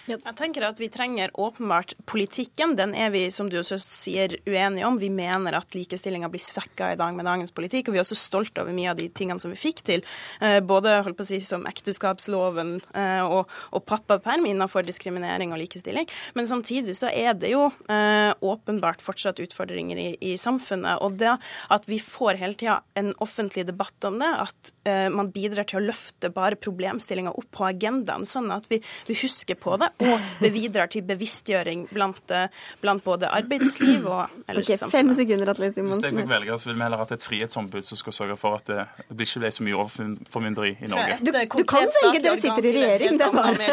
Jeg 0.09 0.37
tenker 0.39 0.65
at 0.65 0.79
Vi 0.81 0.89
trenger 0.89 1.33
åpenbart 1.37 1.93
politikken. 2.09 2.75
Den 2.79 2.95
er 2.97 3.11
vi 3.13 3.27
som 3.35 3.51
du 3.51 3.59
også 3.61 3.77
sier, 3.83 4.39
uenige 4.49 4.87
om. 4.89 4.97
Vi 5.01 5.11
mener 5.13 5.59
at 5.59 5.75
likestillinga 5.77 6.31
blir 6.33 6.41
svekka 6.41 6.93
i 6.95 6.97
dag 6.97 7.13
med 7.17 7.27
dagens 7.29 7.53
politikk. 7.53 7.89
og 7.89 7.97
Vi 7.97 8.01
er 8.01 8.07
også 8.07 8.17
stolt 8.17 8.57
over 8.61 8.73
mye 8.73 8.95
av 8.95 8.97
de 8.97 9.09
tingene 9.13 9.41
som 9.43 9.53
vi 9.53 9.59
fikk 9.61 9.83
til. 9.85 10.05
Eh, 10.41 10.61
både 10.65 11.03
holdt 11.05 11.19
på 11.19 11.27
å 11.27 11.29
si, 11.29 11.41
som 11.45 11.67
ekteskapsloven 11.69 12.79
eh, 12.97 13.21
og, 13.27 13.53
og 13.77 13.85
pappaperm 13.85 14.47
innenfor 14.49 14.87
diskriminering 14.87 15.53
og 15.53 15.61
likestilling. 15.61 16.09
Men 16.39 16.49
samtidig 16.49 16.97
så 16.97 17.13
er 17.13 17.37
det 17.37 17.53
jo 17.53 17.67
eh, 17.93 18.33
åpenbart 18.41 19.05
fortsatt 19.05 19.43
utfordringer 19.45 20.01
i, 20.01 20.09
i 20.25 20.33
samfunnet. 20.41 21.05
Og 21.05 21.21
det 21.21 21.37
at 21.69 21.91
vi 21.91 22.01
får 22.01 22.41
hele 22.41 22.57
tida 22.57 22.81
en 22.97 23.13
offentlig 23.21 23.67
debatt 23.69 24.09
om 24.09 24.17
det, 24.23 24.33
at 24.49 24.75
man 25.13 25.29
bidrar 25.35 25.67
til 25.69 25.83
å 25.83 25.85
løfte 25.91 26.31
bare 26.33 26.57
problemstillinga 26.57 27.35
opp 27.37 27.51
på 27.53 27.67
agendaen, 27.67 28.25
sånn 28.25 28.49
at 28.55 28.65
vi, 28.71 28.79
vi 29.05 29.17
husker 29.21 29.59
på 29.61 29.77
det 29.81 29.91
og 29.99 30.29
det 30.43 30.53
bidrar 30.55 30.91
til 30.93 31.07
bevisstgjøring 31.09 31.87
blant, 31.93 32.23
eh, 32.31 32.49
blant 32.83 33.05
både 33.05 33.31
arbeidsliv 33.31 34.07
og 34.07 34.27
ellers 34.49 34.69
Ok, 34.69 34.91
Fem 34.93 35.11
sekunder, 35.17 35.51
Atle 35.51 35.73
Simonsen. 35.73 36.03
Hvis 36.03 36.13
jeg 36.13 36.23
fikk 36.23 36.31
velge, 36.31 36.59
så 36.59 36.69
ville 36.69 36.79
vi 36.79 36.87
heller 36.87 37.03
hatt 37.03 37.15
et 37.17 37.25
frihetsombud 37.25 37.85
som 37.87 37.99
skal 38.01 38.17
sørge 38.17 38.37
for 38.39 38.59
at 38.61 38.69
det 38.69 38.79
det 39.19 39.27
ikke 39.27 39.41
ble 39.43 39.51
så 39.55 39.65
mye 39.67 39.77
overformynderi 39.79 40.71
i 40.85 40.91
Norge. 40.91 41.17
Du, 41.25 41.31
du 41.33 41.65
kan 41.69 41.89
velge, 41.89 42.21
dere 42.25 42.41
sitter 42.41 42.69
i 42.69 42.73
regjering. 42.77 43.19
Det 43.19 43.27
er 43.27 43.35
bare, 43.35 43.69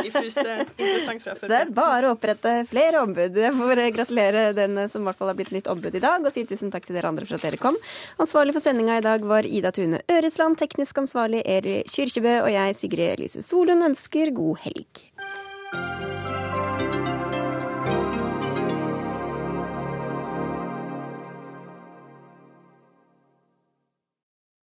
det 1.45 1.59
er 1.59 1.73
bare 1.75 2.09
å 2.09 2.15
opprette 2.15 2.55
flere 2.71 3.03
ombud. 3.03 3.37
Jeg 3.45 3.53
får 3.59 3.83
gratulere 3.95 4.45
den 4.57 4.79
som 4.91 5.03
i 5.03 5.09
hvert 5.09 5.19
fall 5.19 5.31
har 5.31 5.37
blitt 5.37 5.53
nytt 5.55 5.69
ombud 5.71 5.95
i 5.95 6.03
dag, 6.03 6.25
og 6.25 6.35
si 6.35 6.45
tusen 6.49 6.73
takk 6.73 6.87
til 6.87 6.97
dere 6.97 7.11
andre 7.11 7.27
for 7.27 7.37
at 7.37 7.45
dere 7.45 7.61
kom. 7.61 7.77
Ansvarlig 8.21 8.55
for 8.55 8.65
sendinga 8.65 8.99
i 9.01 9.05
dag 9.05 9.25
var 9.27 9.47
Ida 9.47 9.73
Tune 9.75 10.01
Øresland, 10.11 10.59
teknisk 10.61 11.03
ansvarlig 11.03 11.43
Eri 11.45 11.81
Kyrkjebø, 11.91 12.39
og 12.45 12.51
jeg, 12.55 12.79
Sigrid 12.79 13.19
Elise 13.19 13.45
Solund, 13.45 13.85
ønsker 13.91 14.33
god 14.35 14.63
helg. 14.65 15.05